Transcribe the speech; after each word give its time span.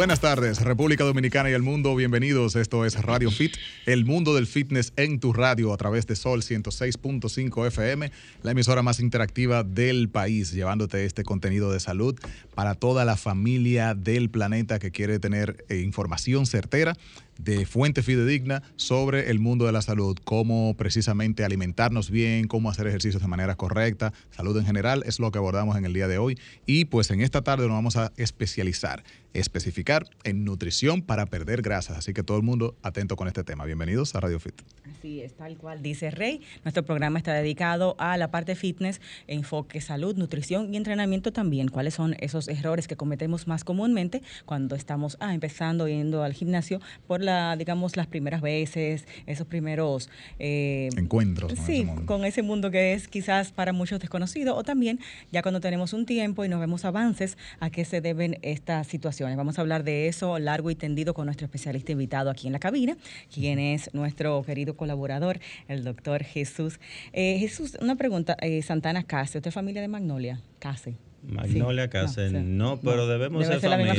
Buenas 0.00 0.20
tardes, 0.20 0.62
República 0.62 1.04
Dominicana 1.04 1.50
y 1.50 1.52
el 1.52 1.60
mundo. 1.60 1.94
Bienvenidos. 1.94 2.56
Esto 2.56 2.86
es 2.86 2.94
Radio 3.02 3.30
Fit, 3.30 3.58
el 3.84 4.06
mundo 4.06 4.34
del 4.34 4.46
fitness 4.46 4.94
en 4.96 5.20
tu 5.20 5.34
radio 5.34 5.74
a 5.74 5.76
través 5.76 6.06
de 6.06 6.16
Sol 6.16 6.40
106.5 6.40 7.66
FM, 7.66 8.10
la 8.42 8.50
emisora 8.52 8.80
más 8.80 8.98
interactiva 8.98 9.62
del 9.62 10.08
país, 10.08 10.52
llevándote 10.52 11.04
este 11.04 11.22
contenido 11.22 11.70
de 11.70 11.80
salud 11.80 12.18
para 12.54 12.76
toda 12.76 13.04
la 13.04 13.18
familia 13.18 13.92
del 13.92 14.30
planeta 14.30 14.78
que 14.78 14.90
quiere 14.90 15.18
tener 15.18 15.66
eh, 15.68 15.80
información 15.80 16.46
certera 16.46 16.96
de 17.44 17.64
fuente 17.66 18.02
fidedigna 18.02 18.62
sobre 18.76 19.30
el 19.30 19.38
mundo 19.38 19.66
de 19.66 19.72
la 19.72 19.82
salud, 19.82 20.16
cómo 20.24 20.74
precisamente 20.76 21.44
alimentarnos 21.44 22.10
bien, 22.10 22.48
cómo 22.48 22.70
hacer 22.70 22.86
ejercicios 22.86 23.22
de 23.22 23.28
manera 23.28 23.54
correcta, 23.56 24.12
salud 24.30 24.56
en 24.58 24.66
general, 24.66 25.02
es 25.06 25.18
lo 25.20 25.30
que 25.30 25.38
abordamos 25.38 25.76
en 25.76 25.84
el 25.84 25.92
día 25.92 26.08
de 26.08 26.18
hoy. 26.18 26.38
Y 26.66 26.86
pues 26.86 27.10
en 27.10 27.20
esta 27.20 27.42
tarde 27.42 27.66
nos 27.66 27.76
vamos 27.76 27.96
a 27.96 28.12
especializar, 28.16 29.02
especificar 29.32 30.06
en 30.24 30.44
nutrición 30.44 31.02
para 31.02 31.26
perder 31.26 31.62
grasas. 31.62 31.98
Así 31.98 32.12
que 32.12 32.22
todo 32.22 32.36
el 32.36 32.42
mundo 32.42 32.76
atento 32.82 33.16
con 33.16 33.28
este 33.28 33.44
tema. 33.44 33.64
Bienvenidos 33.64 34.14
a 34.14 34.20
Radio 34.20 34.38
Fit. 34.38 34.54
Así 34.90 35.20
es, 35.20 35.34
tal 35.34 35.56
cual 35.56 35.82
dice 35.82 36.10
Rey. 36.10 36.42
Nuestro 36.64 36.84
programa 36.84 37.18
está 37.18 37.32
dedicado 37.32 37.96
a 37.98 38.16
la 38.16 38.30
parte 38.30 38.54
fitness, 38.54 39.00
enfoque 39.26 39.80
salud, 39.80 40.16
nutrición 40.16 40.74
y 40.74 40.76
entrenamiento 40.76 41.32
también. 41.32 41.68
¿Cuáles 41.68 41.94
son 41.94 42.16
esos 42.20 42.48
errores 42.48 42.86
que 42.88 42.96
cometemos 42.96 43.46
más 43.46 43.64
comúnmente 43.64 44.22
cuando 44.44 44.76
estamos 44.76 45.16
ah, 45.20 45.32
empezando 45.32 45.88
yendo 45.88 46.22
al 46.22 46.34
gimnasio 46.34 46.80
por 47.06 47.22
la 47.22 47.29
digamos, 47.56 47.96
las 47.96 48.06
primeras 48.06 48.40
veces, 48.40 49.06
esos 49.26 49.46
primeros 49.46 50.10
eh, 50.38 50.88
encuentros. 50.96 51.52
sí, 51.66 51.86
con 52.06 52.24
ese 52.24 52.42
mundo 52.42 52.70
que 52.70 52.94
es 52.94 53.08
quizás 53.08 53.52
para 53.52 53.72
muchos 53.72 54.00
desconocido, 54.00 54.56
o 54.56 54.62
también 54.62 55.00
ya 55.32 55.42
cuando 55.42 55.60
tenemos 55.60 55.92
un 55.92 56.06
tiempo 56.06 56.44
y 56.44 56.48
nos 56.48 56.60
vemos 56.60 56.84
avances, 56.84 57.36
a 57.60 57.70
qué 57.70 57.84
se 57.84 58.00
deben 58.00 58.38
estas 58.42 58.86
situaciones. 58.86 59.36
Vamos 59.36 59.58
a 59.58 59.62
hablar 59.62 59.84
de 59.84 60.08
eso 60.08 60.38
largo 60.38 60.70
y 60.70 60.74
tendido 60.74 61.14
con 61.14 61.26
nuestro 61.26 61.46
especialista 61.46 61.92
invitado 61.92 62.30
aquí 62.30 62.46
en 62.46 62.52
la 62.52 62.58
cabina, 62.58 62.96
quien 63.32 63.58
es 63.58 63.92
nuestro 63.94 64.42
querido 64.42 64.76
colaborador, 64.76 65.40
el 65.68 65.84
doctor 65.84 66.24
Jesús. 66.24 66.80
Eh, 67.12 67.38
Jesús, 67.38 67.76
una 67.80 67.96
pregunta, 67.96 68.36
eh, 68.40 68.62
Santana 68.62 69.02
Case, 69.04 69.38
¿usted 69.38 69.48
es 69.48 69.54
familia 69.54 69.82
de 69.82 69.88
Magnolia? 69.88 70.40
Case. 70.58 71.09
Magnolia 71.22 71.90
sí. 72.08 72.20
no, 72.32 72.80
pero 72.80 73.06
debemos 73.06 73.46
ser, 73.46 73.60
familia. 73.60 73.94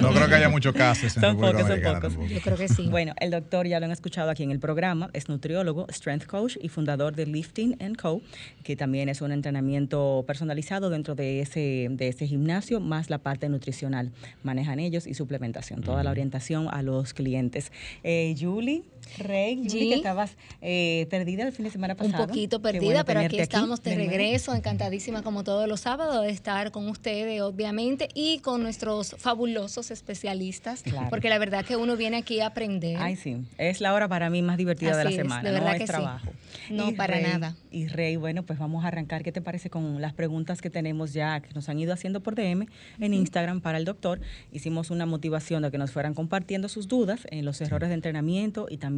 no 0.00 0.12
creo 0.12 0.28
que 0.28 0.34
haya 0.34 0.48
muchos 0.48 0.74
casos. 0.74 1.12
son 1.12 1.36
pocos, 1.38 1.66
son 1.66 1.80
pocos. 1.80 2.14
Yo 2.28 2.40
creo 2.40 2.56
que 2.56 2.68
sí. 2.68 2.88
Bueno, 2.88 3.14
el 3.20 3.30
doctor 3.30 3.66
ya 3.66 3.80
lo 3.80 3.86
han 3.86 3.92
escuchado 3.92 4.30
aquí 4.30 4.42
en 4.42 4.50
el 4.50 4.60
programa, 4.60 5.10
es 5.12 5.28
nutriólogo, 5.28 5.86
strength 5.90 6.26
coach 6.26 6.56
y 6.60 6.68
fundador 6.68 7.14
de 7.14 7.26
Lifting 7.26 7.76
Co, 7.96 8.20
que 8.62 8.76
también 8.76 9.08
es 9.08 9.20
un 9.22 9.32
entrenamiento 9.32 10.24
personalizado 10.26 10.90
dentro 10.90 11.14
de 11.14 11.40
ese, 11.40 11.88
de 11.90 12.08
ese 12.08 12.26
gimnasio, 12.26 12.80
más 12.80 13.10
la 13.10 13.18
parte 13.18 13.48
nutricional. 13.48 14.12
Manejan 14.42 14.78
ellos 14.80 15.06
y 15.06 15.14
suplementación, 15.14 15.82
toda 15.82 16.04
la 16.04 16.10
orientación 16.10 16.68
a 16.70 16.82
los 16.82 17.14
clientes. 17.14 17.72
Eh, 18.02 18.34
Julie, 18.38 18.82
Rey, 19.18 19.56
Julie, 19.56 19.90
que 19.90 19.94
estabas 19.94 20.36
eh, 20.60 21.06
perdida 21.10 21.44
el 21.44 21.52
fin 21.52 21.64
de 21.64 21.70
semana 21.70 21.94
pasado. 21.94 22.22
Un 22.22 22.28
poquito 22.28 22.60
perdida, 22.60 23.04
pero 23.04 23.20
aquí 23.20 23.38
estamos 23.38 23.82
de 23.82 23.94
regreso, 23.94 24.54
encantadísima 24.54 25.22
como 25.22 25.44
todos 25.44 25.68
los 25.68 25.80
sábado 25.80 26.22
de 26.22 26.30
estar 26.30 26.70
con 26.70 26.88
ustedes, 26.88 27.42
obviamente, 27.42 28.08
y 28.14 28.38
con 28.38 28.62
nuestros 28.62 29.14
fabulosos 29.18 29.90
especialistas, 29.90 30.82
porque 31.10 31.28
la 31.28 31.38
verdad 31.38 31.64
que 31.64 31.76
uno 31.76 31.96
viene 31.96 32.16
aquí 32.16 32.40
a 32.40 32.46
aprender. 32.46 32.96
Ay, 32.98 33.16
sí, 33.16 33.44
es 33.58 33.80
la 33.80 33.92
hora 33.92 34.08
para 34.08 34.30
mí 34.30 34.42
más 34.42 34.56
divertida 34.56 34.96
de 34.96 35.04
la 35.04 35.10
semana, 35.10 35.42
de 35.42 35.52
verdad 35.52 35.72
no 35.72 35.78
que 35.78 35.84
es 35.84 35.90
trabajo. 35.90 36.28
No, 36.70 36.94
para 36.94 37.20
nada. 37.20 37.54
Y 37.70 37.88
Rey, 37.88 38.16
bueno, 38.16 38.44
pues 38.44 38.58
vamos 38.58 38.84
a 38.84 38.88
arrancar, 38.88 39.22
¿qué 39.22 39.32
te 39.32 39.42
parece 39.42 39.68
con 39.68 40.00
las 40.00 40.14
preguntas 40.14 40.62
que 40.62 40.70
tenemos 40.70 41.12
ya, 41.12 41.40
que 41.40 41.52
nos 41.54 41.68
han 41.68 41.78
ido 41.78 41.92
haciendo 41.92 42.22
por 42.22 42.34
DM 42.34 42.66
en 43.00 43.14
Instagram 43.14 43.60
para 43.60 43.78
el 43.78 43.84
doctor? 43.84 44.20
Hicimos 44.52 44.90
una 44.90 45.06
motivación 45.06 45.62
de 45.62 45.70
que 45.70 45.78
nos 45.78 45.90
fueran 45.90 46.14
compartiendo 46.14 46.68
sus 46.68 46.88
dudas 46.88 47.26
en 47.30 47.44
los 47.44 47.60
errores 47.60 47.90
de 47.90 47.94
entrenamiento 47.94 48.66
y 48.70 48.78
también 48.78 48.93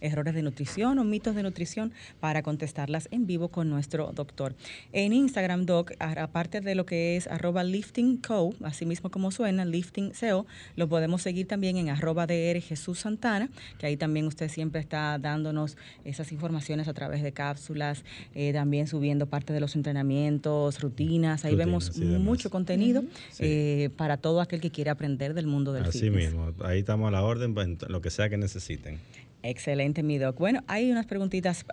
errores 0.00 0.34
de 0.34 0.42
nutrición 0.42 0.98
o 0.98 1.04
mitos 1.04 1.34
de 1.34 1.42
nutrición 1.42 1.92
para 2.20 2.42
contestarlas 2.42 3.08
en 3.10 3.26
vivo 3.26 3.48
con 3.48 3.70
nuestro 3.70 4.12
doctor. 4.12 4.54
En 4.92 5.12
Instagram, 5.12 5.66
Doc, 5.66 5.92
aparte 5.98 6.60
de 6.60 6.74
lo 6.74 6.86
que 6.86 7.16
es 7.16 7.26
arroba 7.26 7.64
lifting 7.64 8.18
co, 8.18 8.54
así 8.62 8.86
mismo 8.86 9.10
como 9.10 9.30
suena, 9.30 9.64
lifting 9.64 10.12
co, 10.12 10.46
lo 10.76 10.88
podemos 10.88 11.22
seguir 11.22 11.46
también 11.46 11.76
en 11.76 11.88
arroba 11.88 12.26
DR 12.26 12.60
Jesús 12.60 13.00
Santana, 13.00 13.48
que 13.78 13.86
ahí 13.86 13.96
también 13.96 14.26
usted 14.26 14.48
siempre 14.48 14.80
está 14.80 15.18
dándonos 15.18 15.76
esas 16.04 16.32
informaciones 16.32 16.88
a 16.88 16.94
través 16.94 17.22
de 17.22 17.32
cápsulas, 17.32 18.04
eh, 18.34 18.52
también 18.52 18.86
subiendo 18.86 19.26
parte 19.26 19.52
de 19.52 19.60
los 19.60 19.76
entrenamientos, 19.76 20.80
rutinas, 20.80 21.44
ahí 21.44 21.54
vemos 21.54 21.96
mucho 21.96 22.50
contenido 22.50 23.04
eh, 23.38 23.90
para 23.96 24.16
todo 24.16 24.40
aquel 24.40 24.60
que 24.60 24.70
quiere 24.70 24.90
aprender 24.90 25.34
del 25.34 25.46
mundo 25.46 25.72
del 25.72 25.84
Así 25.84 26.10
mismo, 26.10 26.52
ahí 26.64 26.80
estamos 26.80 27.08
a 27.08 27.10
la 27.10 27.22
orden, 27.22 27.54
pues, 27.54 27.68
lo 27.88 28.00
que 28.00 28.10
sea 28.10 28.28
que 28.28 28.36
necesiten. 28.36 28.98
Excelente, 29.44 30.02
mi 30.02 30.16
doc. 30.16 30.38
Bueno, 30.38 30.64
hay 30.66 30.90
unas 30.90 31.04
preguntitas 31.04 31.66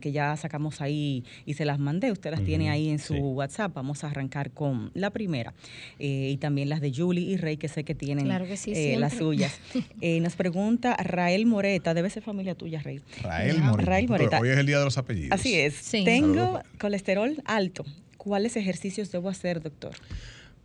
que 0.00 0.12
ya 0.12 0.34
sacamos 0.36 0.80
ahí 0.80 1.24
y 1.44 1.54
se 1.54 1.66
las 1.66 1.78
mandé. 1.78 2.10
Usted 2.10 2.30
las 2.30 2.42
tiene 2.42 2.70
ahí 2.70 2.88
en 2.88 2.98
su 2.98 3.14
WhatsApp. 3.14 3.74
Vamos 3.74 4.02
a 4.02 4.08
arrancar 4.08 4.50
con 4.50 4.90
la 4.94 5.10
primera. 5.10 5.52
Eh, 5.98 6.30
y 6.32 6.36
también 6.38 6.70
las 6.70 6.80
de 6.80 6.90
Julie 6.90 7.24
y 7.24 7.36
Rey, 7.36 7.58
que 7.58 7.68
sé 7.68 7.84
que 7.84 7.94
tienen 7.94 8.30
eh, 8.66 8.96
las 8.98 9.14
suyas. 9.14 9.60
Eh, 10.00 10.20
nos 10.20 10.36
pregunta 10.36 10.96
Rael 10.96 11.44
Moreta. 11.44 11.92
Debe 11.92 12.08
ser 12.08 12.22
familia 12.22 12.54
tuya, 12.54 12.80
Rey. 12.80 13.00
Rael 13.22 14.08
Moreta. 14.08 14.38
hoy 14.40 14.48
es 14.48 14.56
el 14.56 14.66
día 14.66 14.78
de 14.78 14.84
los 14.84 14.96
apellidos. 14.96 15.38
Así 15.38 15.54
es. 15.54 15.90
Tengo 15.90 16.60
colesterol 16.78 17.36
alto. 17.44 17.84
¿Cuáles 18.16 18.56
ejercicios 18.56 19.10
debo 19.10 19.28
hacer, 19.28 19.60
doctor? 19.60 19.92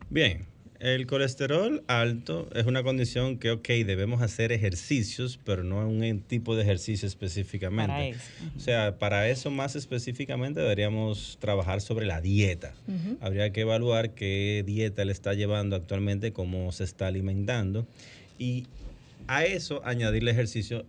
Bien, 0.08 0.46
el 0.80 1.06
colesterol 1.06 1.82
alto 1.86 2.48
es 2.54 2.66
una 2.66 2.82
condición 2.82 3.38
que, 3.38 3.50
ok, 3.50 3.68
debemos 3.86 4.22
hacer 4.22 4.52
ejercicios, 4.52 5.38
pero 5.44 5.64
no 5.64 5.86
un 5.86 6.20
tipo 6.20 6.56
de 6.56 6.62
ejercicio 6.62 7.06
específicamente. 7.06 8.16
O 8.56 8.60
sea, 8.60 8.98
para 8.98 9.28
eso 9.28 9.50
más 9.50 9.76
específicamente 9.76 10.60
deberíamos 10.60 11.38
trabajar 11.40 11.80
sobre 11.80 12.06
la 12.06 12.20
dieta. 12.20 12.74
Habría 13.20 13.52
que 13.52 13.62
evaluar 13.62 14.10
qué 14.10 14.62
dieta 14.66 15.04
le 15.04 15.12
está 15.12 15.34
llevando 15.34 15.76
actualmente, 15.76 16.32
cómo 16.32 16.70
se 16.72 16.84
está 16.84 17.06
alimentando 17.06 17.86
y 18.38 18.66
a 19.26 19.44
eso 19.44 19.80
añadirle 19.84 20.32
ejercicio 20.32 20.84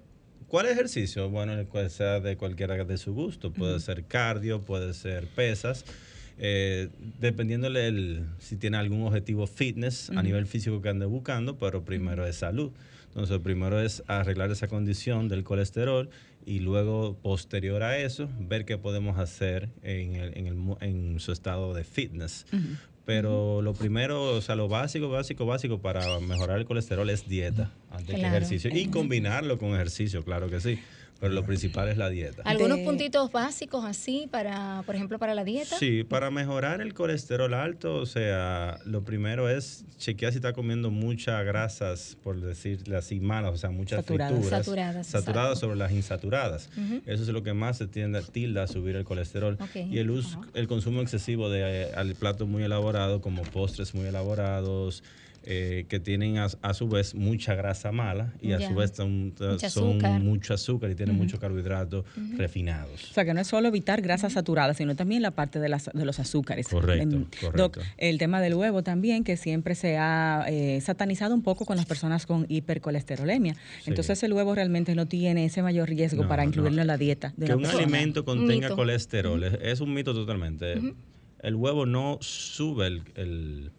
¿Cuál 0.47 0.67
ejercicio? 0.67 1.29
Bueno, 1.29 1.53
sea 1.89 2.19
de 2.19 2.37
cualquiera 2.37 2.83
de 2.83 2.97
su 2.97 3.13
gusto. 3.13 3.51
Puede 3.51 3.79
ser 3.79 4.05
cardio, 4.05 4.61
puede 4.61 4.93
ser 4.93 5.25
pesas 5.27 5.85
eh, 6.37 6.89
dependiéndole 7.19 7.87
el, 7.87 8.25
si 8.39 8.57
tiene 8.57 8.77
algún 8.77 9.03
objetivo 9.03 9.47
fitness 9.47 10.09
a 10.09 10.21
nivel 10.21 10.45
físico 10.45 10.81
que 10.81 10.89
ande 10.89 11.05
buscando, 11.05 11.57
pero 11.57 11.83
primero 11.83 12.25
es 12.25 12.37
salud. 12.37 12.71
Entonces, 13.07 13.39
primero 13.39 13.79
es 13.79 14.03
arreglar 14.07 14.51
esa 14.51 14.67
condición 14.67 15.29
del 15.29 15.43
colesterol 15.43 16.09
y 16.45 16.59
luego, 16.59 17.17
posterior 17.21 17.81
a 17.81 17.97
eso, 17.97 18.29
ver 18.39 18.65
qué 18.65 18.77
podemos 18.77 19.17
hacer 19.17 19.69
en, 19.83 20.15
el, 20.15 20.37
en, 20.37 20.75
en 20.81 21.19
su 21.19 21.31
estado 21.31 21.73
de 21.73 21.83
fitness. 21.83 22.45
Pero 23.05 23.61
lo 23.61 23.73
primero, 23.73 24.35
o 24.35 24.41
sea, 24.41 24.55
lo 24.55 24.67
básico, 24.67 25.09
básico, 25.09 25.45
básico 25.45 25.79
para 25.79 26.19
mejorar 26.19 26.57
el 26.57 26.65
colesterol 26.65 27.09
es 27.09 27.29
dieta 27.29 27.71
antes 27.91 28.15
que 28.15 28.21
ejercicio. 28.21 28.69
Y 28.75 28.87
combinarlo 28.87 29.57
con 29.59 29.73
ejercicio, 29.75 30.23
claro 30.23 30.49
que 30.49 30.59
sí. 30.59 30.79
Pero 31.19 31.33
lo 31.33 31.43
principal 31.43 31.87
es 31.87 31.97
la 31.97 32.09
dieta. 32.09 32.41
¿Algunos 32.43 32.79
puntitos 32.79 33.31
básicos 33.31 33.85
así 33.85 34.27
para, 34.29 34.83
por 34.85 34.95
ejemplo, 34.95 35.17
para 35.17 35.33
la 35.33 35.43
dieta? 35.43 35.77
Sí, 35.77 36.03
para 36.03 36.29
mejorar 36.29 36.81
el 36.81 36.93
colesterol 36.93 37.53
alto, 37.53 37.95
o 37.95 38.05
sea, 38.05 38.79
lo 38.85 39.03
primero 39.03 39.49
es 39.49 39.85
chequear 39.97 40.33
si 40.33 40.39
está 40.39 40.53
comiendo 40.53 40.91
muchas 40.91 41.45
grasas, 41.45 42.17
por 42.21 42.41
decirle 42.41 42.97
así, 42.97 43.19
malas, 43.21 43.53
o 43.53 43.57
sea, 43.57 43.69
muchas 43.69 44.05
frituras. 44.05 44.49
Saturadas. 44.49 45.07
Saturadas 45.07 45.59
sobre 45.59 45.77
las 45.77 45.91
insaturadas. 45.91 46.69
Eso 47.05 47.23
es 47.23 47.29
lo 47.29 47.43
que 47.43 47.53
más 47.53 47.77
se 47.77 47.87
tiende 47.87 48.19
a 48.19 48.21
tilda 48.21 48.63
a 48.63 48.67
subir 48.67 48.95
el 48.95 49.05
colesterol. 49.05 49.57
Y 49.73 49.99
el, 49.99 50.09
uso, 50.09 50.41
el 50.53 50.67
consumo 50.67 51.01
excesivo 51.01 51.49
de 51.49 51.83
eh, 51.85 51.91
al 51.95 52.15
plato 52.15 52.45
muy 52.45 52.63
elaborado, 52.63 53.21
como 53.21 53.43
postres 53.43 53.95
muy 53.95 54.05
elaborados, 54.05 55.03
eh, 55.47 55.85
que 55.89 55.99
tienen 55.99 56.37
a, 56.37 56.73
su 56.73 56.87
vez 56.87 57.13
mucha 57.13 57.55
grasa 57.55 57.91
mala 57.91 58.33
y 58.41 58.53
a 58.53 58.67
su 58.67 58.73
vez 58.73 58.93
son, 58.95 59.33
mucho 60.21 60.53
azúcar 60.53 60.89
y 60.91 60.95
tienen 60.95 61.15
muchos 61.15 61.39
carbohidratos 61.39 62.05
refinados. 62.35 63.11
O 63.11 63.13
sea, 63.13 63.25
que 63.25 63.33
no 63.33 63.41
es 63.41 63.47
solo 63.47 63.67
evitar 63.67 64.01
grasas 64.01 64.33
saturadas, 64.33 64.77
sino 64.77 64.95
también 64.95 65.21
la 65.21 65.31
parte 65.31 65.59
de, 65.59 65.69
las, 65.69 65.89
de 65.93 66.05
los 66.05 66.19
azúcares. 66.19 66.67
Correcto, 66.67 67.27
Doc, 67.55 67.79
el 67.97 68.17
tema 68.17 68.41
del 68.41 68.55
huevo 68.55 68.83
también, 68.83 69.23
que 69.23 69.37
siempre 69.37 69.75
se 69.75 69.97
ha 69.97 70.45
eh, 70.47 70.81
satanizado 70.81 71.35
un 71.35 71.43
poco 71.43 71.65
con 71.65 71.77
las 71.77 71.85
personas 71.85 72.25
con 72.25 72.45
hipercolesterolemia. 72.49 73.55
Entonces 73.85 74.21
el 74.23 74.33
huevo 74.33 74.55
realmente 74.55 74.95
no 74.95 75.07
tiene 75.07 75.45
ese 75.45 75.61
mayor 75.61 75.89
riesgo 75.89 76.27
para 76.27 76.43
incluirlo 76.43 76.81
en 76.81 76.87
la 76.87 76.97
dieta. 76.97 77.33
De 77.37 77.47
que 77.47 77.55
un 77.55 77.65
alimento 77.65 78.25
contenga 78.25 78.69
colesterol 78.69 79.43
es, 79.43 79.79
un 79.81 79.93
mito 79.93 80.13
totalmente. 80.13 80.95
El 81.39 81.55
huevo 81.55 81.85
no 81.85 82.17
sube 82.21 82.87
el 82.87 83.03
el 83.15 83.71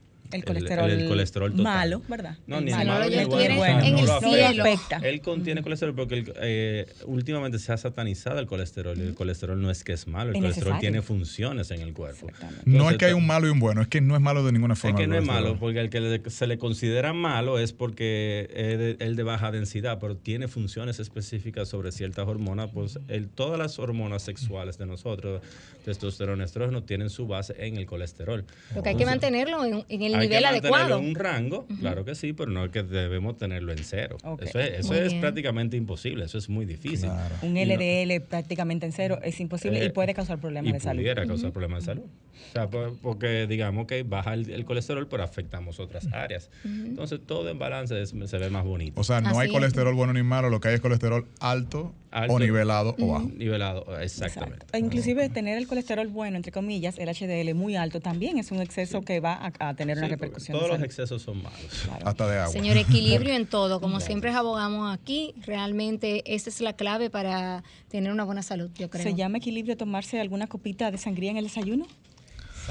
colesterol, 0.45 0.91
el, 0.91 1.09
colesterol 1.09 1.55
malo, 1.55 2.03
¿verdad? 2.09 2.37
No, 2.47 2.61
ni 2.61 2.73
malo, 2.73 3.09
ni 3.09 3.25
bueno, 3.25 3.81
en 3.81 3.99
el 3.99 4.09
cielo. 4.21 4.63
Afecta. 4.63 4.99
Él 5.03 5.21
contiene 5.21 5.63
colesterol 5.63 5.95
porque 5.95 6.33
eh, 6.37 6.87
últimamente 7.05 7.59
se 7.59 7.73
ha 7.73 7.77
satanizado 7.77 8.39
el 8.39 8.47
colesterol 8.47 8.97
y 8.99 9.03
el 9.03 9.15
colesterol 9.15 9.61
no 9.61 9.71
es 9.71 9.85
que 9.85 9.93
es 9.93 10.07
malo, 10.07 10.31
el 10.31 10.41
colesterol 10.41 10.79
tiene 10.79 11.03
funciones 11.03 11.71
en 11.71 11.81
el 11.81 11.93
cuerpo. 11.93 12.29
no 12.65 12.91
es 12.91 12.99
que 12.99 13.07
hay 13.07 13.13
un 13.13 13.27
malo 13.27 13.47
y 13.47 13.51
un 13.51 13.61
bueno, 13.61 13.83
es 13.83 13.89
que 13.89 14.01
no 14.01 14.15
es 14.15 14.21
malo 14.21 14.45
de 14.45 14.53
ninguna 14.53 14.77
forma. 14.77 14.99
Es 14.99 15.03
que 15.03 15.07
no 15.07 15.17
es 15.17 15.25
malo, 15.25 15.57
porque 15.59 15.81
el 15.81 15.91
que 15.91 16.31
se 16.31 16.47
le 16.47 16.59
considera 16.59 17.13
malo 17.13 17.59
es 17.59 17.73
porque 17.73 18.49
es 18.55 18.79
de, 18.99 19.15
de 19.15 19.23
baja 19.23 19.51
densidad, 19.51 19.99
pero 20.01 20.17
tiene 20.17 20.49
funciones 20.49 21.01
específicas 21.01 21.69
sobre 21.69 21.93
ciertas 21.93 22.27
hormonas, 22.27 22.71
pues 22.73 22.99
el, 23.09 23.29
todas 23.29 23.59
las 23.59 23.79
hormonas 23.79 24.23
sexuales 24.23 24.79
de 24.79 24.87
nosotros, 24.87 25.43
testosterona, 25.85 26.45
estrógeno, 26.45 26.83
tienen 26.83 27.11
su 27.11 27.27
base 27.27 27.55
en 27.59 27.77
el 27.77 27.87
colesterol. 27.87 28.45
Lo 28.75 28.83
que 28.83 28.91
hay 28.91 28.97
que 28.97 29.07
mantenerlo 29.07 29.65
en, 29.65 30.03
el 30.03 30.16
nivel 30.17 30.45
adecuado. 30.45 30.99
En 30.99 31.05
un 31.05 31.15
rango, 31.15 31.67
claro 31.81 32.05
que 32.05 32.15
sí, 32.15 32.33
pero 32.33 32.51
no 32.51 32.65
es 32.65 32.71
que 32.71 32.83
debemos 32.83 33.37
tenerlo 33.37 33.73
en 33.73 33.79
cero. 33.79 34.17
Eso, 34.41 34.59
es, 34.59 34.81
eso 34.81 34.95
es 34.95 35.15
prácticamente 35.15 35.77
imposible, 35.77 36.25
eso 36.25 36.39
es 36.39 36.49
muy 36.49 36.67
difícil. 36.67 37.11
Un 37.43 37.55
LDL 37.55 38.21
prácticamente 38.23 38.87
en 38.87 38.93
cero 38.93 39.19
es 39.23 39.39
imposible 39.41 39.79
y 39.79 39.87
eh, 39.87 39.91
puede 39.91 40.15
causar 40.15 40.39
problemas 40.39 40.73
de 40.73 40.81
salud. 40.81 41.01
Pudiera 41.01 41.27
causar 41.27 41.53
problemas 41.53 41.83
de 41.83 41.87
salud. 41.87 42.05
O 42.51 42.53
sea, 42.53 42.69
porque 42.69 43.47
digamos 43.47 43.87
que 43.87 44.03
baja 44.03 44.35
el, 44.35 44.65
colesterol, 44.65 45.07
pero 45.09 45.23
afectamos 45.23 45.81
otras 45.81 46.07
áreas. 46.13 46.51
Entonces 46.65 47.21
todo 47.25 47.49
en 47.51 47.59
balance 47.59 48.07
se 48.07 48.39
ve 48.39 48.51
más 48.51 48.65
bonito. 48.65 49.01
O 49.01 49.05
sea, 49.05 49.21
no 49.21 49.39
hay 49.39 49.49
colesterol 49.49 49.95
bueno 49.95 50.13
ni 50.13 50.23
malo, 50.23 50.51
lo 50.51 50.61
que 50.61 50.69
hay 50.69 50.75
es 50.75 50.81
colesterol 50.81 51.27
alto, 51.41 51.95
o 52.29 52.39
nivelado 52.39 52.95
o 52.99 53.07
bajo. 53.09 53.29
Nivelado, 53.29 54.01
exactamente. 54.01 54.67
E 54.73 54.79
inclusive 54.79 55.29
tener 55.29 55.59
el 55.59 55.67
colesterol 55.67 56.07
bueno, 56.09 56.37
entre 56.37 56.53
comillas, 56.53 56.99
el 56.99 57.09
HDL 57.09 57.55
muy 57.55 57.77
alto 57.77 58.01
también 58.01 58.39
es 58.39 58.51
un 58.51 58.61
exceso 58.61 59.03
que 59.03 59.21
va 59.21 59.53
a, 59.59 59.75
tener 59.75 59.99
una 59.99 60.06
Todos 60.51 60.69
los 60.69 60.83
excesos 60.83 61.23
son 61.23 61.43
malos. 61.43 61.89
Hasta 62.05 62.29
de 62.29 62.39
agua. 62.39 62.53
Señor, 62.53 62.77
equilibrio 62.77 63.35
en 63.35 63.47
todo. 63.47 63.81
Como 63.87 64.01
siempre 64.01 64.31
abogamos 64.31 64.93
aquí, 64.93 65.35
realmente 65.45 66.23
esa 66.35 66.51
es 66.51 66.61
la 66.61 66.75
clave 66.75 67.11
para 67.11 67.65
tener 67.89 68.13
una 68.13 68.25
buena 68.25 68.43
salud, 68.43 68.71
yo 68.77 68.91
creo. 68.91 69.03
¿Se 69.03 69.15
llama 69.15 69.39
equilibrio 69.39 69.77
tomarse 69.77 70.21
alguna 70.21 70.47
copita 70.47 70.91
de 70.91 70.99
sangría 70.99 71.31
en 71.31 71.37
el 71.37 71.45
desayuno? 71.45 71.87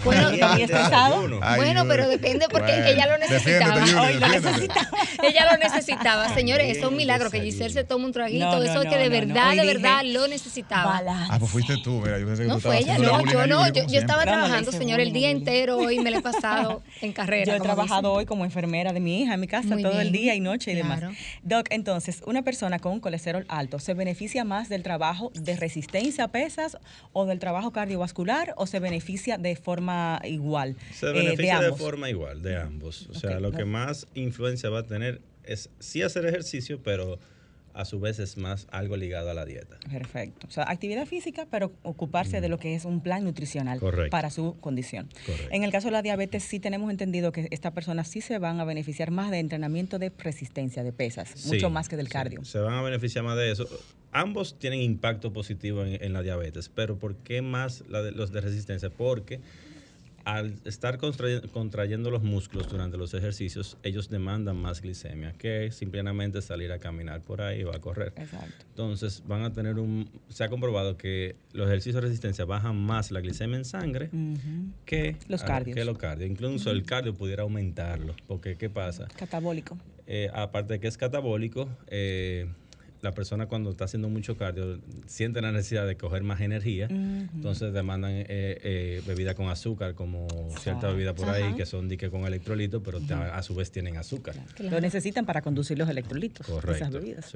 Bueno, 0.03 0.29
bueno, 1.57 1.85
pero 1.87 2.07
depende 2.07 2.47
porque 2.49 2.91
ella 2.91 3.07
lo 3.07 3.17
necesitaba. 3.17 3.83
ella 5.23 5.51
lo 5.51 5.57
necesitaba. 5.57 6.33
Señores, 6.33 6.77
es 6.77 6.83
un 6.83 6.95
milagro 6.95 7.29
que 7.31 7.41
Giselle 7.41 7.73
se 7.73 7.83
tome 7.83 8.05
un 8.05 8.11
traguito. 8.11 8.63
eso 8.63 8.81
es 8.81 8.89
que 8.89 8.97
de 8.97 9.09
verdad, 9.09 9.55
de 9.55 9.65
verdad 9.65 10.01
lo 10.03 10.27
necesitaba. 10.27 11.01
Ah, 11.07 11.37
pues 11.39 11.51
fuiste 11.51 11.77
tú, 11.83 12.01
mira. 12.01 12.19
Yo 12.19 12.25
no 12.25 12.59
fue 12.59 12.79
ella, 12.79 12.97
no, 12.97 13.23
yo 13.25 13.47
no. 13.47 13.67
Yo, 13.69 13.99
estaba 13.99 14.23
trabajando, 14.23 14.71
señor, 14.71 14.99
el 14.99 15.13
día 15.13 15.29
entero 15.29 15.77
hoy 15.77 15.99
me 15.99 16.11
lo 16.11 16.19
he 16.19 16.21
pasado 16.21 16.83
en 17.01 17.13
carrera. 17.13 17.45
Yo 17.51 17.57
he 17.57 17.61
trabajado 17.61 18.11
hoy 18.11 18.25
como 18.25 18.45
enfermera 18.45 18.93
de 18.93 18.99
mi 18.99 19.21
hija 19.21 19.33
en 19.35 19.39
mi 19.39 19.47
casa 19.47 19.75
todo 19.77 19.99
el 19.99 20.11
día 20.11 20.35
y 20.35 20.39
noche 20.39 20.71
y 20.71 20.75
demás. 20.75 21.01
Doc, 21.43 21.67
entonces, 21.69 22.21
una 22.25 22.41
persona 22.41 22.79
con 22.79 22.93
un 22.93 22.99
colesterol 22.99 23.45
alto, 23.47 23.79
¿se 23.79 23.93
beneficia 23.93 24.43
más 24.43 24.69
del 24.69 24.83
trabajo 24.83 25.31
de 25.33 25.55
resistencia 25.55 26.25
a 26.25 26.27
pesas 26.29 26.77
o 27.13 27.25
del 27.25 27.39
trabajo 27.39 27.71
cardiovascular 27.71 28.53
o 28.57 28.67
se 28.67 28.79
beneficia 28.79 29.37
de 29.37 29.55
forma 29.55 29.84
igual. 30.23 30.75
Se 30.93 31.11
beneficia 31.11 31.61
de, 31.61 31.73
forma 31.73 32.09
igual 32.09 32.41
de 32.41 32.57
ambos. 32.57 33.07
O 33.09 33.13
sea, 33.13 33.39
lo 33.39 33.51
que 33.51 33.65
más 33.65 34.07
influencia 34.13 34.69
va 34.69 34.79
a 34.79 34.83
tener 34.83 35.21
es 35.43 35.69
sí 35.79 36.01
hacer 36.01 36.25
ejercicio, 36.25 36.81
pero 36.83 37.19
a 37.75 37.83
su 37.83 37.99
vez 37.99 38.19
es 38.19 38.37
más 38.37 38.67
algo 38.71 38.95
ligado 38.95 39.29
a 39.29 39.33
la 39.33 39.45
dieta. 39.45 39.77
Perfecto. 39.91 40.47
O 40.47 40.51
sea, 40.51 40.63
actividad 40.69 41.05
física, 41.05 41.45
pero 41.51 41.73
ocuparse 41.83 42.39
de 42.39 42.47
lo 42.47 42.57
que 42.57 42.73
es 42.73 42.85
un 42.85 43.01
plan 43.01 43.23
nutricional 43.25 43.79
para 44.09 44.29
su 44.29 44.57
condición. 44.61 45.09
En 45.51 45.63
el 45.63 45.71
caso 45.71 45.89
de 45.89 45.91
la 45.91 46.01
diabetes, 46.01 46.43
sí 46.43 46.59
tenemos 46.59 46.89
entendido 46.89 47.33
que 47.33 47.49
estas 47.51 47.73
personas 47.73 48.07
sí 48.07 48.21
se 48.21 48.39
van 48.39 48.61
a 48.61 48.63
beneficiar 48.63 49.11
más 49.11 49.29
de 49.29 49.39
entrenamiento 49.39 49.99
de 49.99 50.11
resistencia 50.17 50.83
de 50.83 50.93
pesas, 50.93 51.45
mucho 51.47 51.69
más 51.69 51.89
que 51.89 51.97
del 51.97 52.07
cardio. 52.07 52.45
Se 52.45 52.59
van 52.59 52.75
a 52.75 52.81
beneficiar 52.81 53.25
más 53.25 53.37
de 53.37 53.51
eso. 53.51 53.67
Ambos 54.13 54.57
tienen 54.57 54.79
impacto 54.79 55.33
positivo 55.33 55.83
en, 55.83 56.13
la 56.13 56.21
diabetes, 56.21 56.71
pero 56.73 56.97
¿por 56.97 57.17
qué 57.17 57.41
más 57.41 57.83
los 57.89 58.31
de 58.31 58.39
resistencia? 58.39 58.89
Porque 58.89 59.41
al 60.25 60.55
estar 60.65 60.97
contrayendo 60.97 62.09
los 62.09 62.23
músculos 62.23 62.67
durante 62.67 62.97
los 62.97 63.13
ejercicios, 63.13 63.77
ellos 63.83 64.09
demandan 64.09 64.57
más 64.57 64.81
glicemia 64.81 65.33
que 65.33 65.71
simplemente 65.71 66.41
salir 66.41 66.71
a 66.71 66.79
caminar 66.79 67.21
por 67.21 67.41
ahí 67.41 67.63
o 67.63 67.73
a 67.73 67.79
correr. 67.79 68.11
Exacto. 68.17 68.65
Entonces 68.69 69.23
van 69.27 69.43
a 69.43 69.53
tener 69.53 69.77
un... 69.77 70.09
Se 70.29 70.43
ha 70.43 70.49
comprobado 70.49 70.97
que 70.97 71.35
los 71.53 71.67
ejercicios 71.67 71.95
de 71.95 72.01
resistencia 72.01 72.43
bajan 72.43 72.75
más 72.75 73.11
la 73.11 73.21
glicemia 73.21 73.57
en 73.57 73.65
sangre 73.65 74.09
que 74.85 75.15
los 75.27 75.43
cardios. 75.43 75.75
Que 75.75 75.85
los 75.85 75.97
cardios. 75.97 76.29
Incluso 76.29 76.71
el 76.71 76.83
cardio 76.83 77.13
pudiera 77.13 77.43
aumentarlo. 77.43 78.15
Porque, 78.27 78.55
¿qué 78.55 78.69
pasa? 78.69 79.07
Catabólico. 79.15 79.77
Eh, 80.07 80.29
aparte 80.33 80.73
de 80.73 80.79
que 80.79 80.87
es 80.87 80.97
catabólico, 80.97 81.69
eh, 81.87 82.47
la 83.05 83.13
persona 83.13 83.45
cuando 83.45 83.69
está 83.69 83.85
haciendo 83.85 84.09
mucho 84.09 84.35
cardio 84.35 84.79
siente 85.05 85.39
la 85.39 85.51
necesidad 85.51 85.85
de 85.85 85.95
coger 85.95 86.23
más 86.23 86.41
energía, 86.41 86.87
entonces 86.89 87.71
demandan 87.71 88.11
eh, 88.11 88.25
eh, 88.27 89.03
bebida 89.05 89.35
con 89.35 89.47
azúcar, 89.47 89.93
como 89.93 90.27
cierta 90.59 90.87
bebida 90.87 91.13
por 91.13 91.29
ahí 91.29 91.53
que 91.53 91.67
son 91.67 91.87
dique 91.87 92.09
con 92.09 92.25
electrolitos, 92.25 92.81
pero 92.83 92.99
a 93.31 93.41
su 93.43 93.53
vez 93.53 93.71
tienen 93.71 93.97
azúcar. 93.97 94.35
Lo 94.59 94.81
necesitan 94.81 95.25
para 95.25 95.41
conducir 95.41 95.77
los 95.77 95.87
electrolitos, 95.87 96.47
esas 96.67 96.91
bebidas. 96.91 97.31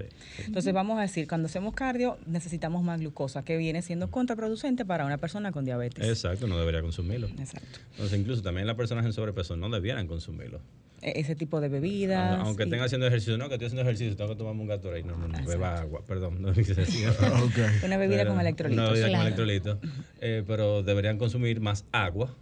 Entonces 0.46 0.74
vamos 0.74 0.98
a 0.98 1.04
decir, 1.04 1.28
cuando 1.28 1.46
hacemos 1.46 1.76
cardio 1.76 2.18
necesitamos 2.26 2.84
más 2.84 3.00
glucosa, 3.00 3.46
que 3.46 3.56
viene 3.56 3.84
siendo 3.84 4.10
contraproducente 4.10 4.86
para 4.86 5.06
una 5.06 5.20
persona 5.20 5.52
con 5.52 5.66
diabetes. 5.66 6.06
Exacto, 6.06 6.48
no 6.48 6.58
debería 6.58 6.82
consumirlo. 6.82 7.28
Exacto. 7.28 7.80
Entonces 7.92 8.20
incluso 8.20 8.42
también 8.42 8.66
las 8.66 8.76
personas 8.76 9.06
en 9.06 9.14
sobrepeso 9.14 9.56
no 9.56 9.70
debieran 9.70 10.08
consumirlo. 10.08 10.62
E-, 11.02 11.20
ese 11.20 11.36
tipo 11.36 11.62
de 11.62 11.70
bebidas. 11.70 12.40
Aunque 12.40 12.64
estén 12.64 12.82
haciendo 12.82 13.08
ejercicio, 13.08 13.38
no, 13.38 13.48
que 13.48 13.56
estoy 13.56 13.68
haciendo 13.68 13.84
ejercicio, 13.84 14.16
tengo 14.16 14.32
que 14.32 14.36
tomarme 14.36 14.62
un 14.62 14.68
gato 14.68 14.92
ahí. 14.92 15.04
No, 15.04 15.18
no, 15.18 15.28
no, 15.28 15.46
beba 15.46 15.80
agua, 15.80 16.02
perdón. 16.06 16.42
No 16.42 16.50
Una 17.86 17.98
bebida 17.98 18.26
con 18.26 18.40
electrolitos. 18.40 18.84
Una 18.84 18.94
bebida 18.94 19.12
con 19.12 19.22
electrolitos. 19.22 19.78
Eh, 20.22 20.44
pero 20.46 20.84
deberían 20.84 21.18
consumir 21.18 21.62
más 21.62 21.86
agua 21.92 22.36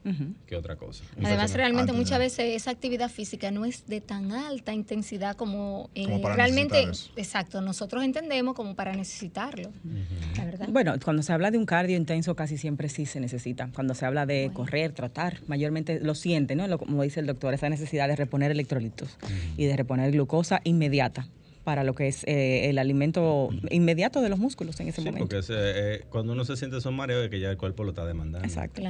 que 0.46 0.56
otra 0.56 0.76
cosa. 0.76 1.04
Además, 1.24 1.54
realmente 1.54 1.94
muchas 1.94 2.20
veces 2.20 2.56
esa 2.56 2.72
actividad 2.72 3.10
física 3.10 3.52
no 3.52 3.66
es 3.66 3.88
de 3.88 4.02
tan 4.02 4.32
alta 4.32 4.74
intensidad 4.74 5.36
como, 5.36 5.90
eh, 5.96 6.22
realmente, 6.24 6.88
exacto, 7.16 7.62
nosotros 7.62 8.04
entendemos 8.04 8.56
como 8.56 8.76
para 8.76 8.94
necesitarlo. 8.94 9.72
la 10.36 10.46
verdad. 10.46 10.68
Bueno, 10.70 10.96
cuando 11.04 11.24
se 11.24 11.34
habla 11.34 11.52
de 11.52 11.58
un 11.58 11.66
cardio 11.66 11.98
intenso, 11.98 12.36
casi 12.36 12.58
siempre 12.58 12.90
sí 12.90 13.06
se 13.06 13.20
necesita. 13.20 13.70
Cuando 13.74 13.94
se 13.94 14.06
habla 14.06 14.26
de 14.26 14.52
correr, 14.54 14.94
tratar, 14.94 15.42
mayormente 15.48 16.00
lo 16.00 16.16
siente, 16.16 16.56
¿no? 16.56 16.78
como 16.78 17.04
dice 17.04 17.20
el 17.20 17.28
doctor, 17.28 17.54
esa 17.54 17.70
necesidad 17.70 18.08
de 18.08 18.16
reponer 18.16 18.47
electrolitos 18.51 19.18
y 19.58 19.66
de 19.66 19.75
reponer 19.75 20.12
glucosa 20.12 20.62
inmediata 20.63 21.27
para 21.68 21.84
lo 21.84 21.96
que 21.96 22.08
es 22.08 22.24
eh, 22.27 22.70
el 22.70 22.77
alimento 22.77 23.50
inmediato 23.72 24.22
de 24.22 24.30
los 24.30 24.39
músculos 24.39 24.80
en 24.80 24.88
ese 24.88 25.01
sí, 25.01 25.06
momento. 25.06 25.27
Porque 25.27 25.46
eh, 25.50 26.06
cuando 26.10 26.32
uno 26.32 26.46
se 26.46 26.56
siente 26.56 26.80
son 26.80 26.96
mareos 26.96 27.25
es 27.25 27.30
que 27.30 27.42
ya 27.42 27.51
el 27.51 27.58
cuerpo 27.58 27.84
lo 27.84 27.89
está 27.89 28.06
demandando. 28.06 28.48
Exacto. 28.48 28.82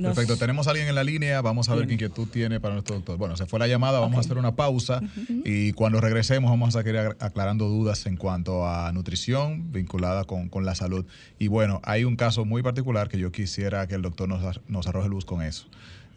Perfecto. 0.00 0.36
Tenemos 0.36 0.68
a 0.68 0.70
alguien 0.70 0.86
en 0.86 0.94
la 0.94 1.02
línea. 1.02 1.40
Vamos 1.40 1.68
a 1.70 1.74
ver 1.74 1.88
qué 1.88 1.94
inquietud 1.94 2.28
tiene 2.28 2.60
para 2.60 2.74
nuestro 2.74 2.94
doctor. 2.94 3.18
Bueno, 3.18 3.36
se 3.36 3.46
fue 3.46 3.58
la 3.58 3.66
llamada. 3.66 3.98
Vamos 3.98 4.16
a 4.16 4.20
hacer 4.20 4.38
una 4.38 4.54
pausa 4.54 5.00
y 5.44 5.72
cuando 5.72 6.00
regresemos 6.00 6.52
vamos 6.52 6.76
a 6.76 6.84
querer 6.84 7.16
aclarando 7.18 7.66
dudas 7.66 8.06
en 8.06 8.16
cuanto 8.16 8.64
a 8.64 8.92
nutrición 8.92 9.72
vinculada 9.72 10.22
con, 10.22 10.48
con, 10.48 10.64
la 10.64 10.76
salud. 10.76 11.04
Y 11.40 11.48
bueno, 11.48 11.80
hay 11.82 12.04
un 12.04 12.14
caso 12.14 12.44
muy 12.44 12.62
particular 12.62 13.08
que 13.08 13.18
yo 13.18 13.32
quisiera 13.32 13.88
que 13.88 13.96
el 13.96 14.02
doctor 14.02 14.28
nos, 14.28 14.60
nos 14.68 14.86
arroje 14.86 15.08
luz 15.08 15.24
con 15.24 15.42
eso 15.42 15.66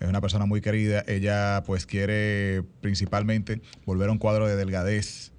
es 0.04 0.10
una 0.10 0.22
persona 0.22 0.46
muy 0.46 0.62
querida. 0.62 1.04
Ella 1.08 1.64
pues 1.66 1.86
quiere 1.86 2.64
principalmente 2.82 3.62
volver 3.86 4.10
a 4.10 4.12
un 4.12 4.18
cuadro 4.18 4.48
de 4.48 4.56
delgadez, 4.56 5.32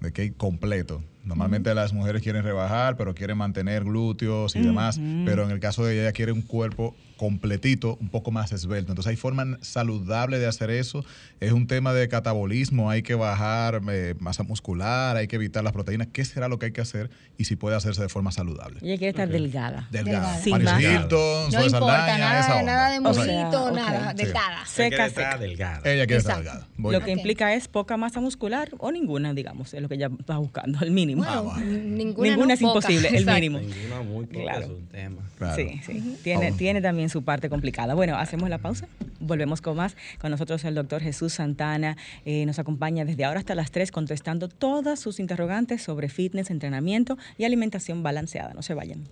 de 0.00 0.12
que 0.12 0.32
completo. 0.32 1.02
Normalmente 1.24 1.74
las 1.74 1.92
mujeres 1.92 2.22
quieren 2.22 2.42
rebajar, 2.42 2.96
pero 2.96 3.14
quieren 3.14 3.38
mantener 3.38 3.84
glúteos 3.84 4.56
y 4.56 4.60
demás, 4.60 5.00
pero 5.24 5.44
en 5.44 5.50
el 5.50 5.60
caso 5.60 5.84
de 5.84 5.92
ella, 5.94 6.02
ella 6.02 6.12
quiere 6.12 6.32
un 6.32 6.42
cuerpo 6.42 6.96
completito, 7.18 7.98
un 8.00 8.08
poco 8.08 8.30
más 8.30 8.52
esbelto. 8.52 8.92
Entonces 8.92 9.10
hay 9.10 9.16
forma 9.16 9.58
saludable 9.60 10.38
de 10.38 10.46
hacer 10.46 10.70
eso. 10.70 11.04
Es 11.40 11.52
un 11.52 11.66
tema 11.66 11.92
de 11.92 12.08
catabolismo, 12.08 12.90
hay 12.90 13.02
que 13.02 13.14
bajar 13.14 13.82
eh, 13.90 14.14
masa 14.18 14.44
muscular, 14.44 15.16
hay 15.16 15.28
que 15.28 15.36
evitar 15.36 15.62
las 15.62 15.74
proteínas. 15.74 16.08
¿Qué 16.10 16.24
será 16.24 16.48
lo 16.48 16.58
que 16.58 16.66
hay 16.66 16.72
que 16.72 16.80
hacer 16.80 17.10
y 17.36 17.44
si 17.44 17.56
puede 17.56 17.76
hacerse 17.76 18.00
de 18.00 18.08
forma 18.08 18.32
saludable? 18.32 18.78
Ella 18.80 18.96
quiere 18.96 19.10
estar 19.10 19.28
delgada. 19.28 19.88
Delgada. 19.90 20.38
Sin 20.38 20.62
más. 20.62 20.80
Hilton, 20.80 21.50
no 21.52 21.64
importa, 21.66 22.18
nada, 22.18 22.62
nada 22.62 22.90
de 22.90 23.00
musito, 23.00 23.70
nada, 23.72 24.14
delgada. 24.14 24.64
Seca, 24.66 25.08
seca. 25.10 25.36
delgada. 25.36 25.80
Ella 25.84 26.06
quiere 26.06 26.20
estar 26.20 26.36
delgada. 26.36 26.66
lo 26.78 27.00
que 27.02 27.10
implica 27.10 27.52
es 27.54 27.68
poca 27.68 27.96
masa 27.96 28.20
muscular 28.20 28.70
o 28.78 28.92
ninguna, 28.92 29.34
digamos, 29.34 29.74
es 29.74 29.82
lo 29.82 29.88
que 29.88 29.96
ella 29.96 30.08
está 30.18 30.38
buscando, 30.38 30.78
el 30.80 30.92
mínimo. 30.92 31.24
Ah, 31.26 31.60
ninguna, 31.60 32.54
es 32.54 32.62
imposible, 32.62 33.08
el 33.08 33.26
mínimo. 33.26 33.58
Ninguna 33.58 34.02
muy 34.02 34.26
poca 34.26 34.42
claro. 34.42 34.64
es 34.66 34.70
un 34.70 34.86
tema. 34.86 35.22
Sí, 35.56 35.80
sí. 35.84 36.18
Tiene, 36.22 36.52
tiene 36.52 36.80
también 36.80 37.07
su 37.10 37.22
parte 37.24 37.48
complicada. 37.48 37.94
Bueno, 37.94 38.16
hacemos 38.16 38.48
la 38.48 38.58
pausa, 38.58 38.88
volvemos 39.20 39.60
con 39.60 39.76
más. 39.76 39.96
Con 40.20 40.30
nosotros 40.30 40.64
el 40.64 40.74
doctor 40.74 41.02
Jesús 41.02 41.34
Santana 41.34 41.96
eh, 42.24 42.46
nos 42.46 42.58
acompaña 42.58 43.04
desde 43.04 43.24
ahora 43.24 43.40
hasta 43.40 43.54
las 43.54 43.70
3 43.70 43.92
contestando 43.92 44.48
todas 44.48 45.00
sus 45.00 45.20
interrogantes 45.20 45.82
sobre 45.82 46.08
fitness, 46.08 46.50
entrenamiento 46.50 47.18
y 47.36 47.44
alimentación 47.44 48.02
balanceada. 48.02 48.54
No 48.54 48.62
se 48.62 48.74
vayan. 48.74 49.04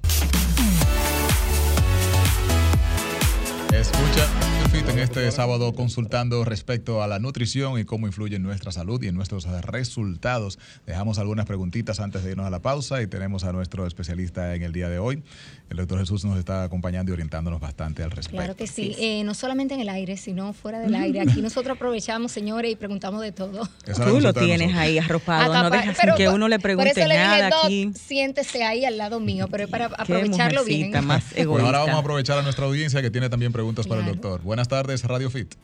En 4.72 4.98
este 4.98 5.30
sábado 5.30 5.72
consultando 5.74 6.44
respecto 6.44 7.02
a 7.02 7.06
la 7.06 7.18
nutrición 7.18 7.78
y 7.78 7.84
cómo 7.84 8.06
influye 8.06 8.36
en 8.36 8.42
nuestra 8.42 8.72
salud 8.72 9.02
y 9.02 9.08
en 9.08 9.14
nuestros 9.14 9.44
resultados. 9.62 10.58
Dejamos 10.86 11.18
algunas 11.18 11.46
preguntitas 11.46 12.00
antes 12.00 12.24
de 12.24 12.32
irnos 12.32 12.46
a 12.46 12.50
la 12.50 12.60
pausa 12.60 13.00
y 13.02 13.06
tenemos 13.06 13.44
a 13.44 13.52
nuestro 13.52 13.86
especialista 13.86 14.54
en 14.54 14.62
el 14.62 14.72
día 14.72 14.88
de 14.88 14.98
hoy. 14.98 15.22
El 15.70 15.78
doctor 15.78 15.98
Jesús 15.98 16.24
nos 16.24 16.38
está 16.38 16.64
acompañando 16.64 17.10
y 17.10 17.14
orientándonos 17.14 17.60
bastante 17.60 18.02
al 18.02 18.10
respecto. 18.10 18.36
Claro 18.36 18.56
que 18.56 18.66
sí, 18.66 18.94
eh, 18.98 19.24
no 19.24 19.34
solamente 19.34 19.74
en 19.74 19.80
el 19.80 19.88
aire, 19.88 20.16
sino 20.16 20.52
fuera 20.52 20.78
del 20.78 20.94
aire. 20.94 21.20
Aquí 21.20 21.42
nosotros 21.42 21.76
aprovechamos, 21.76 22.32
señores, 22.32 22.72
y 22.72 22.76
preguntamos 22.76 23.20
de 23.20 23.32
todo. 23.32 23.68
Tú 23.84 24.20
lo 24.20 24.32
tienes 24.32 24.74
ahí 24.74 24.98
arropado, 24.98 25.52
no 25.52 25.70
dejas 25.70 25.96
que 26.16 26.28
uno 26.28 26.48
le 26.48 26.58
pregunte 26.58 27.06
nada 27.06 27.48
aquí. 27.62 27.90
Siéntese 27.94 28.64
ahí 28.64 28.84
al 28.84 28.96
lado 28.96 29.20
mío, 29.20 29.48
pero 29.50 29.64
es 29.64 29.70
para 29.70 29.86
aprovecharlo 29.86 30.64
bien. 30.64 30.92
Más 31.04 31.24
ahora 31.36 31.80
vamos 31.80 31.94
a 31.96 31.98
aprovechar 31.98 32.38
a 32.38 32.42
nuestra 32.42 32.66
audiencia 32.66 33.02
que 33.02 33.10
tiene 33.10 33.28
también 33.28 33.52
preguntas 33.52 33.86
para 33.86 34.00
el 34.00 34.06
doctor. 34.06 34.40
Buenas 34.56 34.68
tardes, 34.68 35.04
Radio 35.04 35.28
Fit. 35.28 35.54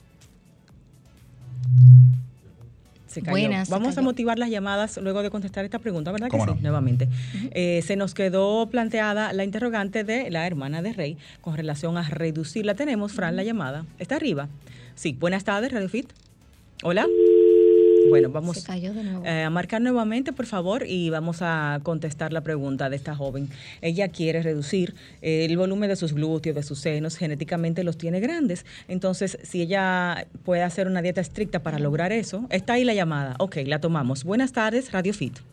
Buenas. 3.27 3.71
Vamos 3.71 3.97
a 3.97 4.03
motivar 4.03 4.39
las 4.39 4.51
llamadas 4.51 4.99
luego 4.99 5.23
de 5.23 5.31
contestar 5.31 5.65
esta 5.65 5.79
pregunta, 5.79 6.13
¿verdad 6.13 6.29
que 6.29 6.39
sí? 6.39 6.61
Nuevamente. 6.61 7.09
Eh, 7.53 7.81
se 7.87 7.97
nos 7.97 8.13
quedó 8.13 8.69
planteada 8.69 9.33
la 9.33 9.45
interrogante 9.45 10.05
de 10.05 10.31
la 10.31 10.47
hermana 10.47 10.83
de 10.83 10.93
Rey 10.93 11.17
con 11.41 11.57
relación 11.57 11.97
a 11.97 12.03
reducir. 12.03 12.67
La 12.67 12.75
tenemos, 12.75 13.13
Fran, 13.13 13.35
la 13.35 13.45
llamada. 13.45 13.87
¿Está 13.99 14.17
arriba? 14.17 14.51
Sí. 14.95 15.17
Buenas 15.19 15.45
tardes, 15.45 15.73
Radio 15.73 15.89
Fit. 15.89 16.13
Hola. 16.83 17.07
Bueno, 18.09 18.29
vamos 18.31 18.65
eh, 19.25 19.43
a 19.43 19.51
marcar 19.51 19.81
nuevamente, 19.81 20.33
por 20.33 20.47
favor, 20.47 20.85
y 20.87 21.11
vamos 21.11 21.39
a 21.41 21.81
contestar 21.83 22.33
la 22.33 22.43
pregunta 22.43 22.91
de 22.91 22.97
esta 22.97 23.15
joven. 23.15 23.49
Ella 23.81 24.09
quiere 24.09 24.43
reducir 24.43 24.95
eh, 25.21 25.45
el 25.45 25.57
volumen 25.57 25.89
de 25.89 25.97
sus 25.97 26.13
glúteos, 26.13 26.55
de 26.55 26.63
sus 26.63 26.79
senos, 26.79 27.17
genéticamente 27.17 27.85
los 27.85 27.97
tiene 27.97 28.21
grandes. 28.21 28.65
Entonces, 28.89 29.39
si 29.43 29.63
ella 29.63 30.27
puede 30.45 30.63
hacer 30.63 30.87
una 30.87 31.03
dieta 31.03 31.21
estricta 31.21 31.63
para 31.63 31.79
lograr 31.79 32.13
eso, 32.13 32.47
está 32.51 32.75
ahí 32.75 32.85
la 32.85 32.95
llamada. 32.95 33.37
Ok, 33.39 33.59
la 33.67 33.81
tomamos. 33.81 34.25
Buenas 34.25 34.53
tardes, 34.53 34.93
Radio 34.93 35.15
Fit. 35.15 35.52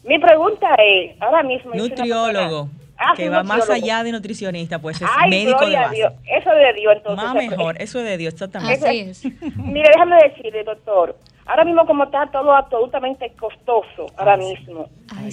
Mi 0.04 0.20
pregunta 0.20 0.68
es, 0.78 1.20
ahora 1.20 1.42
mismo... 1.42 1.74
Nutriólogo. 1.74 2.68
Ah, 3.02 3.14
que 3.16 3.30
va 3.30 3.42
más 3.42 3.68
allá 3.70 4.04
de 4.04 4.12
nutricionista, 4.12 4.78
pues 4.78 5.00
es 5.00 5.08
médico 5.26 5.66
de 5.66 5.74
base. 5.74 5.94
Dios. 5.96 6.12
Eso 6.26 6.50
de 6.50 6.72
Dios, 6.74 6.96
entonces. 6.96 7.24
Más 7.24 7.34
mejor, 7.34 7.80
eso 7.80 7.98
de 8.00 8.18
Dios, 8.18 8.34
exactamente. 8.34 8.86
Así 8.86 9.00
es. 9.00 9.24
Mire, 9.56 9.88
déjame 9.88 10.16
decirle, 10.16 10.62
doctor, 10.64 11.16
ahora 11.46 11.64
mismo 11.64 11.86
como 11.86 12.04
está 12.04 12.26
todo 12.26 12.52
absolutamente 12.54 13.32
costoso, 13.40 14.04
ahora 14.18 14.36
mismo. 14.36 14.90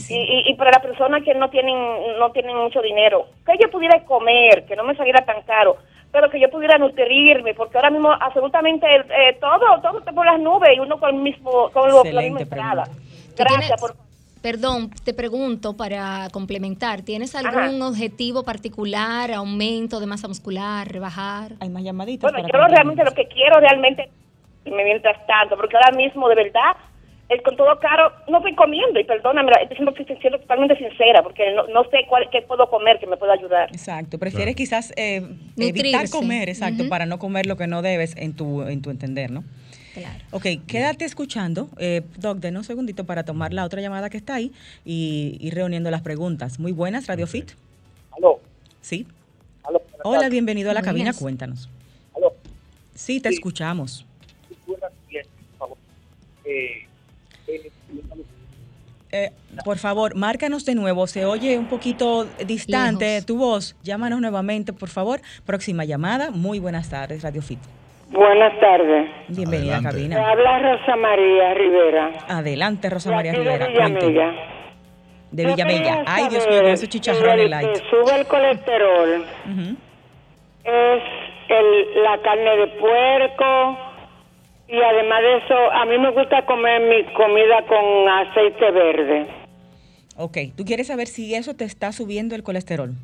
y, 0.09 0.43
y, 0.49 0.53
para 0.55 0.71
las 0.71 0.81
personas 0.81 1.23
que 1.23 1.35
no 1.35 1.49
tienen, 1.49 1.75
no 2.17 2.31
tienen 2.31 2.55
mucho 2.55 2.81
dinero, 2.81 3.27
que 3.45 3.57
yo 3.61 3.69
pudiera 3.69 4.01
comer, 4.05 4.65
que 4.65 4.77
no 4.77 4.85
me 4.85 4.95
saliera 4.95 5.25
tan 5.25 5.41
caro, 5.41 5.75
pero 6.09 6.29
que 6.29 6.39
yo 6.39 6.49
pudiera 6.49 6.77
nutrirme, 6.77 7.53
porque 7.53 7.77
ahora 7.77 7.89
mismo 7.89 8.13
absolutamente 8.13 8.87
eh, 8.95 9.37
todo, 9.41 9.81
todo 9.81 9.99
está 9.99 10.13
por 10.13 10.25
las 10.25 10.39
nubes 10.39 10.69
y 10.73 10.79
uno 10.79 10.97
con 11.01 11.15
el 11.15 11.21
mismo, 11.21 11.69
con 11.71 11.91
lo, 11.91 12.01
la 12.05 12.21
misma 12.21 12.39
entrada. 12.39 12.85
Gracias 13.35 13.79
por 13.79 14.06
Perdón, 14.41 14.91
te 15.03 15.13
pregunto 15.13 15.75
para 15.75 16.27
complementar, 16.31 17.01
¿tienes 17.01 17.35
algún 17.35 17.81
objetivo 17.81 18.43
particular, 18.43 19.31
aumento 19.31 19.99
de 19.99 20.05
masa 20.05 20.27
muscular, 20.27 20.87
rebajar? 20.87 21.53
Hay 21.59 21.69
más 21.69 21.83
llamaditas. 21.83 22.31
Bueno, 22.31 22.47
yo 22.47 22.67
realmente 22.67 23.03
lo 23.03 23.11
que 23.11 23.27
quiero 23.27 23.59
realmente, 23.59 24.09
mientras 24.65 25.25
tanto, 25.27 25.55
porque 25.55 25.75
ahora 25.75 25.95
mismo 25.97 26.29
de 26.29 26.35
verdad, 26.35 26.75
es 27.29 27.41
con 27.41 27.57
todo 27.57 27.77
caro, 27.79 28.11
no 28.29 28.37
estoy 28.37 28.55
comiendo 28.55 28.99
y 28.99 29.03
perdóname, 29.03 29.51
estoy 29.61 30.05
siendo, 30.21 30.39
totalmente 30.39 30.77
sincera, 30.77 31.21
porque 31.21 31.53
no, 31.53 31.83
sé 31.85 32.05
cuál, 32.07 32.29
qué 32.31 32.41
puedo 32.41 32.69
comer 32.69 32.99
que 32.99 33.07
me 33.07 33.17
pueda 33.17 33.33
ayudar. 33.33 33.69
Exacto, 33.69 34.17
prefieres 34.17 34.55
quizás 34.55 34.93
eh, 34.95 35.23
evitar 35.57 36.09
comer, 36.09 36.47
exacto, 36.47 36.87
para 36.87 37.05
no 37.05 37.19
comer 37.19 37.45
lo 37.45 37.57
que 37.57 37.67
no 37.67 37.81
debes 37.81 38.15
en 38.15 38.35
tu, 38.35 38.61
en 38.63 38.81
tu 38.81 38.91
entender, 38.91 39.31
¿no? 39.31 39.43
Claro. 39.97 40.23
Ok, 40.31 40.45
quédate 40.67 41.05
escuchando. 41.05 41.69
Eh, 41.77 42.03
Doc, 42.17 42.37
den 42.37 42.55
un 42.55 42.63
segundito 42.63 43.05
para 43.05 43.23
tomar 43.23 43.51
la 43.51 43.65
otra 43.65 43.81
llamada 43.81 44.09
que 44.09 44.17
está 44.17 44.35
ahí 44.35 44.53
y 44.85 45.37
ir 45.41 45.55
reuniendo 45.55 45.89
las 45.89 46.01
preguntas. 46.01 46.59
Muy 46.59 46.71
buenas, 46.71 47.07
Radio 47.07 47.25
Fit. 47.25 47.51
¿Aló? 48.11 48.39
Sí. 48.81 49.07
Hola, 50.03 50.29
bienvenido 50.29 50.69
a 50.69 50.73
la 50.73 50.83
cabina, 50.83 51.13
cuéntanos. 51.13 51.67
¿Aló? 52.15 52.35
Sí, 52.93 53.19
te 53.19 53.29
escuchamos. 53.29 54.05
Eh, 56.45 56.87
eh, 59.11 59.31
por 59.65 59.79
favor, 59.79 60.15
márcanos 60.15 60.63
de 60.63 60.75
nuevo. 60.75 61.07
Se 61.07 61.25
oye 61.25 61.57
un 61.57 61.67
poquito 61.67 62.27
distante 62.45 63.21
tu 63.23 63.37
voz. 63.37 63.75
Llámanos 63.83 64.21
nuevamente, 64.21 64.73
por 64.73 64.89
favor. 64.89 65.21
Próxima 65.45 65.85
llamada. 65.85 66.29
Muy 66.29 66.59
buenas 66.59 66.89
tardes, 66.89 67.23
Radio 67.23 67.41
Fit. 67.41 67.59
Buenas 68.11 68.59
tardes. 68.59 69.09
Bienvenida 69.29 69.77
a 69.77 69.81
cabina. 69.81 70.29
habla 70.29 70.59
Rosa 70.59 70.95
María 70.95 71.53
Rivera. 71.53 72.11
Adelante, 72.27 72.89
Rosa 72.89 73.11
María 73.11 73.33
Rivera. 73.33 73.67
De 73.67 73.71
Villamella. 73.71 74.33
De 75.31 75.45
Villamella. 75.45 76.03
Ay, 76.05 76.29
Dios 76.29 76.47
mío, 76.47 76.61
ese 76.67 76.87
chicharrón 76.87 77.49
light. 77.49 77.75
sube 77.89 78.19
el 78.19 78.25
colesterol 78.27 79.25
es 80.67 81.03
el, 81.47 82.03
la 82.03 82.21
carne 82.21 82.57
de 82.57 82.67
puerco 82.79 83.77
y 84.67 84.81
además 84.81 85.21
de 85.21 85.37
eso, 85.37 85.71
a 85.71 85.85
mí 85.85 85.97
me 85.97 86.11
gusta 86.11 86.45
comer 86.45 86.81
mi 86.81 87.13
comida 87.13 87.65
con 87.67 88.09
aceite 88.09 88.71
verde. 88.71 89.27
Ok, 90.17 90.37
¿tú 90.57 90.65
quieres 90.65 90.87
saber 90.87 91.07
si 91.07 91.35
eso 91.35 91.55
te 91.55 91.63
está 91.63 91.91
subiendo 91.93 92.35
el 92.35 92.43
colesterol? 92.43 92.95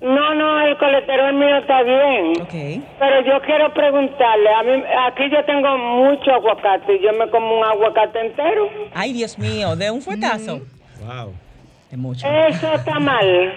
No, 0.00 0.34
no, 0.34 0.60
el 0.66 0.76
colesterol 0.76 1.32
mío 1.34 1.56
está 1.56 1.82
bien. 1.82 2.42
Okay. 2.42 2.84
Pero 2.98 3.20
yo 3.24 3.40
quiero 3.46 3.72
preguntarle, 3.72 4.50
a 4.54 4.62
mí, 4.62 4.82
aquí 5.08 5.22
yo 5.30 5.42
tengo 5.46 5.78
mucho 5.78 6.32
aguacate 6.32 6.96
y 6.96 7.02
yo 7.02 7.12
me 7.14 7.30
como 7.30 7.58
un 7.58 7.64
aguacate 7.64 8.20
entero. 8.20 8.68
Ay, 8.94 9.14
Dios 9.14 9.38
mío, 9.38 9.74
de 9.74 9.90
un 9.90 10.02
fuetazo. 10.02 10.60
Wow. 11.00 11.32
De 11.90 11.96
mucho. 11.96 12.26
Eso 12.26 12.74
está 12.74 13.00
mal. 13.00 13.52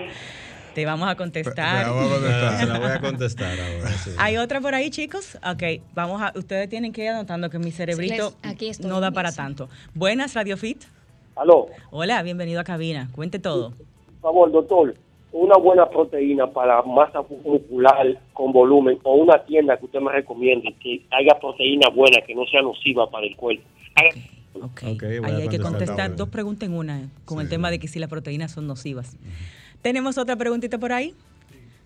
Te 0.73 0.85
vamos 0.85 1.09
a 1.09 1.15
contestar. 1.15 1.83
Te 1.83 1.89
vamos 1.89 2.09
a 2.09 2.15
contestar. 2.15 2.67
la 2.67 2.79
voy 2.79 2.91
a 2.91 2.99
contestar 3.01 3.59
ahora. 3.59 3.89
¿Hay 4.17 4.37
otra 4.37 4.61
por 4.61 4.73
ahí, 4.75 4.89
chicos? 4.91 5.37
Ok, 5.45 5.81
vamos 5.93 6.21
a. 6.21 6.31
Ustedes 6.35 6.69
tienen 6.69 6.93
que 6.93 7.03
ir 7.03 7.09
anotando 7.09 7.49
que 7.49 7.59
mi 7.59 7.71
cerebrito 7.71 8.33
no 8.83 9.01
da 9.01 9.11
para 9.11 9.33
tanto. 9.33 9.67
Buenas, 9.93 10.35
Radio 10.35 10.55
Fit. 10.55 10.83
Aló. 11.35 11.67
Hola, 11.91 12.23
bienvenido 12.23 12.61
a 12.61 12.63
cabina. 12.63 13.09
Cuente 13.13 13.39
todo. 13.39 13.71
Por 13.71 14.31
favor, 14.31 14.51
doctor 14.51 14.95
una 15.31 15.57
buena 15.57 15.89
proteína 15.89 16.47
para 16.47 16.81
masa 16.83 17.21
muscular 17.43 18.19
con 18.33 18.51
volumen 18.51 18.97
o 19.03 19.15
una 19.15 19.43
tienda 19.45 19.77
que 19.77 19.85
usted 19.85 19.99
me 19.99 20.11
recomiende 20.11 20.73
que 20.81 21.01
haya 21.11 21.39
proteína 21.39 21.89
buena, 21.89 22.21
que 22.25 22.33
no 22.33 22.45
sea 22.45 22.61
nociva 22.61 23.09
para 23.09 23.27
el 23.27 23.35
cuerpo. 23.35 23.63
Ok, 24.55 24.83
okay. 24.95 25.19
ahí 25.23 25.41
hay 25.43 25.49
que 25.49 25.59
contestar 25.59 26.15
dos 26.15 26.29
preguntas 26.29 26.67
en 26.67 26.75
una, 26.75 27.09
con 27.25 27.39
el 27.39 27.49
tema 27.49 27.69
de 27.69 27.79
que 27.79 27.87
si 27.87 27.99
las 27.99 28.09
proteínas 28.09 28.51
son 28.51 28.67
nocivas. 28.67 29.17
¿Tenemos 29.81 30.17
otra 30.17 30.35
preguntita 30.35 30.77
por 30.77 30.91
ahí? 30.91 31.13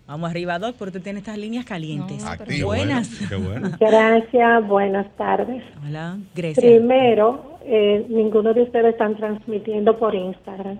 Vamos 0.06 0.30
arriba, 0.30 0.58
dos, 0.58 0.74
porque 0.74 0.98
tú 0.98 1.00
tienes 1.00 1.22
estas 1.22 1.38
líneas 1.38 1.64
calientes. 1.64 2.24
Buenas. 2.62 3.10
Gracias, 3.80 4.68
buenas 4.68 5.06
tardes. 5.16 5.62
Hola, 5.86 6.18
Grecia. 6.34 6.62
Primero, 6.62 7.58
eh, 7.64 8.04
ninguno 8.08 8.52
de 8.52 8.62
ustedes 8.62 8.92
están 8.92 9.16
transmitiendo 9.16 9.96
por 9.96 10.14
Instagram. 10.14 10.78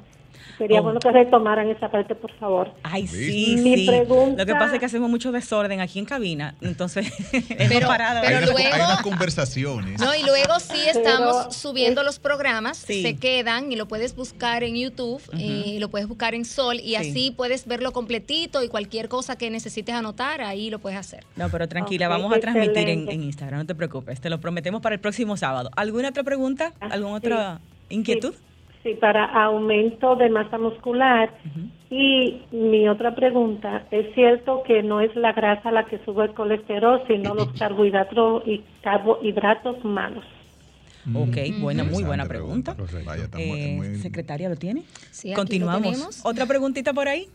Sería 0.58 0.80
oh. 0.80 0.84
bueno 0.84 1.00
que 1.00 1.10
retomaran 1.10 1.68
esa 1.68 1.90
parte, 1.90 2.14
por 2.14 2.32
favor. 2.38 2.72
Ay, 2.82 3.06
sí, 3.06 3.56
Mi 3.58 3.86
Pregunta... 3.86 4.42
Lo 4.42 4.46
que 4.46 4.54
pasa 4.54 4.74
es 4.74 4.80
que 4.80 4.86
hacemos 4.86 5.10
mucho 5.10 5.32
desorden 5.32 5.80
aquí 5.80 5.98
en 5.98 6.04
cabina, 6.04 6.54
entonces 6.60 7.12
pero, 7.68 7.88
parado. 7.88 8.20
Pero 8.22 8.38
hay, 8.38 8.44
luego, 8.44 8.58
hay 8.58 8.80
unas 8.80 9.02
conversaciones. 9.02 10.00
No, 10.00 10.14
y 10.14 10.22
luego 10.22 10.58
sí 10.60 10.80
estamos 10.88 11.54
subiendo 11.54 12.02
los 12.02 12.18
programas, 12.18 12.76
se 12.76 13.16
quedan 13.16 13.72
y 13.72 13.76
lo 13.76 13.86
puedes 13.86 14.14
buscar 14.14 14.62
en 14.62 14.76
YouTube, 14.76 15.22
y 15.32 15.76
eh, 15.76 15.80
lo 15.80 15.88
puedes 15.88 16.08
buscar 16.08 16.34
en 16.34 16.44
Sol 16.44 16.80
y 16.80 16.94
así 16.96 17.32
puedes 17.36 17.66
verlo 17.66 17.92
completito 17.92 18.62
y 18.62 18.68
cualquier 18.68 19.08
cosa 19.08 19.36
que 19.36 19.50
necesites 19.50 19.94
anotar, 19.94 20.40
ahí 20.40 20.70
lo 20.70 20.78
puedes 20.78 20.98
hacer. 20.98 21.24
No, 21.36 21.48
pero 21.48 21.68
tranquila, 21.68 22.08
vamos 22.08 22.32
a 22.32 22.40
transmitir 22.40 22.88
en, 22.88 23.22
Instagram, 23.24 23.60
no 23.60 23.66
te 23.66 23.74
preocupes, 23.74 24.20
te 24.20 24.30
lo 24.30 24.40
prometemos 24.40 24.80
para 24.80 24.94
el 24.94 25.00
próximo 25.00 25.36
sábado. 25.36 25.70
¿Alguna 25.76 26.08
otra 26.10 26.22
pregunta? 26.22 26.72
Ah, 26.80 26.88
¿Alguna 26.92 27.14
otra 27.14 27.60
inquietud? 27.88 28.34
Sí, 28.34 28.53
para 28.92 29.24
aumento 29.24 30.16
de 30.16 30.28
masa 30.30 30.58
muscular. 30.58 31.30
Y 31.90 32.42
mi 32.52 32.88
otra 32.88 33.14
pregunta, 33.14 33.86
¿es 33.90 34.14
cierto 34.14 34.62
que 34.66 34.82
no 34.82 35.00
es 35.00 35.14
la 35.16 35.32
grasa 35.32 35.70
la 35.70 35.86
que 35.86 35.98
sube 36.04 36.24
el 36.24 36.34
colesterol, 36.34 37.02
sino 37.06 37.34
los 37.34 37.48
carbohidratos 37.58 38.42
y 38.46 38.62
carbohidratos 38.82 39.84
malos? 39.84 40.24
Ok, 41.14 41.36
buena, 41.60 41.84
muy 41.84 42.02
buena 42.04 42.26
pregunta. 42.26 42.76
Eh, 43.36 43.98
secretaria, 44.00 44.48
¿lo 44.48 44.56
tiene? 44.56 44.82
Sí, 45.10 45.32
Continuamos. 45.34 46.20
¿Otra 46.24 46.46
preguntita 46.46 46.94
por 46.94 47.08
ahí? 47.08 47.28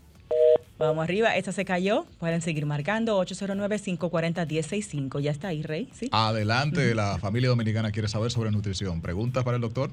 Vamos 0.79 1.03
arriba, 1.03 1.35
esa 1.35 1.51
se 1.51 1.65
cayó. 1.65 2.05
Pueden 2.19 2.41
seguir 2.41 2.65
marcando 2.65 3.21
809-540-1065. 3.21 5.19
Ya 5.19 5.31
está 5.31 5.49
ahí, 5.49 5.61
Rey. 5.61 5.89
¿Sí? 5.91 6.07
Adelante, 6.11 6.95
la 6.95 7.17
familia 7.17 7.49
dominicana 7.49 7.91
quiere 7.91 8.07
saber 8.07 8.31
sobre 8.31 8.49
nutrición. 8.49 9.01
¿Preguntas 9.01 9.43
para 9.43 9.57
el 9.57 9.61
doctor? 9.61 9.91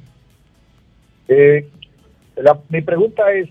Eh, 1.28 1.68
mi 2.68 2.82
pregunta 2.82 3.32
es, 3.32 3.48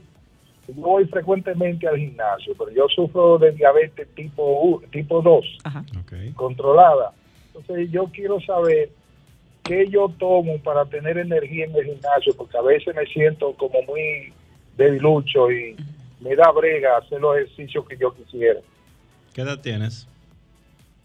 voy 0.67 1.05
frecuentemente 1.05 1.87
al 1.87 1.97
gimnasio, 1.97 2.53
pero 2.57 2.71
yo 2.71 2.87
sufro 2.89 3.37
de 3.37 3.51
diabetes 3.51 4.07
tipo, 4.15 4.81
tipo 4.91 5.21
2, 5.21 5.57
controlada. 6.35 7.13
Entonces 7.47 7.89
yo 7.91 8.05
quiero 8.11 8.39
saber 8.41 8.89
qué 9.63 9.87
yo 9.89 10.09
tomo 10.19 10.57
para 10.59 10.85
tener 10.85 11.17
energía 11.17 11.65
en 11.65 11.75
el 11.75 11.85
gimnasio, 11.85 12.33
porque 12.37 12.57
a 12.57 12.61
veces 12.61 12.95
me 12.95 13.05
siento 13.07 13.53
como 13.53 13.81
muy 13.83 14.33
debilucho 14.77 15.51
y 15.51 15.75
me 16.19 16.35
da 16.35 16.51
brega 16.51 16.97
hacer 16.97 17.21
los 17.21 17.37
ejercicios 17.37 17.85
que 17.87 17.97
yo 17.97 18.13
quisiera. 18.13 18.59
¿Qué 19.33 19.41
edad 19.41 19.59
tienes? 19.59 20.07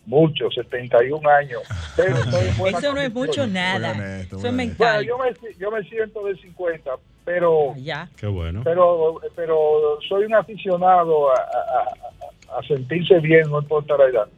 Mucho, 0.07 0.51
71 0.51 1.29
años. 1.31 1.63
Eso 1.97 2.95
no 2.95 3.01
es 3.01 3.13
mucho 3.13 3.47
nada. 3.47 4.21
Eso 4.21 4.47
es 4.47 4.53
mental. 4.53 5.05
yo, 5.05 5.19
me, 5.19 5.33
yo 5.59 5.71
me 5.71 5.83
siento 5.85 6.25
de 6.25 6.37
50, 6.37 6.91
pero 7.25 7.75
ya. 7.77 8.09
Qué 8.17 8.27
bueno. 8.27 8.63
Pero, 8.65 9.21
pero 9.37 9.99
soy 10.09 10.25
un 10.25 10.35
aficionado 10.35 11.31
a, 11.31 12.63
sentirse 12.67 13.19
bien, 13.21 13.49
no 13.49 13.61
importa 13.61 13.97
la 13.97 14.05
edad. 14.07 14.29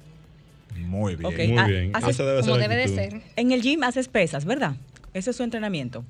Muy 0.76 1.16
bien. 1.16 1.50
Muy 1.52 1.58
ah, 1.58 1.66
bien. 1.66 1.92
Eso 2.06 2.26
debe 2.26 2.42
como 2.42 2.58
debe 2.58 2.76
de 2.76 2.88
ser. 2.88 3.22
En 3.36 3.52
el 3.52 3.62
gym 3.62 3.82
haces 3.82 4.08
pesas, 4.08 4.44
¿verdad? 4.44 4.74
Ese 5.14 5.30
es 5.30 5.36
su 5.36 5.42
entrenamiento. 5.42 6.04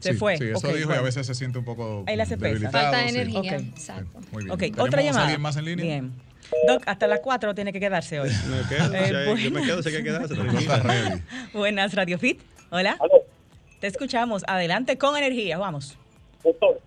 Se 0.00 0.14
fue. 0.14 0.36
Sí, 0.36 0.44
eso 0.44 0.68
dijo 0.68 0.92
y 0.92 0.96
a 0.96 1.00
veces 1.00 1.26
se 1.26 1.34
siente 1.34 1.58
un 1.58 1.64
poco. 1.64 2.04
Ahí 2.06 2.16
le 2.16 2.22
hace 2.22 2.36
pesas. 2.36 2.70
Falta 2.70 2.98
de 2.98 3.08
energía. 3.08 3.56
Exacto. 3.56 4.20
Muy 4.32 4.44
bien. 4.44 4.54
Okay. 4.54 4.72
otra 4.78 5.02
llamada. 5.02 5.24
alguien 5.24 5.40
más 5.40 5.56
en 5.56 5.64
línea? 5.64 5.84
Bien. 5.84 6.12
Doc, 6.66 6.82
hasta 6.86 7.06
las 7.06 7.20
4 7.20 7.54
tiene 7.54 7.72
que 7.72 7.80
quedarse 7.80 8.20
hoy. 8.20 8.30
Me 8.48 8.68
quedo, 8.68 8.94
eh, 8.94 9.42
yo 9.42 9.50
me 9.50 9.62
quedo, 9.62 9.82
sé 9.82 9.90
que 9.90 10.02
quedarse. 10.02 10.34
Buenas, 11.52 11.94
Radio 11.94 12.18
Fit. 12.18 12.40
Hola. 12.70 12.98
Te 13.80 13.86
escuchamos. 13.86 14.44
Adelante 14.46 14.98
con 14.98 15.16
energía. 15.16 15.58
Vamos. 15.58 15.96
Doctor, 16.42 16.80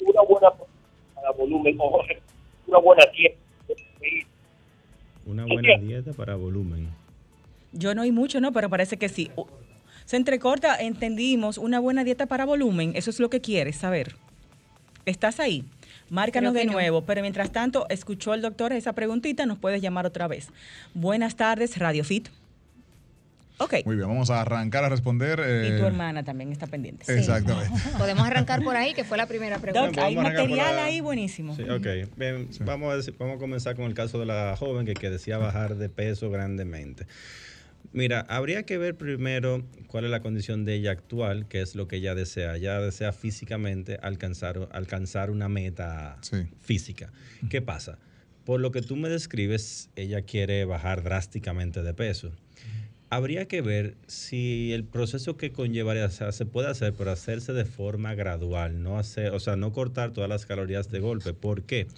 una 0.00 0.22
buena 0.22 0.50
para 1.14 1.30
volumen, 1.32 1.78
una 2.66 2.78
buena 2.78 3.04
dieta. 3.12 3.36
Una 5.24 5.44
buena 5.46 5.78
dieta 5.78 6.12
para 6.12 6.36
volumen. 6.36 6.88
Yo 7.72 7.94
no 7.94 8.02
hay 8.02 8.12
mucho, 8.12 8.40
¿no? 8.40 8.52
Pero 8.52 8.68
parece 8.68 8.96
que 8.96 9.08
sí. 9.08 9.30
Se 10.04 10.16
entrecorta, 10.16 10.76
entendimos, 10.76 11.58
una 11.58 11.80
buena 11.80 12.04
dieta 12.04 12.26
para 12.26 12.44
volumen. 12.44 12.92
Eso 12.96 13.10
es 13.10 13.20
lo 13.20 13.30
que 13.30 13.40
quieres 13.40 13.76
saber. 13.76 14.16
¿Estás 15.06 15.40
ahí? 15.40 15.64
Márcanos 16.12 16.52
de 16.52 16.66
nuevo, 16.66 17.06
pero 17.06 17.22
mientras 17.22 17.52
tanto, 17.52 17.86
escuchó 17.88 18.34
el 18.34 18.42
doctor 18.42 18.74
esa 18.74 18.92
preguntita, 18.92 19.46
nos 19.46 19.58
puedes 19.58 19.80
llamar 19.80 20.04
otra 20.04 20.28
vez. 20.28 20.50
Buenas 20.92 21.36
tardes, 21.36 21.78
Radio 21.78 22.04
Fit. 22.04 22.28
Muy 23.86 23.96
bien, 23.96 24.08
vamos 24.08 24.28
a 24.28 24.42
arrancar 24.42 24.84
a 24.84 24.90
responder. 24.90 25.38
y 25.38 25.78
tu 25.78 25.84
eh, 25.84 25.86
hermana 25.86 26.22
también 26.22 26.52
está 26.52 26.66
pendiente. 26.66 27.10
Exactamente. 27.16 27.72
Podemos 27.98 28.26
arrancar 28.26 28.62
por 28.62 28.76
ahí, 28.76 28.92
que 28.92 29.04
fue 29.04 29.16
la 29.16 29.24
primera 29.24 29.58
pregunta. 29.58 30.04
hay 30.04 30.14
material 30.14 30.78
ahí 30.80 31.00
buenísimo. 31.00 31.56
Sí, 31.56 31.62
ok. 31.62 31.86
Vamos, 32.60 33.08
a 33.08 33.12
vamos 33.18 33.36
a 33.36 33.38
comenzar 33.38 33.74
con 33.74 33.86
el 33.86 33.94
caso 33.94 34.18
de 34.20 34.26
la 34.26 34.54
joven 34.58 34.84
que, 34.84 34.92
que 34.92 35.08
decía 35.08 35.38
bajar 35.38 35.76
de 35.76 35.88
peso 35.88 36.28
grandemente. 36.28 37.06
Mira, 37.92 38.20
habría 38.28 38.64
que 38.64 38.76
ver 38.76 38.96
primero 38.96 39.62
cuál 39.92 40.06
es 40.06 40.10
la 40.10 40.22
condición 40.22 40.64
de 40.64 40.74
ella 40.74 40.90
actual, 40.90 41.46
qué 41.48 41.60
es 41.60 41.74
lo 41.74 41.86
que 41.86 41.96
ella 41.96 42.14
desea. 42.14 42.56
Ella 42.56 42.80
desea 42.80 43.12
físicamente 43.12 43.98
alcanzar, 44.02 44.70
alcanzar 44.72 45.30
una 45.30 45.50
meta 45.50 46.18
física. 46.62 47.12
¿Qué 47.50 47.60
pasa? 47.60 47.98
Por 48.46 48.60
lo 48.60 48.72
que 48.72 48.80
tú 48.80 48.96
me 48.96 49.10
describes, 49.10 49.90
ella 49.94 50.22
quiere 50.22 50.64
bajar 50.64 51.02
drásticamente 51.02 51.82
de 51.82 51.92
peso 51.92 52.32
habría 53.10 53.46
que 53.46 53.60
ver 53.60 53.94
si 54.06 54.72
el 54.72 54.84
proceso 54.84 55.36
que 55.36 55.52
conllevaría, 55.52 56.06
o 56.06 56.10
sea, 56.10 56.32
se 56.32 56.46
puede 56.46 56.68
hacer, 56.68 56.94
pero 56.94 57.10
hacerse 57.10 57.52
de 57.52 57.66
forma 57.66 58.14
gradual, 58.14 58.82
no 58.82 58.98
hacer, 58.98 59.32
o 59.32 59.40
sea, 59.40 59.54
no 59.54 59.70
cortar 59.70 60.12
todas 60.12 60.30
las 60.30 60.46
calorías 60.46 60.90
de 60.90 61.00
golpe. 61.00 61.34
¿Por 61.34 61.64
qué? 61.64 61.88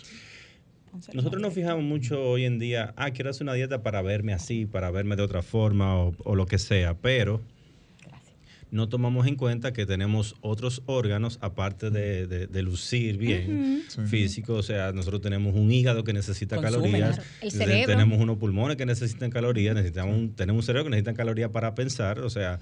Nosotros 1.13 1.41
nos 1.41 1.55
fijamos 1.55 1.85
mucho 1.85 2.21
hoy 2.21 2.45
en 2.45 2.59
día, 2.59 2.95
ah, 2.97 3.13
quiero 3.13 3.31
hacer 3.31 3.45
una 3.45 3.55
dieta 3.55 3.85
para 3.85 4.03
verme 4.03 4.33
así, 4.33 4.67
para 4.67 4.91
verme 4.91 5.15
de 5.15 5.23
otra 5.23 5.43
forma 5.43 5.97
o, 5.97 6.17
o 6.25 6.35
lo 6.35 6.47
que 6.47 6.59
sea, 6.59 6.95
pero 6.95 7.41
no 8.75 8.89
tomamos 8.89 9.29
en 9.29 9.37
cuenta 9.37 9.73
que 9.73 9.87
tenemos 9.87 10.35
otros 10.41 10.83
órganos, 10.87 11.39
aparte 11.41 11.91
de, 11.91 12.63
lucir 12.63 13.17
bien 13.19 13.85
físico, 14.09 14.55
o 14.55 14.63
sea, 14.65 14.91
nosotros 14.91 15.23
tenemos 15.23 15.55
un 15.55 15.71
hígado 15.71 16.03
que 16.03 16.13
necesita 16.13 16.61
calorías, 16.61 17.21
tenemos 17.87 18.19
unos 18.21 18.37
pulmones 18.37 18.77
que 18.77 18.85
necesitan 18.85 19.31
calorías, 19.31 19.77
necesitamos 19.77 20.35
tenemos 20.35 20.63
un 20.63 20.67
cerebro 20.67 20.85
que 20.85 20.91
necesita 20.91 21.15
calorías 21.15 21.51
para 21.51 21.77
pensar, 21.77 22.19
o 22.19 22.31
sea, 22.31 22.59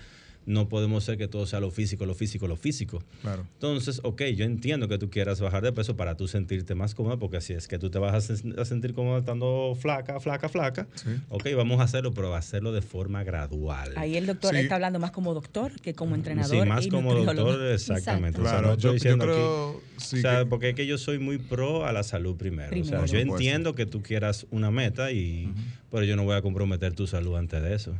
no 0.46 0.68
podemos 0.68 1.04
ser 1.04 1.18
que 1.18 1.28
todo 1.28 1.46
sea 1.46 1.60
lo 1.60 1.70
físico, 1.70 2.06
lo 2.06 2.14
físico, 2.14 2.46
lo 2.46 2.56
físico. 2.56 3.02
Claro. 3.22 3.46
Entonces, 3.54 4.00
ok, 4.02 4.22
yo 4.34 4.44
entiendo 4.44 4.88
que 4.88 4.98
tú 4.98 5.10
quieras 5.10 5.40
bajar 5.40 5.62
de 5.62 5.72
peso 5.72 5.96
para 5.96 6.16
tú 6.16 6.28
sentirte 6.28 6.74
más 6.74 6.94
cómodo, 6.94 7.18
porque 7.18 7.36
así 7.36 7.52
es 7.52 7.68
que 7.68 7.78
tú 7.78 7.90
te 7.90 7.98
vas 7.98 8.30
a, 8.30 8.64
sentir 8.64 8.94
cómodo 8.94 9.18
estando 9.18 9.76
flaca, 9.78 10.20
flaca, 10.20 10.48
flaca. 10.48 10.86
Ok, 11.28 11.48
vamos 11.56 11.80
a 11.80 11.84
hacerlo, 11.84 12.12
pero 12.12 12.34
hacerlo 12.34 12.72
de 12.72 12.82
forma 12.82 13.22
gradual. 13.24 13.92
Ahí 13.96 14.16
el 14.16 14.26
doctor 14.26 14.56
está 14.56 14.76
hablando 14.76 14.98
más 14.98 15.10
como 15.10 15.34
doctor 15.34 15.80
que 15.80 15.94
como 15.94 16.14
entrenador. 16.14 16.64
Sí, 16.64 16.68
más 16.68 16.86
como 16.88 17.14
doctor, 17.14 17.72
exactamente. 17.72 18.40
Claro, 18.40 18.76
yo, 18.76 18.96
creo, 18.96 19.70
o 19.76 19.80
sea, 20.00 20.46
porque 20.46 20.70
es 20.70 20.74
que 20.74 20.86
yo 20.86 20.98
soy 20.98 21.18
muy 21.18 21.38
pro 21.38 21.86
a 21.86 21.92
la 21.92 22.02
salud 22.02 22.36
primero. 22.36 22.78
O 22.80 22.84
sea, 22.84 23.04
yo 23.06 23.18
entiendo 23.18 23.74
que 23.74 23.86
tú 23.86 24.02
quieras 24.02 24.46
una 24.50 24.70
meta 24.70 25.12
y 25.12 25.52
pero 25.92 26.04
yo 26.04 26.16
no 26.16 26.24
voy 26.24 26.34
a 26.34 26.40
comprometer 26.40 26.94
tu 26.94 27.06
salud 27.06 27.36
antes 27.36 27.62
de 27.62 27.74
eso. 27.74 27.94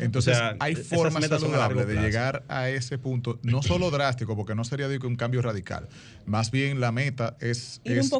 Entonces, 0.00 0.36
hay 0.58 0.74
formas 0.74 1.24
saludables 1.26 1.86
de 1.86 1.94
llegar 1.94 2.44
a 2.48 2.68
ese 2.68 2.98
punto, 2.98 3.38
no 3.44 3.62
solo 3.62 3.92
drástico, 3.92 4.34
porque 4.34 4.56
no 4.56 4.64
sería 4.64 4.88
de 4.88 4.98
un 4.98 5.14
cambio 5.14 5.42
radical. 5.42 5.88
Más 6.26 6.50
bien 6.50 6.80
la 6.80 6.90
meta 6.90 7.36
es, 7.40 7.80
es, 7.84 8.10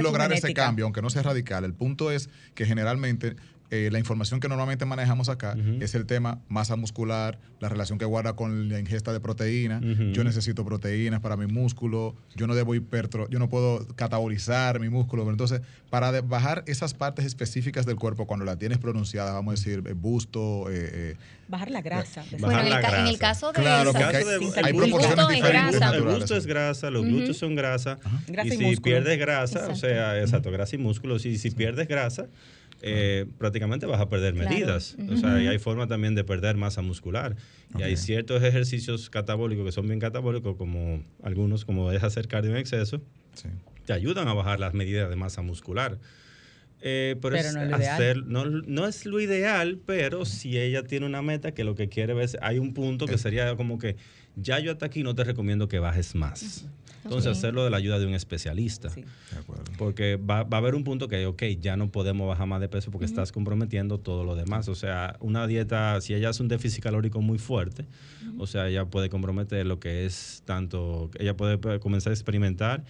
lograr 0.00 0.32
ese 0.32 0.54
cambio, 0.54 0.84
aunque 0.84 1.02
no 1.02 1.10
sea 1.10 1.22
radical. 1.24 1.64
El 1.64 1.74
punto 1.74 2.12
es 2.12 2.30
que 2.54 2.66
generalmente 2.66 3.34
eh, 3.70 3.90
la 3.92 3.98
información 3.98 4.40
que 4.40 4.48
normalmente 4.48 4.84
manejamos 4.86 5.28
acá 5.28 5.54
es 5.80 5.94
el 5.94 6.06
tema 6.06 6.40
masa 6.48 6.76
muscular, 6.76 7.38
la 7.60 7.68
relación 7.68 7.98
que 7.98 8.06
guarda 8.06 8.34
con 8.34 8.68
la 8.68 8.78
ingesta 8.78 9.12
de 9.12 9.20
proteína. 9.20 9.80
Yo 10.12 10.24
necesito 10.24 10.64
proteínas 10.64 11.20
para 11.20 11.36
mi 11.36 11.46
músculo, 11.46 12.16
yo 12.34 12.46
no 12.46 12.54
debo 12.54 12.74
hipertro, 12.74 13.28
yo 13.28 13.38
no 13.38 13.48
puedo 13.48 13.86
catabolizar 13.94 14.80
mi 14.80 14.88
músculo. 14.88 15.24
Pero 15.24 15.32
entonces, 15.32 15.60
para 15.90 16.20
bajar 16.22 16.64
esas 16.66 16.94
partes 16.94 17.26
específicas 17.26 17.84
del 17.84 17.96
cuerpo, 17.96 18.26
cuando 18.26 18.46
la 18.46 18.56
tienes 18.56 18.78
pronunciada, 18.78 19.32
vamos 19.32 19.52
a 19.52 19.56
decir, 19.56 19.82
eh, 19.86 19.92
busto, 19.92 20.66
eh, 20.70 21.16
bajar 21.48 21.70
la 21.70 21.82
grasa. 21.82 22.24
Bueno, 22.38 22.60
en, 22.60 23.06
el 23.06 23.18
caso 23.18 23.52
de, 23.52 23.60
claro, 23.60 23.92
hay 24.64 24.72
proporciones 24.72 25.28
diferentes. 25.28 25.82
El 25.82 26.02
gusto 26.04 26.36
es 26.36 26.46
grasa, 26.46 26.90
los 26.90 27.04
glúteos 27.04 27.36
son 27.36 27.54
grasa. 27.54 27.98
y, 28.44 28.50
si 28.50 28.76
pierdes 28.76 29.18
grasa, 29.18 29.68
o 29.68 29.76
sea, 29.76 30.18
exacto, 30.20 30.50
grasa 30.50 30.76
y 30.76 30.78
músculo, 30.78 31.18
si, 31.18 31.36
si 31.36 31.50
pierdes 31.50 31.88
grasa, 31.88 32.26
eh, 32.82 33.26
prácticamente 33.38 33.86
vas 33.86 34.00
a 34.00 34.08
perder 34.08 34.34
medidas. 34.34 34.96
O 35.10 35.16
sea, 35.16 35.42
y 35.42 35.46
hay 35.46 35.58
forma 35.58 35.86
también 35.86 36.14
de 36.14 36.24
perder 36.24 36.56
masa 36.56 36.82
muscular. 36.82 37.36
Y 37.78 37.82
hay 37.82 37.96
ciertos 37.96 38.42
ejercicios 38.42 39.10
catabólicos 39.10 39.66
que 39.66 39.72
son 39.72 39.86
bien 39.86 40.00
catabólicos, 40.00 40.56
como 40.56 41.02
algunos, 41.22 41.64
como 41.64 41.92
es 41.92 42.02
hacer 42.02 42.28
cardio 42.28 42.52
en 42.52 42.56
exceso, 42.58 43.00
te 43.84 43.92
ayudan 43.92 44.28
a 44.28 44.34
bajar 44.34 44.60
las 44.60 44.74
medidas 44.74 45.10
de 45.10 45.16
masa 45.16 45.42
muscular. 45.42 45.98
Eh, 46.80 47.16
pero, 47.20 47.34
es 47.34 47.54
no, 47.54 47.62
es 47.62 47.72
hacer, 47.88 48.24
no, 48.24 48.44
no, 48.44 48.86
es 48.86 49.04
lo 49.04 49.18
ideal, 49.18 49.80
pero 49.84 50.24
si 50.24 50.58
ella 50.58 50.84
tiene 50.84 51.06
una 51.06 51.22
meta 51.22 51.52
que 51.52 51.64
lo 51.64 51.74
que 51.74 51.88
quiere 51.88 52.22
es, 52.22 52.36
hay 52.40 52.60
un 52.60 52.72
punto 52.72 53.06
que 53.06 53.18
sería 53.18 53.56
como 53.56 53.78
que 53.78 53.96
ya 54.36 54.60
yo 54.60 54.70
hasta 54.70 54.86
aquí 54.86 55.02
no 55.02 55.16
te 55.16 55.24
recomiendo 55.24 55.66
que 55.66 55.80
bajes 55.80 56.14
más. 56.14 56.66
Entonces, 57.04 57.36
hacerlo 57.36 57.64
de 57.64 57.70
la 57.70 57.76
ayuda 57.76 57.98
de 57.98 58.06
un 58.06 58.14
especialista. 58.14 58.90
Porque 59.78 60.16
va, 60.16 60.40
a 60.40 60.56
haber 60.56 60.74
un 60.74 60.84
punto 60.84 61.08
que, 61.08 61.26
ok, 61.26 61.42
ya 61.60 61.76
no 61.76 61.90
podemos 61.90 62.28
bajar 62.28 62.46
más 62.46 62.60
de 62.60 62.68
peso 62.68 62.90
porque 62.90 63.06
estás 63.06 63.32
comprometiendo 63.32 63.98
todo 63.98 64.24
lo 64.24 64.36
demás. 64.36 64.68
O 64.68 64.74
sea, 64.74 65.16
una 65.20 65.46
dieta, 65.46 66.00
si 66.00 66.14
ella 66.14 66.30
hace 66.30 66.42
un 66.42 66.48
déficit 66.48 66.82
calórico 66.82 67.20
muy 67.20 67.38
fuerte, 67.38 67.86
o 68.38 68.46
sea, 68.46 68.68
ella 68.68 68.84
puede 68.84 69.08
comprometer 69.08 69.66
lo 69.66 69.80
que 69.80 70.06
es 70.06 70.42
tanto, 70.44 71.10
ella 71.18 71.36
puede 71.36 71.80
comenzar 71.80 72.10
a 72.10 72.14
experimentar 72.14 72.84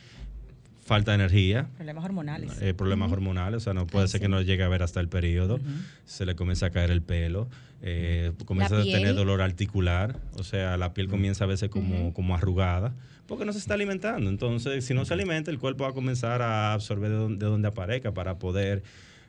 falta 0.89 1.13
de 1.13 1.17
energía. 1.17 1.69
Problemas 1.77 2.05
hormonales. 2.05 2.63
Eh, 2.63 2.75
problemas 2.75 3.13
hormonales, 3.13 3.57
o 3.59 3.61
sea, 3.61 3.75
no 3.75 3.87
puede 3.87 4.09
ser 4.09 4.21
que 4.21 4.29
no 4.29 4.41
llegue 4.41 4.63
a 4.63 4.69
ver 4.69 4.83
hasta 4.83 5.01
el 5.01 5.09
periodo, 5.09 5.61
se 6.07 6.25
le 6.25 6.35
comienza 6.35 6.67
a 6.67 6.71
caer 6.71 6.91
el 6.91 7.03
pelo, 7.03 7.49
eh, 7.83 8.33
comienza 8.47 8.79
a 8.79 8.83
tener 8.83 9.15
dolor 9.15 9.43
articular, 9.43 10.17
o 10.37 10.43
sea, 10.43 10.77
la 10.79 10.95
piel 10.95 11.09
comienza 11.09 11.45
a 11.45 11.47
verse 11.47 11.69
como, 11.69 12.15
como 12.15 12.35
arrugada, 12.35 12.95
porque 13.29 13.45
no 13.45 13.53
se 13.53 13.59
está 13.59 13.75
alimentando. 13.75 14.31
Entonces, 14.31 14.85
si 14.85 14.95
no 14.95 15.05
se 15.05 15.13
alimenta, 15.15 15.51
el 15.51 15.59
cuerpo 15.59 15.85
va 15.85 15.91
a 15.91 15.93
comenzar 15.93 16.41
a 16.43 16.73
absorber 16.73 17.11
de 17.11 17.47
donde, 17.47 17.69
aparezca 17.69 18.13
para 18.13 18.39
poder 18.39 18.83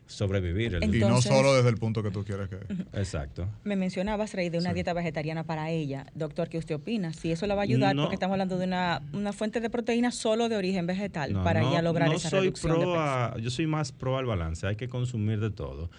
sobrevivir. 0.09 0.79
y 0.81 0.87
no 0.99 1.21
solo 1.21 1.55
desde 1.55 1.69
el 1.69 1.77
punto 1.77 2.03
que 2.03 2.11
tú 2.11 2.23
quieres 2.23 2.49
que... 2.49 2.57
Exacto. 2.93 3.47
Me 3.63 3.75
mencionabas, 3.75 4.33
Rey, 4.33 4.49
de 4.49 4.57
una 4.57 4.73
dieta 4.73 4.93
vegetariana 4.93 5.43
para 5.43 5.69
ella. 5.69 6.07
Doctor, 6.15 6.49
¿qué 6.49 6.57
usted 6.57 6.75
opina? 6.75 7.13
Si 7.13 7.31
eso 7.31 7.47
la 7.47 7.55
va 7.55 7.61
a 7.61 7.63
ayudar, 7.63 7.95
porque 7.95 8.15
estamos 8.15 8.33
hablando 8.33 8.57
de 8.57 8.65
una, 8.65 9.01
fuente 9.33 9.61
de 9.61 9.69
proteína 9.69 10.11
solo 10.11 10.49
de 10.49 10.57
origen 10.57 10.87
vegetal 10.87 11.33
para 11.43 11.61
ella 11.61 11.81
lograr 11.81 12.11
esa 12.13 12.29
soy 12.29 12.39
reducción 12.41 12.75
pro 12.75 13.37
Yo 13.37 13.49
soy 13.49 13.67
más 13.67 13.91
pro 13.91 14.17
al 14.17 14.25
balance, 14.25 14.65
hay 14.67 14.75
que 14.75 14.89
consumir 14.89 15.39
de 15.39 15.51
todo. 15.51 15.89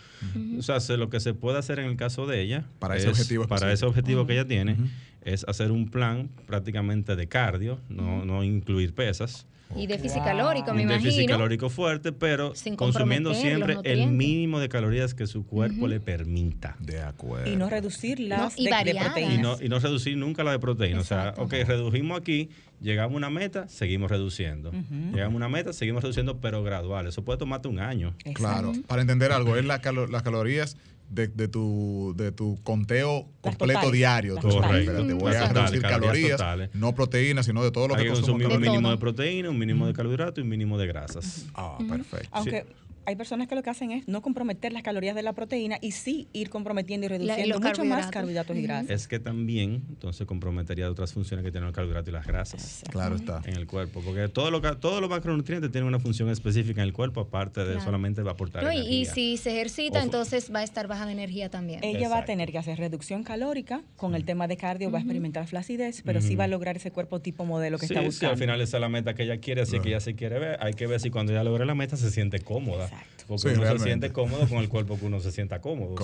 O 0.59 0.63
sea, 0.63 0.79
lo 0.97 1.09
que 1.09 1.21
se 1.21 1.33
puede 1.33 1.59
hacer 1.59 1.79
en 1.79 1.87
el 1.87 1.97
caso 1.97 2.27
de 2.27 2.43
ella... 2.43 2.65
Para 2.79 2.97
ese 2.97 3.09
objetivo 3.09 3.47
Para 3.47 3.73
ese 3.73 3.87
objetivo 3.87 4.27
que 4.27 4.35
ella 4.35 4.47
tiene, 4.47 4.77
es 5.23 5.45
hacer 5.49 5.71
un 5.71 5.89
plan 5.89 6.29
prácticamente 6.47 7.15
de 7.15 7.29
cardio, 7.29 7.79
no, 7.89 8.25
no 8.25 8.43
incluir 8.43 8.95
pesas 8.95 9.47
y 9.77 9.87
déficit 9.87 10.23
calórico, 10.23 10.75
me 10.75 10.83
imagino. 10.83 11.05
Déficit 11.05 11.29
calórico 11.29 11.71
fuerte, 11.71 12.13
pero 12.13 12.53
consumiendo 12.77 13.35
siempre 13.35 13.77
el 13.85 14.09
mínimo 14.09 14.61
de 14.61 14.69
calorías 14.69 15.15
que 15.15 15.27
su 15.27 15.47
cuerpo 15.47 15.89
le 15.89 16.01
permita. 16.01 16.77
De 16.81 17.01
acuerdo. 17.01 17.51
Y 17.51 17.57
no 17.57 17.71
reducir 17.71 18.21
las 18.21 18.57
de, 18.57 18.69
proteína. 18.99 19.57
Y 19.61 19.69
no, 19.69 19.79
reducir 19.79 20.17
nunca 20.17 20.45
la 20.45 20.53
de 20.53 20.59
proteína. 20.59 21.01
O 21.01 21.05
sea, 21.05 21.35
ok, 21.37 21.53
redujimos 21.67 22.19
aquí, 22.19 22.51
llegamos 22.81 23.15
a 23.15 23.17
una 23.19 23.31
meta, 23.31 23.69
seguimos 23.69 24.11
reduciendo. 24.11 24.73
Llegamos 25.13 25.35
a 25.35 25.37
una 25.37 25.49
meta, 25.49 25.73
seguimos 25.73 26.03
reduciendo, 26.03 26.41
pero 26.41 26.63
gradual. 26.63 27.07
Eso 27.07 27.25
puede 27.25 27.39
tomarte 27.39 27.69
un 27.69 27.79
año. 27.79 28.15
Claro. 28.35 28.73
Para 28.87 29.03
entender 29.03 29.33
algo, 29.33 29.57
es 29.57 29.65
las 29.65 29.81
calorías 29.81 30.77
de, 31.11 31.49
tu, 31.49 32.15
de 32.17 32.33
tu 32.33 32.59
conteo 32.63 33.29
completo 33.41 33.91
diario. 33.91 34.37
Correcto. 34.37 35.05
voy 35.17 35.35
a 35.35 35.49
reducir 35.49 35.83
calorías, 35.83 36.41
no 36.73 36.95
proteínas, 36.95 37.47
sino 37.47 37.63
de 37.65 37.71
todo 37.71 37.89
lo 37.89 37.97
Hay 37.97 38.05
que 38.05 38.11
consumimos. 38.13 38.55
Un 38.55 38.63
mínimo 38.63 38.91
de 38.91 38.97
proteína, 38.97 39.51
un 39.51 39.59
mínimo 39.59 39.87
de 39.87 39.93
carbohidratos 39.93 40.39
y 40.39 40.43
un 40.43 40.49
mínimo 40.49 40.79
de 40.79 40.87
grasas. 40.87 41.47
Ah, 41.55 41.79
perfecto. 41.89 42.29
Aunque 42.31 42.65
hay 43.07 43.17
personas 43.17 43.49
que 43.49 43.55
lo 43.55 43.63
que 43.63 43.71
hacen 43.71 43.91
es 43.93 44.09
no 44.09 44.23
comprometer 44.23 44.73
las 44.73 44.83
calorías 44.83 45.15
de 45.15 45.23
la 45.23 45.33
proteína 45.33 45.79
y 45.81 45.93
sí 45.93 46.29
ir 46.33 46.51
comprometiendo 46.51 47.07
y 47.07 47.09
reduciendo 47.09 47.61
mucho 47.61 47.85
más 47.85 48.07
carbohidratos 48.09 48.57
y 48.57 48.63
grasas. 48.63 48.91
Es 48.91 49.09
que 49.09 49.19
también 49.19 49.85
entonces 49.89 50.27
comprometería 50.27 50.91
otras 50.91 51.13
funciones 51.13 51.45
que 51.45 51.51
tienen 51.51 51.69
el 51.69 51.75
carbohidrato 51.75 52.11
y 52.11 52.13
las 52.13 52.27
grasas. 52.27 52.83
Claro 52.91 53.17
está. 53.17 53.43
En 53.47 53.57
el 53.57 53.67
cuerpo, 53.67 54.01
porque 54.05 54.29
todo 54.29 54.51
lo, 54.51 54.61
todos 54.77 55.01
los 55.01 55.11
macronutrientes 55.11 55.71
tienen 55.71 55.89
una 55.89 55.99
función 55.99 56.29
específica 56.29 56.83
en 56.83 56.89
el 56.89 56.93
cuerpo, 56.93 57.21
aparte 57.21 57.65
de 57.65 57.81
solamente 57.81 58.21
aportar 58.21 58.63
no, 58.63 58.73
Y 58.73 59.07
si 59.07 59.37
se 59.37 59.51
ejercita, 59.51 60.03
entonces 60.03 60.51
va 60.55 60.61
a 60.61 60.65
estar 60.65 60.87
baja 60.87 61.07
de 61.07 61.13
energía 61.13 61.51
también. 61.51 61.83
Ella 61.83 62.09
va 62.09 62.19
a 62.19 62.25
tener 62.25 62.53
que 62.53 62.59
hacer 62.59 62.79
reducción 62.79 63.25
calórica, 63.25 63.83
con 63.97 64.15
el 64.15 64.25
tema 64.25 64.47
de 64.47 64.57
cardio 64.57 64.91
va 64.91 64.99
a 64.99 65.01
experimentar 65.01 65.47
flacidez, 65.47 66.03
pero 66.05 66.21
sí 66.21 66.37
va 66.37 66.45
a 66.45 66.49
lograr 66.49 66.77
ese 66.77 66.91
cuerpo 66.91 67.21
tipo 67.21 67.45
modelo 67.45 67.79
que 67.79 67.87
está 67.87 68.01
buscando. 68.01 68.19
Sí, 68.19 68.27
al 68.27 68.39
final 68.39 68.61
esa 68.61 68.77
es 68.77 68.81
la 68.81 68.89
meta 68.89 69.15
que 69.15 69.25
ella 69.25 69.39
quiere, 69.39 69.63
así 69.63 69.81
que 69.81 69.89
ella 69.89 70.01
se 70.01 70.15
quiere 70.15 70.39
ver. 70.39 70.59
Hay 70.61 70.75
que 70.75 70.87
ver 70.87 71.01
si 71.01 71.11
cuando 71.11 71.33
ella 71.33 71.45
logre 71.45 71.65
la 71.65 71.75
meta 71.75 71.97
se 71.97 72.11
siente 72.11 72.41
cómoda. 72.41 72.90
Exacto. 72.91 73.25
Porque 73.27 73.49
uno 73.49 73.79
se 73.79 73.85
siente 73.85 74.13
cómodo 74.13 74.49
con 74.49 74.59
el 74.59 74.69
cuerpo 74.69 74.99
que 74.99 75.07
uno 75.07 75.21
se 75.21 75.31
sienta 75.31 75.61
cómodo. 75.61 75.95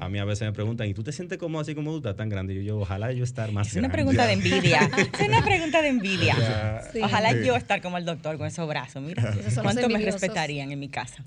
a 0.00 0.08
mí 0.10 0.18
a 0.18 0.24
veces 0.24 0.46
me 0.46 0.52
preguntan, 0.52 0.88
¿y 0.88 0.94
tú 0.94 1.02
te 1.02 1.12
sientes 1.12 1.38
cómodo 1.38 1.62
así 1.62 1.74
como 1.74 1.90
tú 1.92 1.96
estás 1.98 2.16
tan 2.16 2.28
grande? 2.28 2.54
Y 2.54 2.64
yo, 2.64 2.80
ojalá 2.80 3.12
yo 3.12 3.24
estar 3.24 3.50
más 3.50 3.68
es 3.68 3.74
grande. 3.74 3.86
Es 3.86 3.88
una 3.88 3.92
pregunta 3.92 4.26
de 4.26 4.32
envidia. 4.34 4.90
es 5.18 5.28
una 5.28 5.42
pregunta 5.42 5.80
de 5.82 5.88
envidia. 5.88 6.36
Ojalá 7.02 7.32
yo 7.32 7.56
estar 7.56 7.80
como 7.80 7.96
el 7.96 8.04
doctor 8.04 8.36
con 8.36 8.46
esos 8.46 8.68
brazos. 8.68 9.02
Mira, 9.02 9.34
¿cuánto 9.62 9.88
me 9.88 10.00
respetarían 10.00 10.70
en 10.70 10.78
mi 10.78 10.88
casa? 10.88 11.24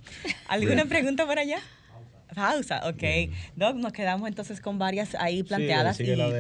¿Alguna 0.48 0.86
pregunta 0.86 1.26
por 1.26 1.40
allá? 1.40 1.58
Pausa, 2.34 2.82
ok. 2.86 3.32
Doc, 3.56 3.76
nos 3.76 3.94
quedamos 3.94 4.28
entonces 4.28 4.60
con 4.62 4.78
varias 4.78 5.16
ahí 5.16 5.44
planteadas. 5.44 6.00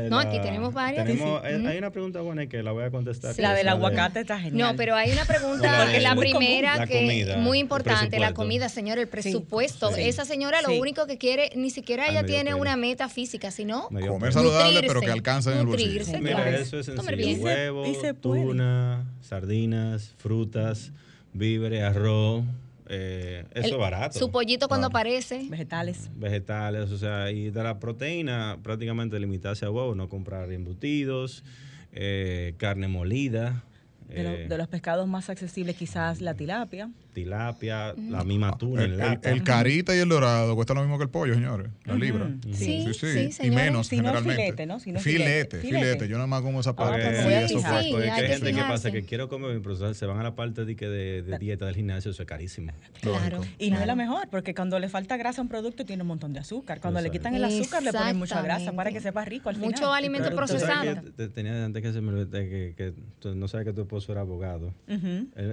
no, 0.09 0.19
aquí 0.19 0.39
tenemos 0.41 0.73
varias. 0.73 1.07
Eh, 1.07 1.63
hay 1.67 1.77
una 1.77 1.91
pregunta 1.91 2.21
buena 2.21 2.47
que 2.47 2.63
la 2.63 2.71
voy 2.71 2.83
a 2.83 2.91
contestar. 2.91 3.35
La 3.37 3.53
del 3.53 3.69
aguacate 3.69 4.21
está 4.21 4.39
genial. 4.39 4.71
No, 4.71 4.77
pero 4.77 4.95
hay 4.95 5.11
una 5.11 5.25
pregunta, 5.25 5.83
porque 5.83 5.99
la, 5.99 6.15
primera 6.15 6.85
que 6.87 7.21
es 7.21 7.37
muy 7.37 7.59
importante, 7.59 8.19
la 8.19 8.33
comida, 8.33 8.69
señor, 8.69 8.99
el 8.99 9.07
presupuesto. 9.07 9.89
Esa 9.95 10.25
señora 10.25 10.61
lo 10.61 10.73
único 10.79 11.05
que 11.07 11.17
quiere, 11.17 11.51
ni 11.55 11.69
siquiera 11.69 12.07
ella 12.09 12.25
tiene 12.25 12.53
una 12.53 12.75
meta 12.75 13.09
física, 13.09 13.51
sino 13.51 13.89
comer 13.89 14.33
saludable, 14.33 14.81
pero 14.85 15.01
que 15.01 15.11
alcance 15.11 15.51
en 15.51 15.59
el 15.59 15.65
bolsillo. 15.65 16.03
Mira, 16.19 16.49
eso 16.49 16.79
es 16.79 16.85
sencillo. 16.85 17.43
Huevo, 17.43 17.83
tuna, 18.21 19.05
sardinas, 19.21 20.13
frutas, 20.17 20.91
víveres, 21.33 21.83
arroz, 21.83 22.43
eh, 22.89 23.45
eso 23.53 23.75
es 23.75 23.77
barato. 23.77 24.19
Su 24.19 24.31
pollito 24.31 24.67
cuando 24.67 24.87
aparece. 24.87 25.47
Vegetales. 25.49 26.09
Vegetales, 26.15 26.91
o 26.91 26.97
sea, 26.97 27.31
y 27.31 27.49
de 27.49 27.63
la 27.63 27.79
proteína 27.79 28.59
prácticamente 28.61 29.19
limitarse 29.19 29.65
a 29.65 29.71
huevo, 29.71 29.95
no 29.95 30.09
comprar 30.09 30.51
embutidos, 30.51 31.43
eh, 31.91 32.55
carne 32.57 32.87
molida. 32.87 33.63
de, 34.07 34.57
los 34.57 34.67
pescados 34.67 35.07
más 35.07 35.29
accesibles 35.29 35.75
quizás 35.75 36.21
la 36.21 36.33
tilapia 36.33 36.89
tilapia, 37.13 37.93
la 38.09 38.23
misma 38.23 38.57
tuna 38.57 38.83
el, 38.83 38.99
El, 39.21 39.43
carita 39.43 39.95
y 39.95 39.99
el 39.99 40.09
dorado 40.09 40.55
cuesta 40.55 40.73
lo 40.73 40.81
mismo 40.81 40.97
que 40.97 41.03
el 41.03 41.09
pollo, 41.09 41.33
señores. 41.35 41.69
La 41.85 41.95
libra. 41.95 42.29
Sí, 42.51 42.87
sí, 42.93 43.31
sí, 43.31 43.47
y 43.47 43.51
menos 43.51 43.87
si 43.87 43.97
generalmente. 43.97 44.41
filete, 44.41 44.65
¿no? 44.65 44.79
Si 44.79 44.91
no 44.91 44.99
filete, 44.99 45.59
filete, 45.59 46.07
Yo 46.07 46.15
nada 46.15 46.27
más 46.27 46.41
como 46.41 46.59
esa 46.59 46.75
parte. 46.75 47.07
Okay. 47.07 47.47
Sí, 47.47 47.59
sí, 47.59 47.65
hay 47.65 48.27
gente 48.27 48.53
que 48.53 48.61
pasa 48.61 48.91
que 48.91 49.03
quiero 49.03 49.29
comer, 49.29 49.61
pero 49.61 49.93
se 49.93 50.05
van 50.05 50.19
a 50.19 50.23
la 50.23 50.35
parte 50.35 50.65
de, 50.65 50.75
que 50.75 50.87
de, 50.87 51.37
dieta 51.37 51.65
del 51.65 51.75
gimnasio, 51.75 52.11
eso 52.11 52.23
es 52.23 52.27
carísimo. 52.27 52.71
Claro. 53.01 53.41
Y 53.59 53.71
no 53.71 53.79
es 53.79 53.87
la 53.87 53.95
mejor, 53.95 54.27
porque 54.29 54.55
cuando 54.55 54.79
le 54.79 54.89
falta 54.89 55.17
grasa 55.17 55.41
a 55.41 55.43
un 55.43 55.49
producto 55.49 55.85
tiene 55.85 56.01
un 56.01 56.07
montón 56.07 56.33
de 56.33 56.39
azúcar. 56.39 56.81
Cuando 56.81 56.99
le 57.01 57.11
quitan 57.11 57.35
el 57.35 57.43
azúcar 57.43 57.83
le 57.83 57.93
ponen 57.93 58.17
mucha 58.17 58.41
grasa 58.41 58.73
para 58.73 58.91
que 58.91 58.99
sepa 58.99 59.23
rico 59.25 59.49
al 59.49 59.55
final. 59.55 59.71
Mucho 59.71 59.93
alimento 59.93 60.33
procesado. 60.35 61.01
Tenía 61.33 61.65
antes 61.65 61.81
que 61.81 61.93
se 61.93 62.01
me 62.01 62.27
que 62.29 62.93
no 63.35 63.47
sabes 63.47 63.67
que 63.67 63.73
tu 63.73 63.81
esposo 63.81 64.11
era 64.11 64.21
abogado. 64.21 64.73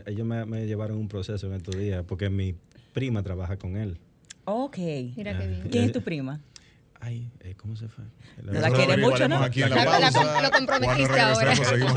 Ellos 0.07 0.27
me 0.27 0.67
llevaron 0.67 0.97
un 0.97 1.09
proceso 1.09 1.50
en 1.51 1.59
estos 1.59 1.77
días 1.77 2.05
porque 2.07 2.31
mi 2.31 2.55
prima 2.93 3.23
trabaja 3.23 3.57
con 3.57 3.77
él. 3.77 3.99
Ok. 4.45 4.79
Mira 5.17 5.39
qué 5.39 5.47
bien. 5.47 5.69
¿Quién 5.71 5.85
es 5.85 5.93
tu 5.93 6.03
prima? 6.03 6.41
Ay, 7.01 7.31
eh, 7.41 7.55
¿cómo 7.57 7.77
se 7.77 7.89
fue? 7.89 8.05
La, 8.43 8.61
la 8.61 8.71
quiere 8.71 8.97
mucho, 8.99 9.27
¿no? 9.27 9.39
Aquí 9.43 9.63
en 9.63 9.71
la 9.71 9.85
pausa. 9.85 10.43
Lo 10.43 10.51
comprometiste 10.51 11.21
ahora. 11.21 11.57
Seguimos 11.57 11.95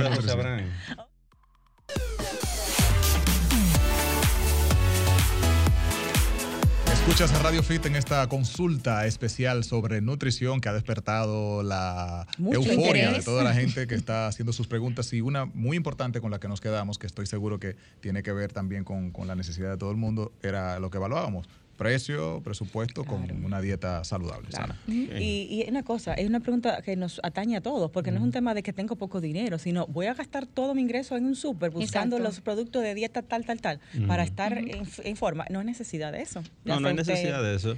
Escuchas 7.04 7.34
a 7.34 7.40
Radio 7.40 7.62
Fit 7.62 7.86
en 7.86 7.98
esta 7.98 8.26
consulta 8.30 9.06
especial 9.06 9.66
sobre 9.66 10.00
nutrición 10.00 10.62
que 10.62 10.70
ha 10.70 10.74
despertado 10.74 11.62
la 11.62 12.26
euforia 12.40 13.12
de 13.12 13.22
toda 13.22 13.44
la 13.44 13.54
gente 13.60 13.88
que 13.88 13.96
está 13.96 14.28
haciendo 14.28 14.54
sus 14.54 14.68
preguntas 14.68 15.12
y 15.12 15.20
una 15.20 15.44
muy 15.44 15.76
importante 15.76 16.22
con 16.22 16.32
la 16.32 16.40
que 16.40 16.48
nos 16.48 16.62
quedamos, 16.62 16.98
que 16.98 17.06
estoy 17.06 17.26
seguro 17.26 17.60
que 17.60 17.76
tiene 18.00 18.24
que 18.24 18.32
ver 18.32 18.54
también 18.54 18.86
con, 18.86 19.12
con 19.12 19.28
la 19.28 19.36
necesidad 19.36 19.72
de 19.72 19.78
todo 19.78 19.92
el 19.92 19.98
mundo, 19.98 20.32
era 20.42 20.80
lo 20.80 20.90
que 20.90 20.98
evaluábamos 20.98 21.46
precio, 21.78 22.42
presupuesto 22.44 23.04
con 23.04 23.30
una 23.44 23.62
dieta 23.62 24.04
saludable, 24.04 24.52
sana. 24.52 24.80
Y, 24.88 25.66
una 25.68 25.84
cosa, 25.84 26.14
es 26.14 26.28
una 26.28 26.40
pregunta 26.40 26.82
que 26.82 26.96
nos 26.96 27.20
atañe 27.24 27.58
a 27.58 27.62
todos, 27.62 27.92
porque 27.92 28.12
no 28.12 28.18
es 28.18 28.24
un 28.24 28.32
tema 28.32 28.54
de 28.54 28.64
que 28.64 28.74
tengo 28.74 28.96
poco 28.96 29.22
dinero, 29.22 29.58
sino 29.58 29.88
voy 29.88 30.08
a 30.08 30.14
gastar 30.14 30.46
todo 30.46 30.76
mi 30.76 30.82
ingreso 30.82 31.18
en 31.18 31.26
un 31.26 31.36
súper 31.36 31.72
buscando 31.72 32.20
los 32.20 32.42
productos 32.42 32.84
de 32.84 32.94
dieta 32.96 33.22
tal, 33.22 33.46
tal, 33.46 33.62
tal, 33.62 33.80
para 34.08 34.24
estar 34.24 34.58
en, 34.58 35.16
forma. 35.16 35.46
No 35.50 35.60
hay 35.60 35.66
necesidad 35.66 36.12
de 36.12 36.22
eso. 36.22 36.44
no, 36.64 36.80
no 36.80 36.88
hay 36.88 36.96
necesidad 36.96 37.42
de 37.42 37.56
eso. 37.56 37.76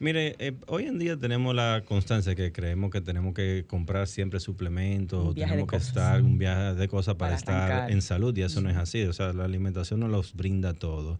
Mire, 0.00 0.36
eh, 0.38 0.54
hoy 0.68 0.84
en 0.84 0.98
día 0.98 1.16
tenemos 1.16 1.54
la 1.56 1.82
constancia 1.84 2.36
que 2.36 2.52
creemos 2.52 2.90
que 2.92 3.00
tenemos 3.00 3.34
que 3.34 3.64
comprar 3.66 4.06
siempre 4.06 4.38
suplementos, 4.38 5.34
tenemos 5.34 5.66
que 5.66 5.76
estar 5.76 6.22
un 6.22 6.38
viaje 6.38 6.74
de 6.74 6.86
cosas 6.86 7.16
para, 7.16 7.34
estar 7.34 7.90
en 7.90 8.00
salud 8.00 8.36
y 8.36 8.42
eso 8.42 8.60
no 8.60 8.70
es 8.70 8.76
así. 8.76 9.02
O 9.04 9.12
sea, 9.12 9.32
la 9.32 9.44
alimentación 9.44 9.98
nos 9.98 10.10
los 10.10 10.34
brinda 10.34 10.72
todo. 10.72 11.18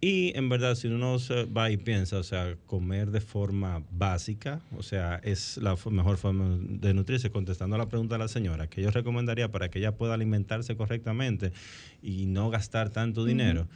Y 0.00 0.36
en 0.36 0.48
verdad, 0.48 0.74
si 0.74 0.88
uno 0.88 1.16
va 1.56 1.70
y 1.70 1.78
piensa, 1.78 2.18
o 2.18 2.22
sea, 2.22 2.56
comer 2.66 3.10
de 3.10 3.20
forma 3.20 3.82
básica, 3.90 4.60
o 4.76 4.82
sea, 4.82 5.20
es 5.22 5.56
la 5.56 5.76
mejor 5.90 6.18
forma 6.18 6.58
de 6.60 6.92
nutrirse, 6.92 7.30
contestando 7.30 7.76
a 7.76 7.78
la 7.78 7.88
pregunta 7.88 8.16
de 8.16 8.18
la 8.18 8.28
señora, 8.28 8.66
que 8.68 8.82
yo 8.82 8.90
recomendaría 8.90 9.50
para 9.50 9.70
que 9.70 9.78
ella 9.78 9.92
pueda 9.92 10.14
alimentarse 10.14 10.76
correctamente 10.76 11.52
y 12.02 12.26
no 12.26 12.50
gastar 12.50 12.90
tanto 12.90 13.24
dinero, 13.24 13.68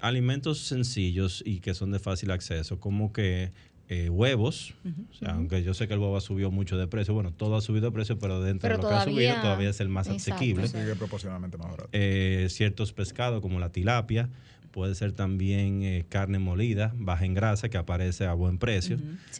alimentos 0.00 0.60
sencillos 0.60 1.42
y 1.44 1.58
que 1.58 1.74
son 1.74 1.90
de 1.90 1.98
fácil 1.98 2.30
acceso, 2.30 2.78
como 2.78 3.12
que 3.12 3.52
eh, 3.88 4.08
huevos, 4.08 4.74
o 5.10 5.14
sea, 5.14 5.34
aunque 5.34 5.62
yo 5.62 5.74
sé 5.74 5.86
que 5.86 5.94
el 5.94 6.00
huevo 6.00 6.16
ha 6.16 6.20
subido 6.20 6.50
mucho 6.50 6.78
de 6.78 6.86
precio, 6.86 7.12
bueno, 7.12 7.32
todo 7.32 7.56
ha 7.56 7.60
subido 7.60 7.86
de 7.86 7.92
precio, 7.92 8.18
pero 8.18 8.40
dentro 8.40 8.70
de 8.70 8.82
lo 8.82 8.88
que 8.88 8.94
ha 8.94 9.04
subido 9.04 9.34
todavía 9.42 9.70
es 9.70 9.80
el 9.80 9.90
más 9.90 10.08
asequible. 10.08 10.68
Sigue 10.68 10.94
proporcionalmente 10.94 11.58
más 11.58 11.66
barato. 11.66 11.90
Eh, 11.92 12.46
ciertos 12.48 12.92
pescados 12.92 13.42
como 13.42 13.60
la 13.60 13.70
tilapia, 13.70 14.30
puede 14.74 14.96
ser 14.96 15.12
también 15.12 15.84
eh, 15.84 16.04
carne 16.08 16.40
molida, 16.40 16.92
baja 16.96 17.24
en 17.24 17.32
grasa, 17.32 17.68
que 17.68 17.78
aparece 17.78 18.26
a 18.26 18.34
buen 18.34 18.58
precio. 18.58 18.98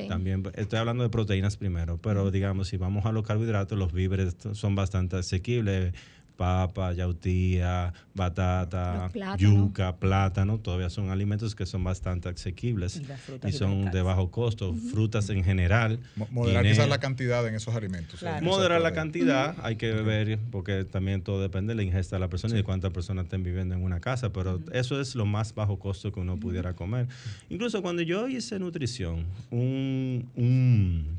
También 0.09 0.45
estoy 0.55 0.79
hablando 0.79 1.03
de 1.03 1.11
proteínas 1.11 1.57
primero, 1.57 1.99
pero 1.99 2.31
digamos, 2.31 2.69
si 2.69 2.77
vamos 2.77 3.05
a 3.05 3.11
los 3.11 3.25
carbohidratos, 3.25 3.77
los 3.77 3.93
víveres 3.93 4.37
son 4.53 4.77
bastante 4.77 5.17
asequibles 5.17 5.93
papa, 6.37 6.93
yautía, 6.93 7.93
batata, 8.15 9.11
yuca, 9.39 9.97
plátano, 9.97 10.59
todavía 10.59 10.91
son 10.91 11.11
alimentos 11.11 11.55
que 11.55 11.67
son 11.67 11.85
bastante 11.85 12.29
asequibles 12.29 13.01
y, 13.47 13.53
son 13.53 13.91
de 13.91 14.03
bajo 14.03 14.31
costo. 14.31 14.75
Frutas 14.75 15.31
en 15.31 15.45
general. 15.45 16.01
Moderar 16.31 16.65
quizás 16.65 16.89
la 16.89 16.99
cantidad 16.99 17.47
en 17.47 17.55
esos 17.55 17.75
alimentos. 17.75 18.25
Moderar 18.43 18.81
la 18.81 18.93
cantidad, 18.93 19.57
hay 19.63 19.77
que 19.77 19.93
beber, 19.93 20.39
porque 20.51 20.85
también 20.85 21.23
todo 21.23 21.41
depende 21.41 21.73
de 21.73 21.77
la 21.77 21.83
ingesta 21.83 22.17
de 22.17 22.21
la 22.21 22.29
persona 22.29 22.55
y 22.55 22.59
de 22.59 22.65
cuántas 22.65 22.93
personas 22.93 23.25
estén 23.25 23.43
viviendo 23.43 23.75
en 23.75 23.83
una 23.83 24.01
casa, 24.01 24.33
pero 24.33 24.61
eso 24.73 25.01
es 25.01 25.15
lo 25.15 25.27
más 25.27 25.55
bajo 25.55 25.79
costo 25.79 26.13
que 26.13 26.21
uno 26.21 26.39
pudiera 26.39 26.75
comer. 26.75 27.07
Incluso 27.49 27.83
cuando 27.83 28.03
yo 28.03 28.29
hice 28.29 28.59
nutrición, 28.59 29.25
un, 29.51 31.19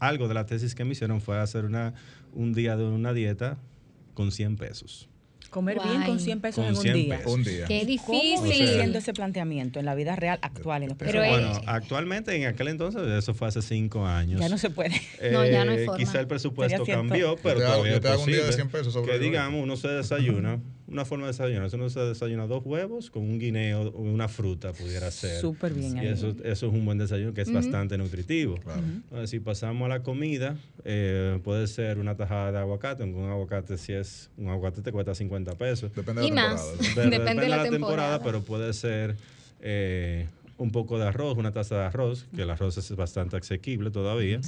algo 0.00 0.28
de 0.28 0.34
la 0.34 0.46
tesis 0.46 0.74
que 0.74 0.84
me 0.84 0.92
hicieron 0.92 1.20
fue 1.20 1.38
hacer 1.38 1.64
una, 1.64 1.94
un 2.32 2.52
día 2.52 2.76
de 2.76 2.84
una 2.84 3.12
dieta 3.12 3.58
con 4.14 4.32
100 4.32 4.56
pesos. 4.56 5.08
Comer 5.54 5.78
bien 5.80 6.02
con 6.02 6.18
100 6.18 6.40
pesos 6.40 6.66
en 6.66 6.76
un 6.76 6.82
día. 6.82 7.20
un 7.26 7.44
día. 7.44 7.66
Qué 7.66 7.84
difícil. 7.84 8.36
¿Cómo 8.36 8.52
haciendo 8.52 8.98
ese 8.98 9.12
planteamiento 9.12 9.78
en 9.78 9.84
la 9.84 9.94
vida 9.94 10.16
real 10.16 10.40
actual? 10.42 10.82
En 10.82 10.88
los 10.88 10.98
Pero 10.98 11.20
bueno, 11.20 11.60
actualmente, 11.66 12.34
en 12.34 12.46
aquel 12.46 12.66
entonces, 12.66 13.02
eso 13.02 13.34
fue 13.34 13.46
hace 13.46 13.62
cinco 13.62 14.04
años. 14.04 14.40
Ya 14.40 14.48
no 14.48 14.58
se 14.58 14.70
puede. 14.70 15.00
no, 15.30 15.46
ya 15.46 15.64
no 15.64 15.70
hay 15.70 15.84
forma. 15.84 15.98
Quizá 15.98 16.18
el 16.18 16.26
presupuesto 16.26 16.84
cambió, 16.84 17.36
pero 17.40 17.60
todavía 17.60 18.00
te 18.00 18.08
hago 18.08 18.24
un 18.24 18.32
día 18.32 18.44
de 18.44 18.52
100 18.52 18.68
pesos 18.68 18.92
sobre 18.92 19.12
Que 19.12 19.18
digamos, 19.20 19.62
uno 19.62 19.76
se 19.76 19.86
desayuna 19.86 20.60
una 20.86 21.04
forma 21.04 21.24
de 21.24 21.32
desayunar. 21.32 21.70
Uno 21.74 21.88
se 21.88 22.00
desayuna 22.00 22.46
dos 22.46 22.62
huevos 22.64 23.10
con 23.10 23.22
un 23.22 23.38
guineo 23.38 23.88
o 23.90 24.02
una 24.02 24.28
fruta, 24.28 24.72
pudiera 24.72 25.10
ser. 25.10 25.40
Súper 25.40 25.72
bien. 25.72 25.96
Y 25.96 26.06
eso, 26.06 26.34
eso, 26.44 26.66
es 26.66 26.72
un 26.72 26.84
buen 26.84 26.98
desayuno 26.98 27.32
que 27.32 27.40
es 27.40 27.52
bastante 27.52 27.96
nutritivo. 27.96 28.56
Entonces, 28.56 29.30
si 29.30 29.40
pasamos 29.40 29.86
a 29.86 29.88
la 29.88 30.02
comida, 30.02 30.56
eh, 30.84 31.40
puede 31.42 31.66
ser 31.66 31.98
una 31.98 32.16
tajada 32.16 32.52
de 32.52 32.58
aguacate. 32.58 33.04
Un 33.04 33.30
aguacate, 33.30 33.78
si 33.78 33.92
es 33.92 34.30
un 34.36 34.48
aguacate, 34.48 34.82
te 34.82 34.92
cuesta 34.92 35.14
50 35.14 35.54
pesos. 35.54 35.94
Depende 35.94 36.22
de 36.22 36.30
la 36.30 36.56
temporada. 36.56 37.10
Depende, 37.10 37.42
de 37.42 37.48
la, 37.48 37.62
temporada, 37.68 38.22
pero 38.22 38.42
puede 38.42 38.72
ser. 38.72 39.16
Eh, 39.60 40.26
un 40.56 40.70
poco 40.70 41.00
de 41.00 41.06
arroz, 41.08 41.36
una 41.36 41.50
taza 41.50 41.74
de 41.76 41.84
arroz, 41.84 42.26
que 42.34 42.42
el 42.42 42.50
arroz 42.50 42.78
es 42.78 42.94
bastante 42.94 43.36
asequible 43.36 43.90
todavía, 43.90 44.40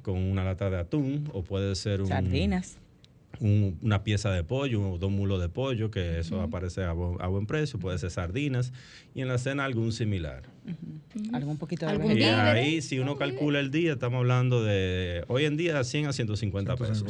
con 0.00 0.16
una 0.16 0.44
lata 0.44 0.70
de 0.70 0.78
atún, 0.78 1.28
o 1.34 1.42
puede 1.42 1.74
ser 1.74 2.00
un... 2.00 2.08
Sardinas 2.08 2.78
una 3.40 4.04
pieza 4.04 4.30
de 4.30 4.44
pollo, 4.44 4.98
dos 4.98 5.10
mulos 5.10 5.40
de 5.40 5.48
pollo, 5.48 5.90
que 5.90 6.18
eso 6.18 6.40
aparece 6.40 6.84
a, 6.84 6.92
buen 6.92 7.46
precio, 7.46 7.78
puede 7.78 7.98
ser 7.98 8.10
sardinas, 8.10 8.72
y 9.14 9.22
en 9.22 9.28
la 9.28 9.38
cena 9.38 9.64
algún 9.64 9.92
similar. 9.92 10.42
Algún 11.32 11.58
poquito 11.58 11.86
de 11.86 12.14
Y 12.14 12.22
ahí, 12.22 12.82
si 12.82 12.98
uno 12.98 13.16
calcula 13.16 13.60
el 13.60 13.70
día, 13.70 13.92
estamos 13.92 14.18
hablando 14.18 14.62
de 14.62 15.24
hoy 15.28 15.44
en 15.44 15.56
día 15.56 15.82
100 15.82 16.06
a 16.06 16.12
150 16.12 16.76
pesos. 16.76 17.04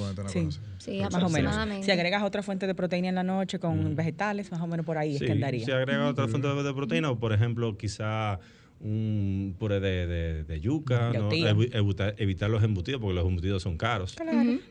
Sí, 0.79 1.01
más 1.01 1.23
o 1.23 1.29
menos. 1.29 1.85
Si 1.85 1.91
agregas 1.91 2.23
otra 2.23 2.43
fuente 2.43 2.67
de 2.67 2.75
proteína 2.75 3.09
en 3.09 3.15
la 3.15 3.25
noche 3.25 3.59
con 3.59 3.95
vegetales, 3.95 4.51
más 4.51 4.61
o 4.61 4.67
menos 4.67 4.87
por 4.87 4.99
ahí 4.99 5.17
es 5.17 5.23
que 5.23 5.33
andaría. 5.33 5.65
Si 5.65 5.73
agregas 5.73 6.11
otra 6.11 6.29
fuente 6.29 6.49
de 6.49 6.75
proteína, 6.75 7.11
o 7.11 7.19
por 7.19 7.33
ejemplo, 7.33 7.77
quizá 7.77 8.41
un 8.83 9.55
puré 9.59 9.81
de, 9.81 10.45
de, 10.45 10.61
yuca, 10.61 11.13
¿no? 11.13 11.31
evitar, 11.33 12.51
los 12.51 12.63
embutidos 12.63 13.01
porque 13.01 13.15
los 13.15 13.27
embutidos 13.27 13.63
son 13.63 13.77
caros. 13.77 14.17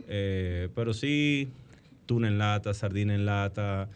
Eh, 0.08 0.70
pero 0.76 0.94
sí, 0.94 1.50
tuna 2.06 2.28
en 2.28 2.38
lata, 2.38 2.74
sardina 2.74 3.16
en 3.16 3.26
lata, 3.26 3.90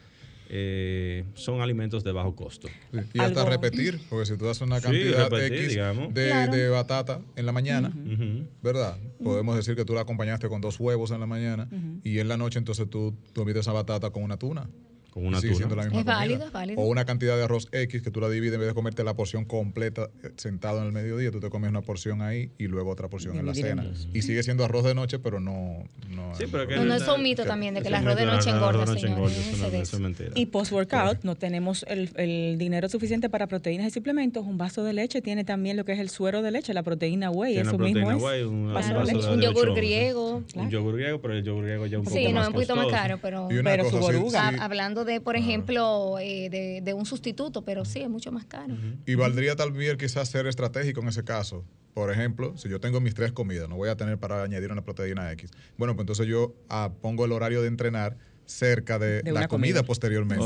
eh, 0.49 1.25
son 1.33 1.61
alimentos 1.61 2.03
de 2.03 2.11
bajo 2.11 2.35
costo. 2.35 2.69
Y 3.13 3.19
hasta 3.19 3.45
repetir, 3.45 3.99
porque 4.09 4.25
si 4.25 4.37
tú 4.37 4.45
das 4.45 4.61
una 4.61 4.79
cantidad 4.79 5.31
X 5.33 5.77
de, 6.13 6.69
batata 6.69 7.21
en 7.35 7.45
la 7.45 7.51
mañana, 7.51 7.91
¿verdad? 8.63 8.97
Podemos 9.23 9.55
decir 9.55 9.75
que 9.75 9.83
tú 9.83 9.93
la 9.93 10.01
acompañaste 10.01 10.47
con 10.47 10.61
dos 10.61 10.79
huevos 10.79 11.11
en 11.11 11.19
la 11.19 11.25
mañana 11.25 11.67
y 12.03 12.19
en 12.19 12.27
la 12.27 12.37
noche 12.37 12.59
entonces 12.59 12.89
tú, 12.89 13.13
tú 13.33 13.45
esa 13.49 13.71
batata 13.71 14.11
con 14.11 14.23
una 14.23 14.37
tuna 14.37 14.69
con 15.15 15.25
una 15.25 15.39
tuna. 15.39 15.83
es 15.93 16.03
válido, 16.03 16.45
es 16.45 16.51
válido. 16.51 16.81
O 16.81 16.87
una 16.87 17.05
cantidad 17.05 17.37
de 17.37 17.43
arroz 17.45 17.69
X 17.71 18.01
que 18.01 18.11
tú 18.11 18.19
la 18.19 18.27
divides 18.27 18.55
en 18.55 18.59
vez 18.59 18.67
de 18.67 18.75
comerte 18.75 19.01
la 19.01 19.13
porción 19.13 19.45
completa 19.45 20.09
eh, 20.21 20.31
sentado 20.35 20.81
en 20.81 20.87
el 20.87 20.91
mediodía, 20.91 21.31
tú 21.31 21.39
te 21.39 21.49
comes 21.49 21.69
una 21.69 21.81
porción 21.81 22.21
ahí 22.21 22.51
y 22.57 22.67
luego 22.67 22.91
otra 22.91 23.07
porción 23.07 23.37
en 23.37 23.45
la 23.45 23.53
cena. 23.53 23.85
Y 24.13 24.23
sigue 24.23 24.43
siendo 24.43 24.65
arroz 24.65 24.83
de 24.83 24.93
noche, 24.93 25.17
pero 25.17 25.39
no. 25.39 25.85
No, 26.09 26.35
sí, 26.35 26.43
pero 26.51 26.83
no, 26.83 26.93
es 26.93 27.07
un 27.07 27.23
mito 27.23 27.45
también 27.45 27.75
de 27.75 27.81
que 27.81 27.87
el 27.87 27.93
arroz 27.93 28.17
de 28.17 28.25
noche 28.25 28.49
engorda, 28.49 28.85
señor. 28.87 29.31
Y 30.35 30.47
post-workout 30.47 31.23
no 31.23 31.35
tenemos 31.35 31.85
el, 31.87 32.09
el, 32.17 32.57
dinero 32.57 32.89
suficiente 32.89 33.29
para 33.29 33.47
proteínas 33.47 33.87
y 33.87 33.91
suplementos. 33.91 34.45
Un 34.45 34.57
vaso 34.57 34.83
de 34.83 34.91
leche 34.91 35.21
tiene 35.21 35.45
también 35.45 35.77
lo 35.77 35.85
que 35.85 35.93
es 35.93 35.99
el 35.99 36.09
suero 36.09 36.41
de 36.41 36.51
leche, 36.51 36.73
la 36.73 36.83
proteína 36.83 37.31
whey. 37.31 37.57
Eso 37.57 37.77
mismo 37.77 38.11
es. 38.11 38.21
Whey, 38.21 38.43
un, 38.43 38.75
un 38.75 39.41
yogur 39.41 39.73
griego. 39.75 40.43
Un 40.55 40.69
yogur 40.69 40.97
griego, 40.97 41.21
pero 41.21 41.35
el 41.35 41.43
yogur 41.45 41.63
griego 41.63 41.85
ya 41.85 41.99
un 41.99 42.03
poco 42.03 42.15
más 42.15 42.25
Sí, 42.25 42.33
no, 42.33 42.41
es 42.41 42.47
un 42.47 42.53
poquito 42.53 42.75
más 42.75 42.87
caro, 42.87 43.17
pero. 43.21 43.47
Pero 43.47 43.89
su 43.89 43.97
boruga. 43.97 44.49
Hablando 44.59 45.04
de, 45.05 45.21
por 45.21 45.35
ejemplo, 45.35 46.17
eh, 46.19 46.81
de, 46.83 46.93
un 46.93 47.05
sustituto, 47.05 47.63
pero 47.63 47.85
sí, 47.85 48.01
es 48.01 48.09
mucho 48.09 48.31
más 48.31 48.45
caro. 48.45 48.75
Y 49.05 49.15
valdría 49.15 49.55
tal 49.55 49.71
vez 49.71 49.97
quizás 49.97 50.29
ser 50.29 50.47
estratégico 50.47 51.01
en 51.01 51.07
ese 51.07 51.23
caso. 51.23 51.63
Por 51.93 52.11
ejemplo, 52.11 52.57
si 52.57 52.67
yo 52.67 52.79
tengo 52.79 52.99
mis 52.99 53.13
tres 53.13 53.31
comidas, 53.31 53.69
no 53.69 53.77
voy 53.77 53.89
a 53.89 53.95
tener 53.95 54.17
para 54.17 54.43
añadir 54.43 54.71
una 54.71 54.83
proteína 54.83 55.31
X. 55.31 55.51
Bueno, 55.77 55.95
pues 55.95 56.03
entonces 56.03 56.27
yo 56.27 56.53
ah, 56.69 56.91
pongo 57.01 57.23
el 57.23 57.31
horario 57.31 57.61
de 57.61 57.69
entrenar 57.69 58.17
cerca 58.45 58.99
de, 58.99 59.23
la 59.31 59.47
comida, 59.47 59.83
posteriormente. 59.83 60.45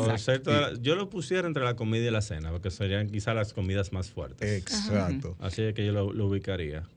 yo 0.82 0.96
lo 0.96 1.10
pusiera 1.10 1.48
entre 1.48 1.64
la 1.64 1.76
comida 1.76 2.08
y 2.08 2.12
la 2.12 2.22
cena, 2.22 2.52
porque 2.52 2.72
serían 2.72 3.10
quizás 3.10 3.36
las 3.36 3.54
comidas 3.54 3.92
más 3.92 4.10
fuertes. 4.10 4.50
Exacto. 4.50 5.36
Así 5.40 5.64
es 5.64 5.74
que 5.74 5.86
yo 5.86 5.92
lo 5.92 6.26
ubicaría 6.26 6.88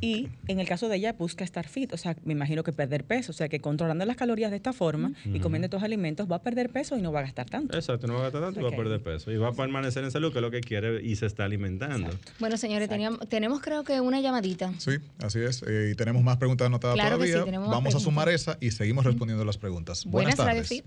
y 0.00 0.28
en 0.48 0.60
el 0.60 0.66
caso 0.66 0.88
de 0.88 0.96
ella 0.96 1.12
busca 1.12 1.44
estar 1.44 1.66
fit, 1.68 1.92
o 1.92 1.96
sea, 1.96 2.16
me 2.24 2.32
imagino 2.32 2.62
que 2.62 2.72
perder 2.72 3.04
peso, 3.04 3.32
o 3.32 3.34
sea, 3.34 3.48
que 3.48 3.60
controlando 3.60 4.04
las 4.04 4.16
calorías 4.16 4.50
de 4.50 4.56
esta 4.56 4.72
forma 4.72 5.12
y 5.24 5.40
comiendo 5.40 5.66
estos 5.66 5.82
alimentos 5.82 6.30
va 6.30 6.36
a 6.36 6.42
perder 6.42 6.70
peso 6.70 6.96
y 6.96 7.02
no 7.02 7.12
va 7.12 7.20
a 7.20 7.22
gastar 7.22 7.48
tanto. 7.48 7.76
Exacto, 7.76 8.06
no 8.06 8.14
va 8.14 8.20
a 8.20 8.22
gastar 8.24 8.42
tanto 8.42 8.60
y 8.60 8.62
va 8.62 8.70
a 8.70 8.76
perder 8.76 9.02
peso. 9.02 9.30
Y 9.30 9.36
va 9.36 9.48
a 9.48 9.52
permanecer 9.52 10.04
en 10.04 10.10
salud, 10.10 10.32
que 10.32 10.38
es 10.38 10.42
lo 10.42 10.50
que 10.50 10.60
quiere 10.60 11.02
y 11.02 11.16
se 11.16 11.26
está 11.26 11.44
alimentando. 11.44 12.10
Bueno, 12.40 12.56
señores, 12.56 12.88
teníamos, 12.88 13.20
tenemos 13.28 13.60
creo 13.60 13.84
que 13.84 14.00
una 14.00 14.20
llamadita. 14.20 14.72
Sí, 14.78 14.92
así 15.22 15.40
es. 15.40 15.62
Eh, 15.62 15.90
y 15.92 15.94
tenemos 15.94 16.22
más 16.22 16.36
preguntas 16.36 16.66
anotadas 16.66 16.96
todavía. 16.96 17.44
Vamos 17.44 17.94
a 17.94 18.00
sumar 18.00 18.28
esa 18.28 18.56
y 18.60 18.70
seguimos 18.70 19.04
respondiendo 19.04 19.44
las 19.44 19.58
preguntas. 19.58 20.04
Buenas, 20.06 20.36
tardes. 20.36 20.82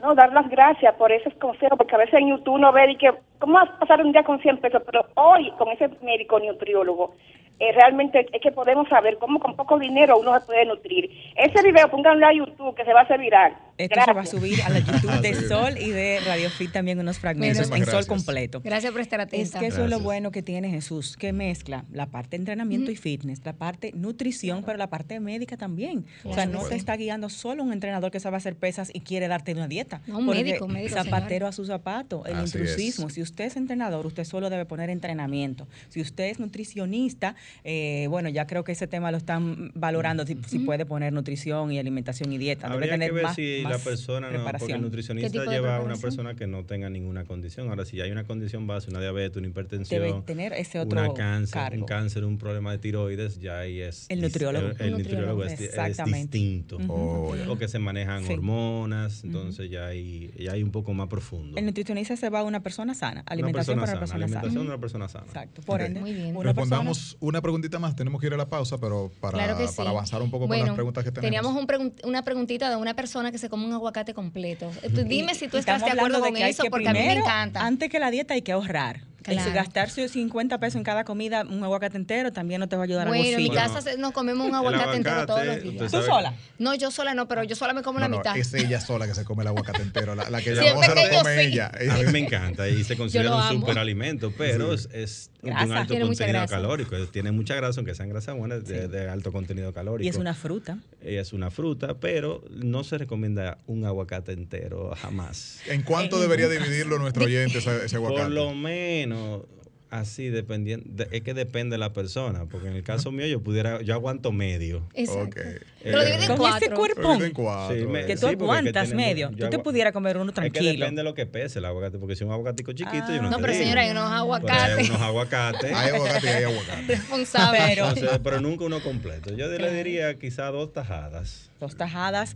No, 0.00 0.16
dar 0.16 0.32
las 0.32 0.50
gracias 0.50 0.94
por 0.96 1.12
esos 1.12 1.32
consejos, 1.34 1.78
porque 1.78 1.94
a 1.94 1.98
veces 1.98 2.14
en 2.14 2.28
YouTube 2.28 2.54
uno 2.54 2.72
ve 2.72 2.90
y 2.90 2.96
que, 2.96 3.12
¿cómo 3.38 3.54
vas 3.54 3.70
a 3.70 3.78
pasar 3.78 4.04
un 4.04 4.10
día 4.10 4.24
con 4.24 4.40
100 4.40 4.58
pesos? 4.58 4.82
Pero 4.84 5.06
hoy, 5.14 5.52
con 5.58 5.68
ese 5.68 5.88
médico 6.02 6.40
nutriólogo, 6.40 7.14
eh, 7.62 7.70
realmente 7.70 8.26
es 8.32 8.40
que 8.42 8.50
podemos 8.50 8.88
saber 8.88 9.18
cómo 9.18 9.38
con 9.38 9.54
poco 9.54 9.78
dinero 9.78 10.18
uno 10.18 10.36
se 10.36 10.44
puede 10.44 10.66
nutrir. 10.66 11.08
Ese 11.36 11.62
video 11.62 11.88
pónganlo 11.88 12.26
a 12.26 12.32
YouTube 12.32 12.74
que 12.74 12.84
se 12.84 12.92
va 12.92 13.00
a 13.00 13.02
hacer 13.04 13.20
viral. 13.20 13.56
Esto 13.78 14.00
se 14.04 14.12
va 14.12 14.20
a 14.22 14.26
subir 14.26 14.60
a 14.62 14.68
la 14.68 14.78
YouTube 14.80 15.20
de 15.20 15.34
Sol 15.34 15.78
y 15.78 15.90
de 15.90 16.18
Radio 16.26 16.50
Fit 16.50 16.72
también 16.72 16.98
unos 16.98 17.20
fragmentos 17.20 17.70
en 17.70 17.86
Sol 17.86 18.04
completo. 18.06 18.60
Gracias 18.64 18.90
por 18.90 19.00
estar 19.00 19.20
atenta. 19.20 19.44
Es 19.44 19.54
que 19.54 19.66
eso 19.66 19.84
es 19.84 19.90
lo 19.90 20.00
bueno 20.00 20.32
que 20.32 20.42
tiene 20.42 20.70
Jesús, 20.70 21.16
que 21.16 21.32
mezcla 21.32 21.84
la 21.92 22.06
parte 22.06 22.30
de 22.30 22.38
entrenamiento 22.38 22.90
y 22.90 22.96
fitness, 22.96 23.44
la 23.44 23.52
parte 23.52 23.92
nutrición, 23.94 24.64
pero 24.64 24.76
la 24.76 24.88
parte 24.88 25.20
médica 25.20 25.56
también. 25.56 26.04
o 26.24 26.34
sea, 26.34 26.46
no 26.46 26.64
te 26.64 26.74
está 26.74 26.96
guiando 26.96 27.28
solo 27.28 27.62
un 27.62 27.72
entrenador 27.72 28.10
que 28.10 28.18
sabe 28.18 28.38
hacer 28.38 28.56
pesas 28.56 28.90
y 28.92 29.02
quiere 29.02 29.28
darte 29.28 29.52
una 29.52 29.68
dieta. 29.68 30.00
No, 30.08 30.18
un 30.18 30.26
médico, 30.26 30.66
médico. 30.66 30.96
Zapatero 30.96 31.46
a 31.46 31.52
su 31.52 31.64
zapato, 31.64 32.26
el 32.26 32.40
intrusismo. 32.40 33.08
Si 33.08 33.22
usted 33.22 33.44
es 33.44 33.56
entrenador, 33.56 34.04
usted 34.04 34.24
solo 34.24 34.50
debe 34.50 34.64
poner 34.64 34.90
entrenamiento. 34.90 35.68
Si 35.90 36.00
usted 36.00 36.24
es 36.24 36.40
nutricionista, 36.40 37.36
eh, 37.64 38.06
bueno, 38.08 38.28
ya 38.28 38.46
creo 38.46 38.64
que 38.64 38.72
ese 38.72 38.86
tema 38.86 39.10
lo 39.10 39.16
están 39.16 39.72
valorando, 39.74 40.24
si, 40.26 40.58
puede 40.60 40.86
poner 40.86 41.12
nutrición 41.12 41.72
y 41.72 41.78
alimentación 41.78 42.32
y 42.32 42.38
dieta. 42.38 42.68
Debe 42.68 42.88
tener 42.88 43.12
más, 43.12 43.36
si 43.36 43.62
la 43.62 43.78
persona, 43.78 44.30
no, 44.30 44.44
porque 44.44 44.72
el 44.72 44.82
nutricionista 44.82 45.44
lleva 45.44 45.76
a 45.76 45.80
una 45.80 45.96
persona 45.96 46.34
que 46.34 46.46
no 46.46 46.64
tenga 46.64 46.90
ninguna 46.90 47.24
condición. 47.24 47.68
Ahora, 47.68 47.84
si 47.84 48.00
hay 48.00 48.10
una 48.10 48.24
condición 48.24 48.66
base, 48.66 48.90
una 48.90 49.00
diabetes, 49.00 49.36
una 49.36 49.48
hipertensión, 49.48 50.02
debe 50.02 50.22
tener 50.22 50.52
ese 50.52 50.80
otro 50.80 51.14
cáncer, 51.14 51.74
un 51.74 51.84
cáncer, 51.84 52.24
un 52.24 52.38
problema 52.38 52.72
de 52.72 52.78
tiroides, 52.78 53.38
ya 53.38 53.60
ahí 53.60 53.80
es... 53.80 54.06
El 54.08 54.20
nutriólogo. 54.20 54.70
El, 54.78 54.92
nutriólogo, 54.92 55.44
es, 55.44 55.58
distinto. 56.04 56.78
O 56.88 57.56
que 57.58 57.68
se 57.68 57.78
manejan 57.78 58.24
hormonas, 58.30 59.24
entonces 59.24 59.70
ya, 59.70 59.86
hay, 59.86 60.32
ya 60.38 60.52
hay 60.52 60.62
un 60.62 60.70
poco 60.70 60.94
más 60.94 61.08
profundo. 61.08 61.58
El 61.58 61.66
nutricionista 61.66 62.16
se 62.16 62.30
va 62.30 62.40
a 62.40 62.42
una 62.42 62.62
persona 62.62 62.94
sana, 62.94 63.22
alimentación 63.26 63.78
para 63.78 63.92
una 63.92 64.00
persona 64.00 64.18
sana. 64.18 64.24
Alimentación 64.24 64.62
de 64.62 64.68
una 64.68 64.80
persona 64.80 65.08
sana. 65.08 65.26
Exacto. 65.26 65.62
Por 65.62 65.82
ende, 65.82 66.00
Muy 66.00 66.12
bien. 66.12 66.34
Respondamos 66.40 67.16
una 67.20 67.41
preguntita 67.42 67.78
más, 67.78 67.94
tenemos 67.94 68.20
que 68.20 68.28
ir 68.28 68.34
a 68.34 68.36
la 68.36 68.48
pausa, 68.48 68.78
pero 68.78 69.10
para, 69.20 69.56
para 69.76 69.90
avanzar 69.90 70.22
un 70.22 70.30
poco 70.30 70.48
con 70.48 70.58
las 70.58 70.70
preguntas 70.70 71.04
que 71.04 71.10
tenemos. 71.12 71.54
Teníamos 71.54 71.92
una 72.04 72.22
preguntita 72.22 72.70
de 72.70 72.76
una 72.76 72.94
persona 72.94 73.30
que 73.30 73.38
se 73.38 73.48
come 73.48 73.66
un 73.66 73.72
aguacate 73.72 74.14
completo. 74.14 74.70
Dime 75.06 75.34
si 75.34 75.48
tú 75.48 75.58
estás 75.58 75.84
de 75.84 75.90
acuerdo 75.90 76.20
con 76.20 76.36
eso, 76.36 76.64
porque 76.70 76.88
a 76.88 76.92
mí 76.92 77.00
me 77.00 77.18
encanta. 77.18 77.66
Antes 77.66 77.90
que 77.90 77.98
la 77.98 78.10
dieta 78.10 78.34
hay 78.34 78.42
que 78.42 78.52
ahorrar. 78.52 79.11
Claro. 79.22 79.50
Y 79.50 79.52
gastarse 79.52 80.08
50 80.08 80.58
pesos 80.58 80.76
en 80.76 80.84
cada 80.84 81.04
comida, 81.04 81.44
un 81.48 81.62
aguacate 81.62 81.96
entero, 81.96 82.32
también 82.32 82.60
no 82.60 82.68
te 82.68 82.76
va 82.76 82.82
a 82.82 82.84
ayudar 82.84 83.08
bueno, 83.08 83.22
a 83.22 83.26
Bueno, 83.26 83.38
en 83.38 83.42
mi 83.42 83.50
casa 83.50 83.96
nos 83.96 84.12
comemos 84.12 84.46
un 84.46 84.54
aguacate, 84.54 84.96
entero 84.96 85.26
todos 85.26 85.46
los 85.46 85.62
días. 85.62 85.90
¿Tú 85.90 86.02
sola? 86.02 86.34
No, 86.58 86.74
yo 86.74 86.90
sola 86.90 87.14
no, 87.14 87.28
pero 87.28 87.44
yo 87.44 87.56
sola 87.56 87.72
me 87.72 87.82
como 87.82 88.00
la 88.00 88.08
mitad. 88.08 88.36
Es 88.36 88.52
ella 88.54 88.80
sola 88.80 89.06
que 89.06 89.14
se 89.14 89.24
come 89.24 89.42
el 89.42 89.48
aguacate 89.48 89.82
entero. 89.82 90.14
La, 90.14 90.42
que 90.42 90.54
llamó 90.54 90.82
se 90.82 90.94
lo 90.94 91.18
come 91.18 91.42
ella. 91.42 91.70
A 91.90 91.98
mí 91.98 92.12
me 92.12 92.18
encanta 92.20 92.68
y 92.68 92.84
se 92.84 92.96
considera 92.96 93.34
un 93.36 93.60
superalimento, 93.60 94.32
pero 94.36 94.72
es, 94.72 95.30
de 95.42 95.50
un 95.50 95.72
alto 95.72 95.98
contenido 95.98 96.46
calórico. 96.46 96.96
Tiene 97.08 97.32
mucha 97.32 97.54
grasa, 97.54 97.80
aunque 97.80 97.94
sean 97.94 98.08
grasas 98.08 98.36
buenas, 98.36 98.64
de, 98.64 99.08
alto 99.08 99.32
contenido 99.32 99.72
calórico. 99.72 100.04
Y 100.04 100.08
es 100.08 100.16
una 100.16 100.34
fruta. 100.34 100.78
Y 101.04 101.16
es 101.16 101.32
una 101.32 101.50
fruta, 101.50 101.94
pero 101.94 102.44
no 102.50 102.84
se 102.84 102.98
recomienda 102.98 103.58
un 103.66 103.84
aguacate 103.84 104.32
entero 104.32 104.94
jamás. 104.96 105.60
¿En 105.66 105.82
cuánto 105.82 106.20
debería 106.20 106.48
dividirlo 106.48 106.98
nuestro 106.98 107.24
oyente 107.24 107.58
ese 107.58 107.96
aguacate? 107.96 108.22
Por 108.22 108.30
lo 108.30 108.54
menos 108.54 109.11
の 109.12 109.44
Así, 109.92 110.30
dependiendo, 110.30 111.04
es 111.10 111.20
que 111.20 111.34
depende 111.34 111.74
de 111.74 111.78
la 111.78 111.92
persona, 111.92 112.46
porque 112.46 112.68
en 112.68 112.76
el 112.76 112.82
caso 112.82 113.12
mío 113.12 113.26
yo 113.26 113.42
pudiera, 113.42 113.82
yo 113.82 113.92
aguanto 113.92 114.32
medio. 114.32 114.88
Exacto. 114.94 115.26
Okay. 115.26 115.58
Pero 115.82 116.00
eh, 116.00 116.14
en 116.14 116.34
Con 116.34 116.50
este 116.50 116.70
cuerpo 116.70 117.18
que 117.18 118.16
tú 118.16 118.26
aguantas 118.26 118.94
medio, 118.94 119.30
tú 119.38 119.50
te 119.50 119.58
pudieras 119.58 119.92
comer 119.92 120.16
uno 120.16 120.32
tranquilo. 120.32 120.64
Es 120.64 120.72
que 120.72 120.78
depende 120.78 121.00
de 121.00 121.04
lo 121.04 121.12
que 121.12 121.26
pese 121.26 121.58
el 121.58 121.66
aguacate, 121.66 121.98
porque 121.98 122.16
si 122.16 122.24
un 122.24 122.32
aguacatico 122.32 122.72
chiquito, 122.72 123.14
yo 123.14 123.20
no 123.20 123.28
No, 123.28 123.38
pero 123.38 123.52
señora, 123.52 123.82
hay 123.82 123.90
unos 123.90 124.10
aguacates. 124.10 124.78
Hay 124.78 124.86
unos 124.86 125.02
aguacates. 125.02 125.72
hay 125.76 125.90
aguacate 125.90 126.26
y 126.26 126.30
hay 126.30 126.44
aguacate. 126.44 126.86
Responsable. 126.86 127.58
Pero, 127.66 128.22
pero 128.22 128.40
nunca 128.40 128.64
uno 128.64 128.82
completo. 128.82 129.34
Yo 129.34 129.46
le 129.46 129.74
diría 129.74 130.18
quizá 130.18 130.46
dos 130.46 130.72
tajadas. 130.72 131.50
Dos 131.60 131.76
tajadas 131.76 132.34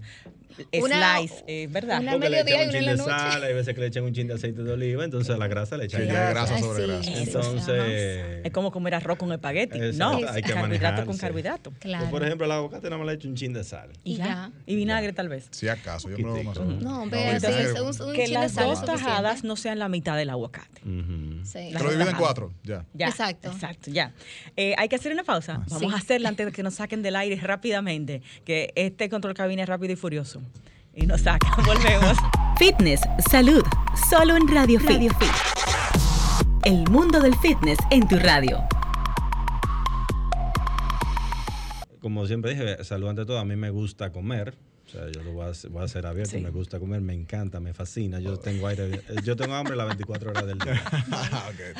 slice, 0.72 1.44
eh, 1.46 1.68
¿verdad? 1.70 2.00
Una 2.00 2.12
Porque 2.12 2.30
le 2.30 2.40
echan 2.40 2.66
un 2.66 2.72
chin 2.72 2.86
de 2.86 2.96
sal, 2.96 3.44
hay 3.44 3.54
veces 3.54 3.74
que 3.74 3.80
le 3.80 3.86
echan 3.88 4.04
un 4.04 4.12
chin 4.12 4.26
de 4.26 4.34
aceite 4.34 4.62
de 4.62 4.72
oliva, 4.72 5.04
entonces 5.04 5.38
la 5.38 5.48
grasa 5.48 5.76
le 5.76 5.84
echan 5.84 6.02
sí, 6.02 6.06
grasa 6.06 6.58
sobre 6.58 6.86
grasa. 6.86 7.10
Entonces, 7.10 7.45
es 7.54 8.52
como 8.52 8.70
comer 8.70 8.94
arroz 8.94 9.18
con 9.18 9.32
espagueti. 9.32 9.78
no, 9.94 10.16
hay 10.28 10.42
que 10.42 10.52
carbohidrato 10.52 11.06
con 11.06 11.16
carbohidrato. 11.16 11.72
Claro. 11.78 12.10
por 12.10 12.24
ejemplo, 12.24 12.46
el 12.46 12.52
aguacate 12.52 12.84
nada 12.84 12.98
más 12.98 13.06
le 13.06 13.14
echo 13.14 13.28
un 13.28 13.34
chin 13.34 13.52
de 13.52 13.64
sal. 13.64 13.90
Y 14.04 14.16
ya. 14.16 14.50
Y 14.66 14.76
vinagre 14.76 15.12
tal 15.12 15.28
vez. 15.28 15.48
Si 15.50 15.68
acaso, 15.68 16.08
yo 16.10 16.18
me 16.18 16.42
más 16.42 16.58
No, 16.58 17.06
pero 17.10 17.84
un, 17.84 18.12
que 18.14 18.28
las 18.28 18.54
dos 18.54 18.84
tajadas 18.84 19.44
no 19.44 19.56
sean 19.56 19.78
la 19.78 19.88
mitad 19.88 20.16
del 20.16 20.30
aguacate. 20.30 20.80
sí. 21.44 21.70
Lo 21.72 21.90
dividen 21.90 22.08
en 22.08 22.16
cuatro, 22.16 22.52
ya. 22.62 22.84
Exacto. 22.98 23.50
Exacto, 23.50 23.90
ya. 23.90 24.12
Eh, 24.56 24.74
hay 24.78 24.88
que 24.88 24.96
hacer 24.96 25.12
una 25.12 25.24
pausa. 25.24 25.60
Ah. 25.62 25.66
Vamos 25.70 25.92
a 25.92 25.96
hacerla 25.96 26.28
antes 26.28 26.46
de 26.46 26.52
que 26.52 26.62
nos 26.62 26.74
saquen 26.74 27.02
del 27.02 27.16
aire 27.16 27.36
rápidamente, 27.36 28.22
que 28.44 28.72
este 28.74 29.08
control 29.08 29.34
cabina 29.34 29.62
es 29.62 29.68
rápido 29.68 29.92
y 29.92 29.96
furioso 29.96 30.40
y 30.96 31.06
nos 31.06 31.20
saca. 31.20 31.54
Volvemos. 31.66 32.16
Fitness, 32.58 33.00
salud, 33.30 33.62
solo 34.08 34.36
en 34.36 34.48
Radio, 34.48 34.80
Radio 34.80 35.12
Fit. 35.18 35.55
El 36.66 36.82
mundo 36.90 37.20
del 37.20 37.36
fitness 37.36 37.78
en 37.92 38.08
tu 38.08 38.16
radio. 38.16 38.58
Como 42.00 42.26
siempre 42.26 42.56
dije, 42.56 42.82
salud 42.82 43.08
ante 43.08 43.24
todo, 43.24 43.38
a 43.38 43.44
mí 43.44 43.54
me 43.54 43.70
gusta 43.70 44.10
comer 44.10 44.58
sea, 44.96 45.12
yo 45.12 45.22
lo 45.22 45.32
voy 45.32 45.46
a, 45.46 45.84
hacer 45.84 46.06
abierto, 46.06 46.38
me 46.38 46.50
gusta 46.50 46.78
comer, 46.78 47.00
me 47.00 47.14
encanta, 47.14 47.60
me 47.60 47.72
fascina. 47.72 48.20
Yo 48.20 48.36
tengo 48.38 48.66
aire, 48.66 49.00
yo 49.24 49.36
tengo 49.36 49.54
hambre 49.54 49.76
las 49.76 49.86
24 49.86 50.30
horas 50.30 50.46
del 50.46 50.58
día. 50.58 50.82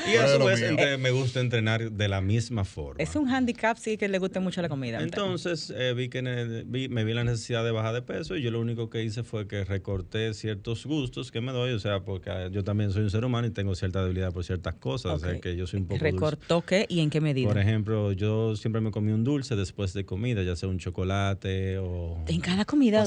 Y 0.07 0.16
a 0.16 0.29
su 0.29 0.44
vez 0.44 0.98
me 0.98 1.11
gusta 1.11 1.40
entrenar 1.40 1.90
de 1.90 2.09
la 2.09 2.20
misma 2.20 2.64
forma. 2.64 3.02
Es 3.02 3.16
un 3.16 3.29
handicap, 3.29 3.76
sí, 3.76 3.96
que 3.96 4.09
le 4.09 4.18
guste 4.18 4.40
mucho 4.40 4.62
la 4.62 4.68
comida. 4.68 5.00
Entonces, 5.00 5.72
eh, 5.74 5.94
vi 5.94 6.09
que 6.09 6.22
me 6.22 7.05
vi 7.05 7.12
la 7.12 7.24
necesidad 7.24 7.64
de 7.64 7.70
bajar 7.70 7.94
de 7.94 8.02
peso 8.02 8.37
y 8.37 8.42
yo 8.42 8.50
lo 8.50 8.61
único 8.61 8.90
que 8.90 9.02
hice 9.02 9.22
fue 9.22 9.46
que 9.46 9.64
recorté 9.64 10.35
ciertos 10.35 10.87
gustos 10.87 11.31
que 11.31 11.40
me 11.40 11.52
doy, 11.52 11.72
o 11.72 11.79
sea, 11.79 12.00
porque 12.00 12.48
yo 12.52 12.64
también 12.64 12.92
soy 12.92 13.02
un 13.02 13.11
ser 13.11 13.24
humano 13.24 13.46
y 13.46 13.50
tengo 13.50 13.74
cierta 13.74 14.02
debilidad 14.02 14.33
por 14.33 14.44
ciertas 14.44 14.74
cosas, 14.74 15.14
o 15.14 15.18
sea, 15.18 15.40
que 15.40 15.57
yo 15.57 15.66
soy 15.66 15.81
un 15.81 15.87
poco 15.87 16.02
¿Recortó 16.02 16.62
qué 16.62 16.87
y 16.88 17.00
en 17.00 17.11
qué 17.11 17.20
medida? 17.20 17.48
Por 17.48 17.59
ejemplo, 17.59 18.12
yo 18.12 18.57
siempre 18.57 18.81
me 18.81 18.90
comí 18.90 19.12
un 19.12 19.24
dulce 19.24 19.57
después 19.57 19.92
de 19.92 20.05
comida, 20.05 20.42
ya 20.42 20.57
sea 20.57 20.68
un 20.68 20.79
chocolate 20.79 21.79
o... 21.79 22.24
En 22.26 22.40
cada 22.40 22.64
comida 22.64 23.05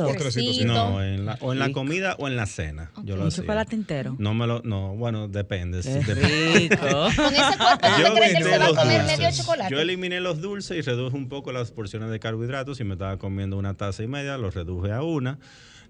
no, 0.65 1.03
en 1.03 1.25
la, 1.25 1.37
o 1.41 1.53
en 1.53 1.59
la 1.59 1.71
comida 1.71 2.15
o 2.19 2.27
en 2.27 2.35
la 2.35 2.45
cena. 2.45 2.91
Yo 3.03 3.15
lo 3.15 3.25
¿Un 3.25 3.31
chocolate 3.31 3.75
entero? 3.75 4.15
No 4.17 4.33
me 4.33 4.47
lo, 4.47 4.61
no, 4.63 4.95
bueno, 4.95 5.27
depende. 5.27 5.81
depende. 5.81 6.77
Con 6.79 7.33
ese 7.33 7.57
cuerpo, 7.57 7.87
yo 7.99 8.13
crees 8.13 8.37
que 8.37 8.43
se 8.43 8.57
va 8.57 8.65
a 8.67 8.75
comer 8.75 9.03
medio 9.03 9.31
chocolate? 9.31 9.73
Yo 9.73 9.79
eliminé 9.79 10.19
los 10.19 10.41
dulces 10.41 10.77
y 10.77 10.81
reduje 10.81 11.15
un 11.15 11.29
poco 11.29 11.51
las 11.51 11.71
porciones 11.71 12.09
de 12.09 12.19
carbohidratos. 12.19 12.79
y 12.79 12.83
me 12.83 12.93
estaba 12.93 13.17
comiendo 13.17 13.57
una 13.57 13.75
taza 13.75 14.03
y 14.03 14.07
media, 14.07 14.37
los 14.37 14.53
reduje 14.53 14.91
a 14.91 15.01
una. 15.03 15.39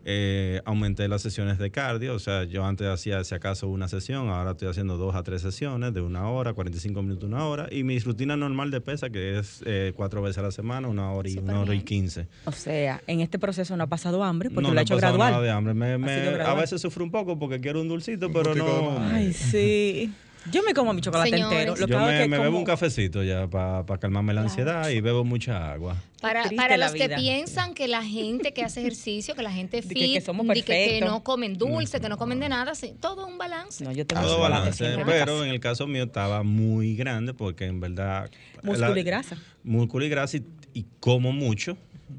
Eh, 0.05 0.61
aumenté 0.65 1.07
las 1.07 1.21
sesiones 1.21 1.57
de 1.57 1.71
cardio, 1.71 2.15
o 2.15 2.19
sea, 2.19 2.45
yo 2.45 2.63
antes 2.65 2.87
hacía 2.87 3.23
si 3.23 3.35
acaso 3.35 3.67
una 3.67 3.87
sesión, 3.87 4.29
ahora 4.29 4.51
estoy 4.51 4.69
haciendo 4.69 4.97
dos 4.97 5.13
a 5.13 5.23
tres 5.23 5.41
sesiones 5.41 5.93
de 5.93 6.01
una 6.01 6.29
hora, 6.29 6.53
45 6.53 7.01
minutos, 7.01 7.27
una 7.27 7.45
hora, 7.45 7.67
y 7.69 7.83
mi 7.83 7.99
rutina 7.99 8.37
normal 8.37 8.71
de 8.71 8.79
pesa, 8.81 9.09
que 9.09 9.37
es 9.37 9.61
eh, 9.65 9.93
cuatro 9.95 10.21
veces 10.21 10.37
a 10.37 10.43
la 10.43 10.51
semana, 10.51 10.87
una 10.87 11.11
hora 11.11 11.29
y 11.29 11.37
una 11.37 11.59
hora 11.59 11.75
y 11.75 11.81
quince. 11.81 12.27
O 12.45 12.51
sea, 12.51 13.01
en 13.07 13.19
este 13.19 13.39
proceso 13.39 13.75
no 13.75 13.83
ha 13.83 13.87
pasado 13.87 14.23
hambre, 14.23 14.49
porque 14.49 14.71
lo 14.71 14.79
ha 14.79 14.83
hecho 14.83 14.97
gradual. 14.97 15.31
Nada 15.31 15.43
de 15.43 15.51
hambre. 15.51 16.43
a 16.43 16.53
veces 16.53 16.81
sufro 16.81 17.03
un 17.03 17.11
poco 17.11 17.37
porque 17.37 17.59
quiero 17.59 17.81
un 17.81 17.89
dulcito, 17.89 18.31
pero 18.31 18.55
no. 18.55 18.99
Ay, 19.11 19.33
sí. 19.33 20.13
Yo 20.51 20.63
me 20.63 20.73
como 20.73 20.93
mi 20.93 21.01
chocolate 21.01 21.35
entero. 21.35 21.75
Lo 21.75 21.87
yo 21.87 21.99
me, 21.99 22.27
bebo 22.27 22.57
un 22.57 22.65
cafecito 22.65 23.23
ya 23.23 23.47
para 23.47 23.97
calmarme 23.99 24.33
la 24.33 24.41
ansiedad 24.41 24.89
y 24.89 25.01
bebo 25.01 25.23
mucha 25.23 25.71
agua. 25.71 25.95
Para, 26.21 26.49
para 26.55 26.75
los 26.77 26.91
que 26.91 27.09
piensan 27.09 27.73
que 27.73 27.87
la 27.87 28.03
gente 28.03 28.53
que 28.53 28.63
hace 28.63 28.81
ejercicio, 28.81 29.35
que 29.35 29.43
la 29.43 29.51
gente 29.51 29.81
fit, 29.83 30.23
que, 30.63 30.63
que, 30.65 31.01
no 31.01 31.23
comen 31.23 31.57
dulce, 31.57 32.01
que 32.01 32.09
no 32.09 32.17
comen 32.17 32.39
de 32.39 32.49
nada, 32.49 32.75
sí, 32.75 32.93
todo 32.99 33.27
un 33.27 33.37
balance. 33.37 33.83
No, 33.83 33.91
yo 33.91 34.05
tengo 34.05 34.21
todo 34.21 34.39
balance, 34.39 34.97
pero 35.05 35.43
en 35.43 35.51
el 35.51 35.59
caso 35.59 35.87
mío 35.87 36.03
estaba 36.03 36.43
muy 36.43 36.95
grande 36.95 37.33
porque 37.33 37.65
en 37.65 37.79
verdad... 37.79 38.29
Músculo 38.63 38.97
y 38.97 39.03
grasa. 39.03 39.37
Músculo 39.63 40.05
y 40.05 40.09
grasa 40.09 40.37
y 40.73 40.85
como 40.99 41.31
mucho 41.31 41.77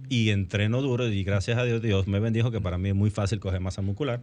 y 0.08 0.30
entreno 0.30 0.82
duro 0.82 1.08
y 1.08 1.22
gracias 1.24 1.58
a 1.58 1.64
Dios, 1.64 1.80
Dios 1.80 2.06
me 2.06 2.18
bendijo 2.20 2.50
que 2.50 2.60
para 2.60 2.78
mí 2.78 2.88
es 2.90 2.94
muy 2.94 3.10
fácil 3.10 3.40
coger 3.40 3.60
masa 3.60 3.82
muscular. 3.82 4.20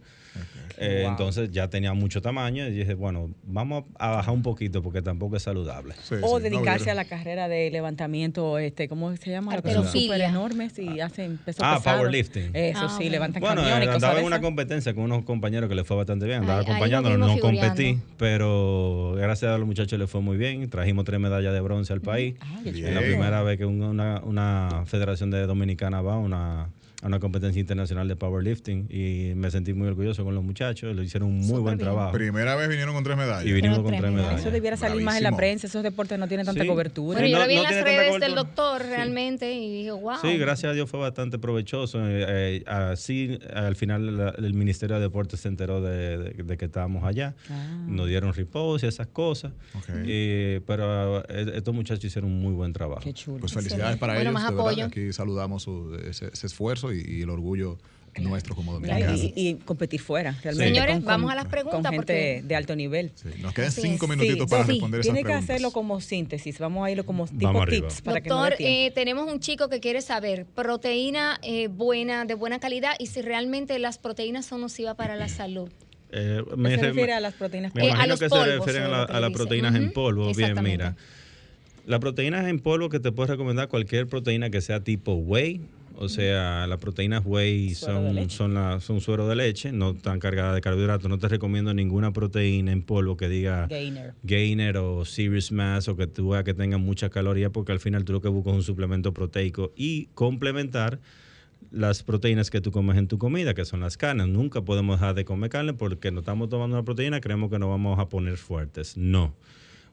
Eh, 0.76 1.04
entonces 1.08 1.50
ya 1.50 1.68
tenía 1.68 1.92
mucho 1.94 2.22
tamaño 2.22 2.66
y 2.66 2.70
dije, 2.70 2.94
bueno, 2.94 3.30
vamos 3.42 3.84
a 3.98 4.10
bajar 4.10 4.32
un 4.34 4.42
poquito 4.42 4.82
porque 4.82 5.02
tampoco 5.02 5.36
es 5.36 5.42
saludable. 5.42 5.94
o 6.22 6.38
dedicarse 6.40 6.90
a 6.90 6.94
la 6.94 7.04
carrera 7.04 7.48
de 7.48 7.70
levantamiento, 7.70 8.58
este, 8.58 8.88
¿cómo 8.88 9.16
se 9.16 9.30
llama? 9.30 9.56
Súper 9.56 10.20
enormes 10.20 10.78
y 10.78 11.00
hacen 11.00 11.38
peso 11.38 11.62
Ah, 11.64 11.80
powerlifting. 11.82 12.50
Eso 12.54 12.86
ah, 12.88 12.96
sí, 12.96 13.08
levantan 13.10 13.40
bueno, 13.40 13.62
camiones. 13.62 13.88
andaba 13.88 14.20
en 14.20 14.26
una 14.26 14.40
competencia 14.40 14.94
con 14.94 15.04
unos 15.04 15.24
compañeros 15.24 15.68
que 15.68 15.74
les 15.74 15.86
fue 15.86 15.96
bastante 15.96 16.26
bien, 16.26 16.40
andaba 16.40 16.60
acompañándolos, 16.60 17.18
no 17.18 17.38
competí, 17.38 17.98
pero 18.16 19.14
gracias 19.16 19.50
a 19.52 19.58
los 19.58 19.66
muchachos 19.66 19.98
les 19.98 20.08
fue 20.10 20.20
muy 20.20 20.36
bien. 20.36 20.68
Trajimos 20.70 21.04
tres 21.04 21.18
medallas 21.18 21.52
de 21.52 21.60
bronce 21.60 21.92
al 21.92 22.00
país. 22.00 22.34
Ah, 22.40 22.60
es 22.64 22.78
la 22.78 23.00
primera 23.00 23.42
vez 23.42 23.58
que 23.58 23.66
una, 23.66 24.20
una 24.20 24.84
federación 24.86 25.30
de 25.30 25.46
dominicana 25.58 26.00
va 26.02 26.14
a 26.14 26.18
una, 26.18 26.68
a 27.00 27.06
una 27.06 27.20
competencia 27.20 27.60
internacional 27.60 28.08
de 28.08 28.16
powerlifting 28.16 28.88
y 28.90 29.32
me 29.36 29.50
sentí 29.50 29.72
muy 29.72 29.86
orgulloso 29.86 30.24
con 30.24 30.34
los 30.34 30.42
muchachos, 30.42 30.96
lo 30.96 31.02
hicieron 31.02 31.28
un 31.28 31.38
muy 31.40 31.60
buen 31.60 31.78
trabajo. 31.78 32.12
Primera 32.12 32.56
vez 32.56 32.68
vinieron 32.68 32.92
con 32.92 33.04
tres 33.04 33.16
medallas. 33.16 33.46
Y 33.46 33.52
vinimos 33.52 33.80
con 33.80 33.96
tres 33.96 34.10
medallas. 34.12 34.40
Eso 34.40 34.50
debiera 34.50 34.76
salir 34.76 35.02
más 35.02 35.16
en 35.16 35.22
la 35.22 35.36
prensa, 35.36 35.68
esos 35.68 35.82
deportes 35.82 36.18
no 36.18 36.26
tienen 36.26 36.44
tanta 36.44 36.66
cobertura. 36.66 37.20
Bueno, 37.20 37.28
yo 37.28 37.38
lo 37.38 37.46
vi 37.46 37.56
en 37.56 37.62
las 37.62 37.84
redes 37.84 38.18
del 38.18 38.34
doctor 38.34 38.82
realmente 38.84 39.52
y 39.52 39.78
dije, 39.78 39.92
wow. 39.92 40.16
Sí, 40.20 40.36
gracias 40.38 40.70
a 40.70 40.74
Dios 40.74 40.90
fue 40.90 40.98
bastante 40.98 41.38
provechoso. 41.38 42.00
Eh, 42.00 42.24
eh, 42.28 42.64
así, 42.66 43.38
al 43.54 43.76
final 43.76 44.34
el 44.36 44.54
Ministerio 44.54 44.96
de 44.96 45.02
Deportes 45.02 45.40
se 45.40 45.48
enteró 45.48 45.80
de, 45.80 46.34
que 46.58 46.64
estábamos 46.64 47.04
allá. 47.04 47.36
Ah. 47.48 47.84
Nos 47.86 48.08
dieron 48.08 48.32
reposo 48.32 48.86
y 48.86 48.88
esas 48.88 49.06
cosas. 49.06 49.52
pero 50.66 51.24
eh, 51.28 51.52
estos 51.54 51.74
muchachos 51.74 52.04
hicieron 52.04 52.32
un 52.32 52.40
muy 52.40 52.54
buen 52.54 52.72
trabajo. 52.72 53.02
Qué 53.02 53.12
chulo. 53.12 53.38
Pues 53.38 53.52
felicidades 53.52 53.98
para 53.98 54.20
ellos. 54.20 54.34
Aquí 54.88 55.12
saludamos 55.12 55.68
ese, 56.04 56.30
esfuerzo 56.32 56.87
y, 56.92 57.22
el 57.22 57.30
orgullo 57.30 57.78
nuestro 58.20 58.54
como 58.54 58.72
dominicanos. 58.72 59.20
Y, 59.34 59.54
competir 59.64 60.00
fuera, 60.00 60.36
realmente. 60.42 60.74
Señores, 60.74 61.04
vamos 61.04 61.30
a 61.30 61.34
las 61.34 61.46
preguntas. 61.46 61.82
Con 61.82 61.92
gente 61.92 62.42
de 62.44 62.56
alto 62.56 62.74
nivel. 62.76 63.12
nos 63.40 63.52
quedan 63.52 63.72
cinco 63.72 64.06
minutitos 64.08 64.48
para 64.48 64.64
responder 64.64 65.00
esas 65.00 65.12
Tiene 65.12 65.26
que 65.26 65.34
hacerlo 65.34 65.70
como 65.70 66.00
síntesis. 66.00 66.58
Vamos 66.58 66.86
a 66.86 66.90
irlo 66.90 67.04
como 67.04 67.26
tipo 67.26 67.66
tips. 67.66 68.02
Para 68.02 68.20
Doctor, 68.20 68.54
eh, 68.58 68.92
tenemos 68.94 69.30
un 69.30 69.40
chico 69.40 69.68
que 69.68 69.80
quiere 69.80 70.02
saber 70.02 70.46
proteína 70.46 71.38
eh, 71.42 71.68
buena, 71.68 72.24
de 72.24 72.34
buena 72.34 72.58
calidad 72.58 72.92
y 72.98 73.06
si 73.06 73.22
realmente 73.22 73.78
las 73.78 73.98
proteínas 73.98 74.46
son 74.46 74.60
nocivas 74.60 74.94
para 74.96 75.16
la 75.16 75.28
salud. 75.28 75.70
Eh, 76.10 76.42
me, 76.56 76.70
se 76.70 76.82
refiere 76.82 77.12
a 77.12 77.20
las 77.20 77.34
proteínas? 77.34 77.74
Me 77.74 77.88
imagino 77.88 78.16
que 78.16 78.28
se 78.28 78.44
refieren 78.44 78.84
a, 78.84 79.20
las 79.20 79.30
proteínas 79.30 79.74
en 79.74 79.92
polvo. 79.92 80.32
Bien, 80.34 80.62
mira. 80.62 80.96
Las 81.86 82.00
proteínas 82.00 82.46
en 82.46 82.60
polvo 82.60 82.90
que 82.90 83.00
te 83.00 83.12
puedo 83.12 83.28
recomendar 83.32 83.68
cualquier 83.68 84.06
proteína 84.06 84.50
que 84.50 84.60
sea 84.60 84.80
tipo 84.80 85.14
whey, 85.14 85.62
o 86.00 86.08
sea, 86.08 86.68
las 86.68 86.78
proteínas 86.78 87.26
whey 87.26 87.74
son, 87.74 88.30
son, 88.30 88.80
son 88.80 89.00
suero 89.00 89.26
de 89.26 89.34
leche, 89.34 89.72
no 89.72 89.90
están 89.90 90.20
cargadas 90.20 90.54
de 90.54 90.60
carbohidratos. 90.60 91.10
No 91.10 91.18
te 91.18 91.26
recomiendo 91.26 91.74
ninguna 91.74 92.12
proteína 92.12 92.70
en 92.70 92.82
polvo 92.82 93.16
que 93.16 93.28
diga 93.28 93.66
gainer, 93.66 94.14
gainer 94.22 94.76
o 94.76 95.04
serious 95.04 95.50
mass 95.50 95.88
o 95.88 95.96
que 95.96 96.06
tú 96.06 96.28
veas 96.30 96.44
que 96.44 96.54
tenga 96.54 96.78
mucha 96.78 97.10
caloría 97.10 97.50
porque 97.50 97.72
al 97.72 97.80
final 97.80 98.04
tú 98.04 98.12
lo 98.12 98.20
que 98.20 98.28
buscas 98.28 98.52
es 98.52 98.56
un 98.58 98.62
suplemento 98.62 99.12
proteico 99.12 99.72
y 99.74 100.06
complementar 100.14 101.00
las 101.72 102.04
proteínas 102.04 102.48
que 102.48 102.60
tú 102.60 102.70
comes 102.70 102.96
en 102.96 103.08
tu 103.08 103.18
comida, 103.18 103.52
que 103.52 103.64
son 103.64 103.80
las 103.80 103.96
carnes. 103.96 104.28
Nunca 104.28 104.62
podemos 104.62 105.00
dejar 105.00 105.16
de 105.16 105.24
comer 105.24 105.50
carne 105.50 105.74
porque 105.74 106.12
no 106.12 106.20
estamos 106.20 106.48
tomando 106.48 106.76
una 106.76 106.84
proteína, 106.84 107.20
creemos 107.20 107.50
que 107.50 107.58
nos 107.58 107.70
vamos 107.70 107.98
a 107.98 108.08
poner 108.08 108.36
fuertes. 108.36 108.96
No 108.96 109.34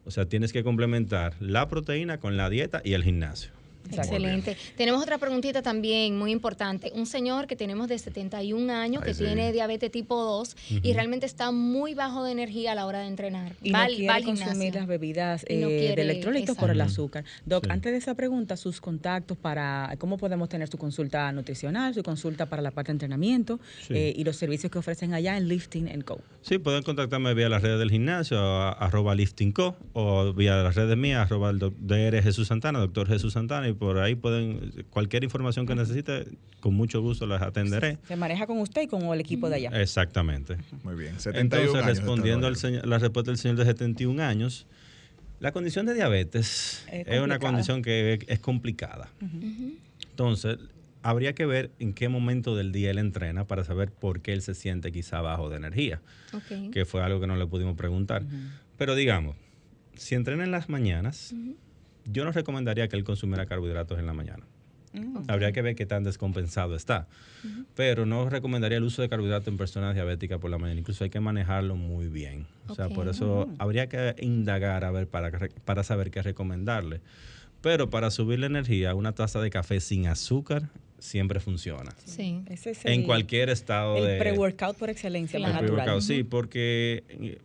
O 0.04 0.12
sea, 0.12 0.30
tienes 0.30 0.54
que 0.54 0.64
complementar 0.64 1.34
la 1.40 1.68
proteína 1.68 2.20
con 2.20 2.38
la 2.38 2.48
dieta 2.52 2.84
y 2.86 2.94
el 2.94 3.04
gimnasio. 3.04 3.55
Excelente. 3.92 4.58
Tenemos 4.76 5.02
otra 5.02 5.18
preguntita 5.18 5.62
también 5.62 6.18
muy 6.18 6.32
importante. 6.32 6.92
Un 6.96 7.06
señor 7.06 7.48
que 7.48 7.56
tenemos 7.56 7.88
de 7.88 7.98
71 7.98 8.72
años 8.74 9.04
que 9.04 9.14
tiene 9.14 9.52
diabetes 9.52 9.92
tipo 9.92 10.24
2 10.24 10.56
y 10.84 10.94
realmente 10.94 11.26
está 11.26 11.52
muy 11.52 11.94
bajo 11.94 12.24
de 12.24 12.32
energía 12.32 12.74
a 12.74 12.76
la 12.76 12.86
hora 12.86 13.00
de 13.00 13.08
entrenar. 13.08 13.54
Y 13.62 13.72
no 13.72 13.86
quiere 13.88 14.24
consumir 14.24 14.76
las 14.76 14.88
bebidas 14.88 15.46
eh, 15.48 15.66
de 15.96 16.02
electrolitos 16.02 16.58
por 16.58 16.70
el 16.70 16.82
azúcar. 16.82 17.26
Doc, 17.46 17.68
antes 17.70 17.92
de 17.92 17.98
esa 17.98 18.16
pregunta, 18.16 18.58
sus 18.58 18.82
contactos 18.82 19.38
para 19.38 19.96
cómo 19.98 20.18
podemos 20.18 20.50
tener 20.50 20.68
su 20.68 20.78
consulta 20.78 21.32
nutricional, 21.32 21.94
su 21.94 22.04
consulta 22.04 22.46
para 22.48 22.62
la 22.62 22.72
parte 22.72 22.92
de 22.92 22.94
entrenamiento 22.94 23.60
eh, 23.90 24.14
y 24.16 24.24
los 24.24 24.36
servicios 24.36 24.72
que 24.72 24.80
ofrecen 24.80 25.14
allá 25.14 25.38
en 25.38 25.48
Lifting 25.48 26.02
Co. 26.02 26.20
Sí, 26.42 26.58
pueden 26.58 26.84
contactarme 26.84 27.34
vía 27.34 27.50
las 27.50 27.62
redes 27.62 27.80
del 27.80 27.92
gimnasio, 27.92 28.40
arroba 28.40 29.16
Lifting 29.16 29.52
Co, 29.52 29.76
o 29.94 30.34
vía 30.34 30.58
las 30.58 30.76
redes 30.76 30.98
mías, 30.98 31.22
arroba 31.22 31.50
el 31.50 31.60
DR 31.60 32.22
Jesús 32.22 32.48
Santana, 32.48 32.80
doctor 32.80 33.08
Jesús 33.08 33.34
Santana, 33.34 33.68
por 33.76 34.00
ahí 34.00 34.16
pueden, 34.16 34.86
cualquier 34.90 35.24
información 35.24 35.66
que 35.66 35.76
necesite, 35.76 36.26
con 36.60 36.74
mucho 36.74 37.02
gusto 37.02 37.28
las 37.28 37.42
atenderé. 37.42 38.00
Se 38.08 38.16
maneja 38.16 38.48
con 38.48 38.60
usted 38.60 38.84
y 38.84 38.88
con 38.88 39.04
el 39.04 39.20
equipo 39.20 39.50
de 39.50 39.56
allá. 39.56 39.82
Exactamente. 39.82 40.58
Muy 40.84 40.96
bien. 40.96 41.20
71 41.20 41.40
Entonces, 41.40 41.86
respondiendo 41.86 42.48
al 42.48 42.56
señor, 42.56 42.88
la 42.88 42.98
respuesta 42.98 43.32
del 43.32 43.38
señor 43.38 43.58
de 43.58 43.66
71 43.66 44.24
años, 44.24 44.68
la 45.40 45.52
condición 45.52 45.86
de 45.86 45.94
diabetes 45.94 46.86
es, 46.92 47.20
una 47.22 47.40
condición 47.40 47.82
que 47.82 48.20
es, 48.28 48.40
complicada. 48.40 49.10
Entonces, 50.10 50.58
habría 51.04 51.34
que 51.34 51.46
ver 51.46 51.72
en 51.80 51.94
qué 51.94 52.10
momento 52.10 52.56
del 52.56 52.72
día 52.72 52.90
él 52.90 52.98
entrena 52.98 53.46
para 53.46 53.64
saber 53.64 53.92
por 53.92 54.22
qué 54.22 54.34
él 54.34 54.42
se 54.42 54.56
siente 54.56 54.92
quizá 54.92 55.22
bajo 55.22 55.50
de 55.50 55.58
energía, 55.58 56.02
que 56.72 56.86
fue 56.86 57.04
algo 57.04 57.20
que 57.20 57.28
no 57.28 57.36
le 57.36 57.46
pudimos 57.46 57.76
preguntar. 57.76 58.24
Pero 58.78 58.96
digamos, 58.96 59.36
si 59.96 60.16
entrena 60.16 60.44
en 60.44 60.52
las 60.52 60.70
mañanas, 60.70 61.36
yo 62.06 62.24
no 62.26 62.32
recomendaría 62.32 62.88
que 62.88 62.96
él 62.96 63.04
consumiera 63.04 63.46
carbohidratos 63.46 64.00
en 64.00 64.06
la 64.06 64.14
mañana. 64.14 64.46
Mm, 64.94 65.24
Habría 65.28 65.52
que 65.52 65.62
ver 65.62 65.76
qué 65.76 65.86
tan 65.86 66.04
descompensado 66.04 66.76
está. 66.76 67.08
Pero 67.76 68.06
no 68.06 68.30
recomendaría 68.30 68.78
el 68.78 68.84
uso 68.84 69.02
de 69.02 69.10
carbohidratos 69.10 69.50
en 69.50 69.58
personas 69.58 69.94
diabéticas 69.94 70.40
por 70.40 70.50
la 70.50 70.58
mañana. 70.58 70.80
Incluso 70.80 71.04
hay 71.04 71.10
que 71.10 71.20
manejarlo 71.20 71.76
muy 71.76 72.08
bien. 72.08 72.48
O 72.68 72.76
sea, 72.76 72.90
por 72.90 73.08
eso 73.08 73.50
habría 73.60 73.88
que 73.88 74.16
indagar 74.20 74.86
a 74.86 74.92
ver 74.92 75.08
para, 75.08 75.32
para 75.66 75.84
saber 75.84 76.12
qué 76.12 76.22
recomendarle. 76.22 77.02
Pero 77.62 77.90
para 77.90 78.12
subir 78.12 78.40
la 78.40 78.46
energía, 78.46 78.96
una 78.96 79.14
taza 79.14 79.42
de 79.42 79.50
café 79.50 79.80
sin 79.80 80.08
azúcar 80.08 80.70
siempre 81.00 81.40
funciona. 81.40 81.94
Sí. 82.06 82.44
en 82.84 83.04
cualquier 83.04 83.50
estado 83.50 83.98
el 83.98 84.04
de... 84.06 84.14
El 84.14 84.20
pre-workout 84.20 84.78
por 84.78 84.90
excelencia, 84.90 85.40
más 85.40 85.54
natural. 85.62 86.02
Sí, 86.02 86.24
porque 86.24 87.40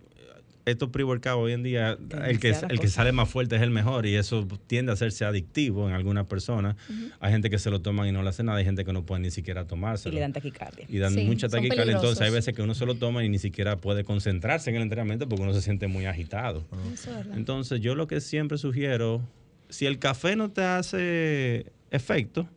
estos 0.70 0.90
pre-workouts 0.90 1.36
hoy 1.36 1.52
en 1.52 1.62
día, 1.62 1.98
el 2.26 2.38
que, 2.40 2.54
el 2.68 2.80
que 2.80 2.88
sale 2.88 3.12
más 3.12 3.28
fuerte 3.28 3.56
es 3.56 3.62
el 3.62 3.70
mejor 3.70 4.06
y 4.06 4.16
eso 4.16 4.46
tiende 4.66 4.92
a 4.92 4.94
hacerse 4.94 5.24
adictivo 5.24 5.88
en 5.88 5.94
algunas 5.94 6.26
personas. 6.26 6.76
Hay 7.20 7.32
gente 7.32 7.50
que 7.50 7.58
se 7.58 7.70
lo 7.70 7.80
toman 7.80 8.08
y 8.08 8.12
no 8.12 8.22
le 8.22 8.28
hace 8.28 8.42
nada, 8.42 8.58
hay 8.58 8.64
gente 8.64 8.84
que 8.84 8.92
no 8.92 9.04
puede 9.04 9.22
ni 9.22 9.30
siquiera 9.30 9.66
tomárselo. 9.66 10.12
Y 10.12 10.14
le 10.16 10.20
dan 10.20 10.32
taquicardia. 10.32 10.86
Y 10.88 10.98
dan 10.98 11.14
mucha 11.26 11.48
taquicardia. 11.48 11.94
Entonces 11.94 12.20
hay 12.20 12.30
veces 12.30 12.54
que 12.54 12.62
uno 12.62 12.74
se 12.74 12.86
lo 12.86 12.94
toma 12.94 13.24
y 13.24 13.28
ni 13.28 13.38
siquiera 13.38 13.76
puede 13.76 14.04
concentrarse 14.04 14.70
en 14.70 14.76
el 14.76 14.82
entrenamiento 14.82 15.28
porque 15.28 15.42
uno 15.42 15.52
se 15.52 15.62
siente 15.62 15.86
muy 15.86 16.06
agitado. 16.06 16.64
Entonces 17.34 17.80
yo 17.80 17.94
lo 17.94 18.06
que 18.06 18.20
siempre 18.20 18.58
sugiero, 18.58 19.22
si 19.68 19.86
el 19.86 19.98
café 19.98 20.36
no 20.36 20.50
te 20.50 20.62
hace 20.62 21.66
efecto, 21.90 22.48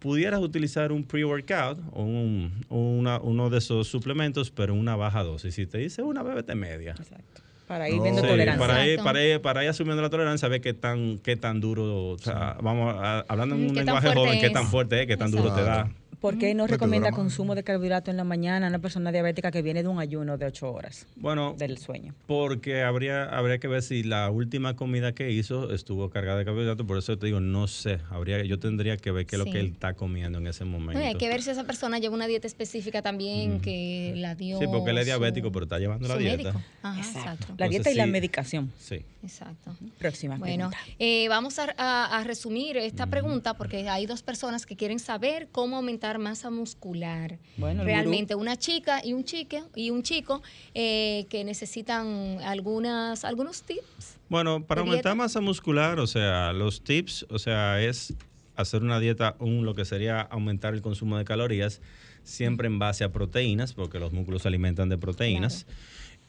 pudieras 0.00 0.40
utilizar 0.40 0.90
un 0.90 1.04
pre-workout 1.04 1.78
o, 1.92 2.02
un, 2.02 2.64
uno 2.70 3.50
de 3.50 3.58
esos 3.58 3.86
suplementos, 3.86 4.50
pero 4.50 4.74
una 4.74 4.96
baja 4.96 5.22
dosis. 5.22 5.54
Si 5.54 5.66
te 5.66 5.78
dice 5.78 6.02
una, 6.02 6.22
bebete 6.22 6.54
media. 6.54 6.92
Exacto. 6.98 7.42
Para 7.70 7.88
ir 7.88 8.02
viendo 8.02 8.20
tolerancia. 8.20 8.66
Para 8.66 8.84
ir, 8.84 8.98
para, 9.00 9.22
ir, 9.22 9.40
para 9.40 9.62
ir 9.62 9.70
asumiendo 9.70 10.02
la 10.02 10.10
tolerancia, 10.10 10.48
ver 10.48 10.60
qué 10.60 10.74
tan, 10.74 11.18
qué 11.18 11.36
tan 11.36 11.60
duro, 11.60 12.08
o 12.08 12.18
sea, 12.18 12.56
vamos 12.60 12.96
hablando 13.28 13.54
en 13.54 13.70
un 13.70 13.76
lenguaje 13.76 14.12
joven, 14.12 14.40
qué 14.40 14.50
tan 14.50 14.66
fuerte 14.66 15.02
es, 15.02 15.06
qué 15.06 15.16
tan 15.16 15.30
duro 15.30 15.54
te 15.54 15.62
da. 15.62 15.88
¿Por 16.20 16.38
qué 16.38 16.54
no 16.54 16.66
recomienda 16.66 17.12
consumo 17.12 17.54
de 17.54 17.62
carbohidratos 17.62 18.10
en 18.10 18.16
la 18.18 18.24
mañana 18.24 18.66
a 18.66 18.68
una 18.68 18.78
persona 18.78 19.10
diabética 19.10 19.50
que 19.50 19.62
viene 19.62 19.82
de 19.82 19.88
un 19.88 19.98
ayuno 19.98 20.36
de 20.36 20.46
8 20.46 20.72
horas 20.72 21.06
bueno, 21.16 21.54
del 21.56 21.78
sueño? 21.78 22.14
Porque 22.26 22.82
habría, 22.82 23.24
habría 23.24 23.58
que 23.58 23.68
ver 23.68 23.82
si 23.82 24.02
la 24.02 24.30
última 24.30 24.76
comida 24.76 25.12
que 25.12 25.30
hizo 25.30 25.72
estuvo 25.72 26.10
cargada 26.10 26.38
de 26.38 26.44
carbohidratos. 26.44 26.86
Por 26.86 26.98
eso 26.98 27.16
te 27.16 27.26
digo, 27.26 27.40
no 27.40 27.68
sé. 27.68 28.00
Habría, 28.10 28.44
yo 28.44 28.58
tendría 28.58 28.96
que 28.96 29.10
ver 29.10 29.26
qué 29.26 29.36
es 29.36 29.38
lo 29.38 29.50
que 29.50 29.60
él 29.60 29.72
está 29.72 29.94
comiendo 29.94 30.38
en 30.38 30.46
ese 30.46 30.64
momento. 30.64 31.02
hay 31.02 31.14
que 31.14 31.28
ver 31.28 31.42
si 31.42 31.50
esa 31.50 31.64
persona 31.64 31.98
lleva 31.98 32.14
una 32.14 32.26
dieta 32.26 32.46
específica 32.46 33.02
también 33.02 33.60
que 33.60 34.12
la 34.16 34.34
dio. 34.34 34.58
Sí, 34.58 34.66
porque 34.70 34.90
él 34.90 34.98
es 34.98 35.06
diabético, 35.06 35.50
pero 35.50 35.64
está 35.64 35.78
llevando 35.78 36.06
la 36.06 36.16
dieta. 36.16 36.54
exacto. 36.98 37.54
La 37.56 37.68
dieta 37.68 37.90
y 37.90 37.94
la 37.94 38.06
medicación. 38.06 38.72
Sí. 38.78 39.04
Exacto. 39.22 39.76
Próxima. 39.98 40.36
Bueno, 40.36 40.70
eh, 40.98 41.28
vamos 41.28 41.58
a, 41.58 42.24
resumir 42.24 42.76
esta 42.76 43.06
pregunta 43.06 43.54
porque 43.54 43.88
hay 43.88 44.06
dos 44.06 44.22
personas 44.22 44.66
que 44.66 44.76
quieren 44.76 44.98
saber 44.98 45.48
cómo 45.50 45.76
aumentar 45.76 46.09
masa 46.18 46.50
muscular. 46.50 47.38
Bueno, 47.56 47.84
realmente 47.84 48.34
una 48.34 48.56
chica 48.56 49.00
y 49.04 49.12
un 49.12 49.24
chique 49.24 49.62
y 49.74 49.90
un 49.90 50.02
chico 50.02 50.42
eh, 50.74 51.26
que 51.28 51.44
necesitan 51.44 52.38
algunas 52.42 53.24
algunos 53.24 53.62
tips. 53.62 54.18
Bueno, 54.28 54.64
para 54.64 54.82
aumentar 54.82 55.16
masa 55.16 55.40
muscular, 55.40 55.98
o 55.98 56.06
sea, 56.06 56.52
los 56.52 56.82
tips, 56.82 57.26
o 57.30 57.38
sea, 57.38 57.80
es 57.80 58.14
hacer 58.56 58.82
una 58.82 59.00
dieta, 59.00 59.36
un 59.38 59.64
lo 59.64 59.74
que 59.74 59.84
sería 59.84 60.20
aumentar 60.20 60.74
el 60.74 60.82
consumo 60.82 61.18
de 61.18 61.24
calorías 61.24 61.80
siempre 62.22 62.66
en 62.66 62.78
base 62.78 63.04
a 63.04 63.12
proteínas, 63.12 63.72
porque 63.72 63.98
los 63.98 64.12
músculos 64.12 64.42
se 64.42 64.48
alimentan 64.48 64.88
de 64.88 64.98
proteínas. 64.98 65.66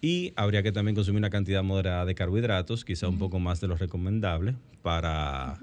Y 0.01 0.33
habría 0.35 0.63
que 0.63 0.71
también 0.71 0.95
consumir 0.95 1.19
una 1.19 1.29
cantidad 1.29 1.61
moderada 1.61 2.05
de 2.05 2.15
carbohidratos, 2.15 2.83
quizá 2.83 3.07
un 3.07 3.19
poco 3.19 3.39
más 3.39 3.61
de 3.61 3.67
lo 3.67 3.77
recomendable 3.77 4.55
para, 4.81 5.59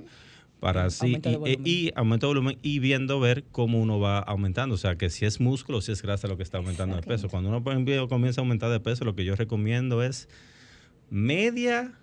para 0.61 0.87
así 0.87 1.21
y, 1.65 1.91
aumento 1.95 2.27
de 2.27 2.29
volumen 2.29 2.59
y 2.63 2.79
viendo 2.79 3.21
ver 3.21 3.45
cómo 3.53 3.81
uno 3.81 4.01
va 4.01 4.19
aumentando, 4.19 4.75
o 4.75 4.79
sea, 4.79 4.97
que 4.97 5.11
si 5.11 5.25
es 5.25 5.41
músculo 5.41 5.79
o 5.79 5.81
si 5.81 5.93
es 5.93 6.03
grasa 6.03 6.29
lo 6.29 6.37
que 6.37 6.43
está 6.43 6.59
aumentando 6.59 6.97
de 6.97 7.03
peso. 7.03 7.29
Cuando 7.29 7.49
uno 7.51 7.63
comienza 8.09 8.41
a 8.41 8.43
aumentar 8.43 8.71
de 8.71 8.81
peso, 8.81 9.05
lo 9.05 9.15
que 9.15 9.25
yo 9.25 9.37
recomiendo 9.37 10.03
es 10.03 10.29
media, 11.11 11.99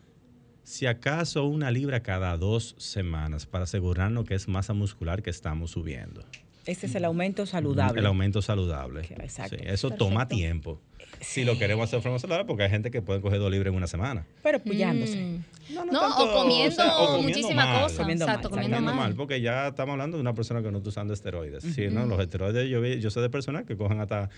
si 0.63 0.85
acaso 0.85 1.45
una 1.45 1.69
libra 1.71 2.01
cada 2.01 2.35
dos 2.37 2.75
semanas 2.77 3.45
para 3.45 3.65
asegurarnos 3.65 4.25
que 4.25 4.35
es 4.35 4.47
masa 4.47 4.73
muscular 4.73 5.21
que 5.21 5.29
estamos 5.29 5.71
subiendo. 5.71 6.23
Ese 6.65 6.87
es 6.87 6.95
el 6.95 7.05
aumento 7.05 7.45
saludable. 7.45 7.99
El 7.99 8.05
aumento 8.05 8.41
saludable. 8.41 9.01
Exacto. 9.19 9.55
eso 9.59 9.91
toma 9.91 10.27
tiempo. 10.27 10.79
Si 11.21 11.45
lo 11.45 11.57
queremos 11.57 11.85
hacer 11.85 11.99
de 11.99 12.03
forma 12.03 12.19
saludable, 12.19 12.45
porque 12.45 12.63
hay 12.63 12.69
gente 12.69 12.91
que 12.91 13.01
puede 13.01 13.21
coger 13.21 13.39
dos 13.39 13.51
libres 13.51 13.71
en 13.71 13.77
una 13.77 13.87
semana. 13.87 14.25
Pero 14.43 14.59
puyándose. 14.59 15.21
Mm. 15.21 15.43
No, 15.91 16.09
o, 16.09 16.43
comiendo 16.43 17.21
muchísimas 17.21 17.81
cosas. 17.81 17.97
Comiendo 17.97 18.25
Exacto, 18.25 18.49
mal, 18.49 18.63
comiendo 18.63 18.93
mal. 18.93 19.15
Porque 19.15 19.41
ya 19.41 19.69
estamos 19.69 19.93
hablando 19.93 20.17
de 20.17 20.21
una 20.21 20.33
persona 20.33 20.61
que 20.61 20.71
no 20.71 20.79
está 20.79 20.89
usando 20.89 21.13
esteroides. 21.13 21.63
Sí, 21.63 21.87
¿no? 21.89 22.05
Los 22.05 22.19
esteroides, 22.19 22.69
yo, 22.69 22.83
yo 22.83 23.09
sé 23.09 23.21
de 23.21 23.29
personas 23.29 23.65
que 23.65 23.77
cogen 23.77 23.99
hasta 23.99 24.29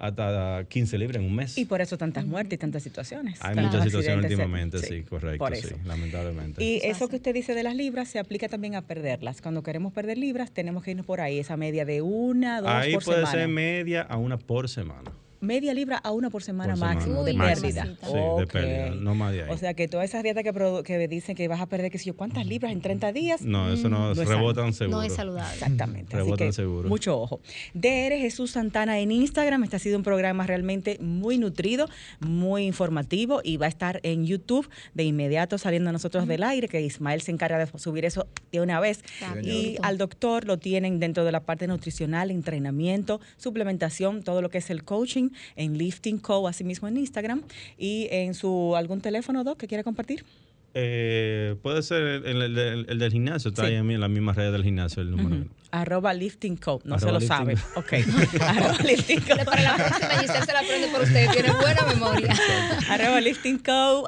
hasta 0.00 0.64
15 0.68 0.98
libras 0.98 1.22
en 1.22 1.28
un 1.28 1.34
mes. 1.34 1.56
Y 1.58 1.66
por 1.66 1.80
eso 1.80 1.98
tantas 1.98 2.26
muertes 2.26 2.54
y 2.54 2.58
tantas 2.58 2.82
situaciones. 2.82 3.38
Hay 3.42 3.54
muchas 3.54 3.84
situaciones 3.84 4.24
últimamente, 4.24 4.78
sí, 4.78 5.02
correcto, 5.02 5.46
sí, 5.54 5.74
lamentablemente. 5.84 6.64
Y 6.64 6.80
eso 6.82 7.08
que 7.08 7.16
usted 7.16 7.34
dice 7.34 7.54
de 7.54 7.62
las 7.62 7.76
libras 7.76 8.08
se 8.08 8.18
aplica 8.18 8.48
también 8.48 8.74
a 8.74 8.82
perderlas. 8.82 9.42
Cuando 9.42 9.62
queremos 9.62 9.92
perder 9.92 10.18
libras, 10.18 10.50
tenemos 10.52 10.82
que 10.82 10.92
irnos 10.92 11.06
por 11.06 11.20
ahí, 11.20 11.38
esa 11.38 11.56
media 11.56 11.84
de 11.84 12.00
una, 12.00 12.60
dos 12.60 12.70
ahí 12.70 12.94
por 12.94 13.04
semana. 13.04 13.20
Ahí 13.20 13.24
puede 13.26 13.40
ser 13.42 13.48
media 13.48 14.02
a 14.02 14.16
una 14.16 14.38
por 14.38 14.68
semana 14.68 15.12
media 15.40 15.74
libra 15.74 15.96
a 15.96 16.10
una 16.12 16.30
por 16.30 16.42
semana 16.42 16.76
máximo 16.76 17.24
de 17.24 17.34
pérdida. 17.34 17.84
Sí, 18.02 18.12
de 18.38 18.46
pérdida, 18.46 18.90
no 18.94 19.14
más 19.14 19.32
de 19.32 19.44
ahí. 19.44 19.50
O 19.50 19.56
sea 19.56 19.74
que 19.74 19.88
todas 19.88 20.08
esas 20.08 20.22
dietas 20.22 20.44
que, 20.44 20.82
que 20.84 21.08
dicen 21.08 21.34
que 21.34 21.48
vas 21.48 21.60
a 21.60 21.66
perder, 21.66 21.90
que 21.90 21.98
si 21.98 22.06
yo, 22.06 22.16
¿cuántas 22.16 22.46
libras 22.46 22.72
en 22.72 22.80
30 22.80 23.12
días? 23.12 23.42
No, 23.42 23.72
eso 23.72 23.88
no, 23.88 24.14
rebotan 24.14 24.72
seguro. 24.72 24.98
No 24.98 25.02
es 25.02 25.14
saludable. 25.14 25.54
Exactamente. 25.54 26.16
Rebotan 26.16 26.52
seguro. 26.52 26.88
Mucho 26.88 27.20
ojo. 27.20 27.40
DR 27.74 28.16
Jesús 28.18 28.52
Santana 28.52 29.00
en 29.00 29.12
Instagram. 29.12 29.64
Este 29.64 29.76
ha 29.76 29.78
sido 29.78 29.96
un 29.96 30.04
programa 30.04 30.46
realmente 30.46 30.98
muy 31.00 31.38
nutrido, 31.38 31.88
muy 32.20 32.64
informativo 32.64 33.40
y 33.42 33.56
va 33.56 33.66
a 33.66 33.70
estar 33.70 34.00
en 34.02 34.26
YouTube 34.26 34.68
de 34.94 35.04
inmediato 35.04 35.58
saliendo 35.58 35.90
a 35.90 35.92
nosotros 35.92 36.26
del 36.26 36.42
aire, 36.42 36.68
que 36.68 36.80
Ismael 36.80 37.22
se 37.22 37.32
encarga 37.32 37.58
de 37.58 37.66
subir 37.78 38.04
eso 38.04 38.26
de 38.52 38.60
una 38.60 38.80
vez. 38.80 39.02
y 39.42 39.76
al 39.82 39.98
doctor 39.98 40.44
lo 40.44 40.58
tienen 40.58 41.00
dentro 41.00 41.24
de 41.24 41.32
la 41.32 41.40
parte 41.40 41.66
nutricional, 41.66 42.30
entrenamiento, 42.30 43.20
suplementación, 43.36 44.22
todo 44.22 44.42
lo 44.42 44.50
que 44.50 44.58
es 44.58 44.70
el 44.70 44.84
coaching 44.84 45.29
en 45.56 45.78
Lifting 45.78 46.18
Co, 46.18 46.48
así 46.48 46.64
mismo 46.64 46.88
en 46.88 46.96
Instagram. 46.96 47.42
Y 47.78 48.08
en 48.10 48.34
su 48.34 48.74
algún 48.76 49.00
teléfono, 49.00 49.44
Doc, 49.44 49.58
que 49.58 49.66
quiera 49.66 49.84
compartir. 49.84 50.24
Eh, 50.72 51.56
puede 51.62 51.82
ser 51.82 52.02
el, 52.02 52.42
el, 52.42 52.98
del 52.98 53.12
gimnasio, 53.12 53.48
está 53.48 53.64
ahí 53.64 53.74
en 53.74 54.00
la 54.00 54.08
misma 54.08 54.32
red 54.32 54.52
del 54.52 54.62
gimnasio 54.62 55.02
el 55.02 55.10
número. 55.10 55.46
Arroba 55.72 56.12
lifting 56.12 56.56
co, 56.56 56.80
no 56.84 56.98
se 56.98 57.10
lo 57.10 57.20
sabe. 57.20 57.54
Ok. 57.74 57.92
Arroba 58.40 58.78
lifting 58.84 59.20
co. 59.20 59.44
Para 59.44 59.62
la 59.62 59.76
próxima 59.76 60.08
Giselle 60.20 60.44
se 60.44 60.52
la 60.52 60.60
aprende 60.60 60.88
por 60.88 61.00
usted, 61.02 61.30
tiene 61.30 61.52
buena 61.52 61.86
memoria. 61.86 62.34
arroba 62.90 63.20
lifting 63.20 63.60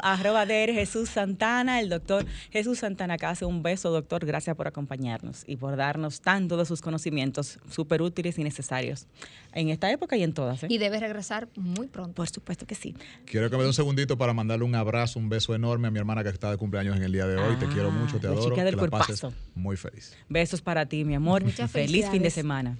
arroba 0.02 0.46
DR 0.46 0.72
Jesús 0.72 1.08
Santana, 1.08 1.80
el 1.80 1.88
doctor 1.88 2.26
Jesús 2.50 2.78
Santana 2.78 3.14
acá 3.14 3.30
hace 3.30 3.44
un 3.44 3.62
beso, 3.62 3.90
doctor. 3.90 4.24
Gracias 4.24 4.56
por 4.56 4.68
acompañarnos 4.68 5.44
y 5.46 5.56
por 5.56 5.76
darnos 5.76 6.20
tanto 6.20 6.56
de 6.56 6.64
sus 6.64 6.80
conocimientos 6.80 7.58
súper 7.70 8.02
útiles 8.02 8.38
y 8.38 8.44
necesarios 8.44 9.06
en 9.52 9.68
esta 9.68 9.90
época 9.90 10.16
y 10.16 10.22
en 10.22 10.32
todas. 10.32 10.62
¿eh? 10.64 10.66
Y 10.68 10.78
debe 10.78 11.00
regresar 11.00 11.48
muy 11.56 11.88
pronto. 11.88 12.14
Por 12.14 12.28
supuesto 12.28 12.66
que 12.66 12.74
sí. 12.74 12.94
Quiero 13.24 13.50
que 13.50 13.56
me 13.56 13.62
dé 13.62 13.68
un 13.68 13.74
segundito 13.74 14.16
para 14.16 14.32
mandarle 14.32 14.64
un 14.64 14.74
abrazo, 14.74 15.18
un 15.18 15.28
beso 15.28 15.54
enorme 15.54 15.88
a 15.88 15.90
mi 15.90 15.98
hermana 15.98 16.22
que 16.22 16.30
está 16.30 16.51
de 16.52 16.58
cumpleaños 16.58 16.96
en 16.96 17.02
el 17.02 17.12
día 17.12 17.26
de 17.26 17.36
hoy. 17.36 17.56
Te 17.56 17.66
quiero 17.66 17.90
mucho, 17.90 18.18
te 18.18 18.28
ah, 18.28 18.30
adoro. 18.30 18.54
que 18.54 18.72
la 18.72 18.88
pases 18.88 19.22
muy 19.54 19.76
feliz. 19.76 20.16
Besos 20.28 20.60
para 20.60 20.86
ti, 20.86 21.04
mi 21.04 21.14
amor. 21.14 21.42
Feliz 21.50 22.08
fin 22.10 22.22
de 22.22 22.30
semana. 22.30 22.78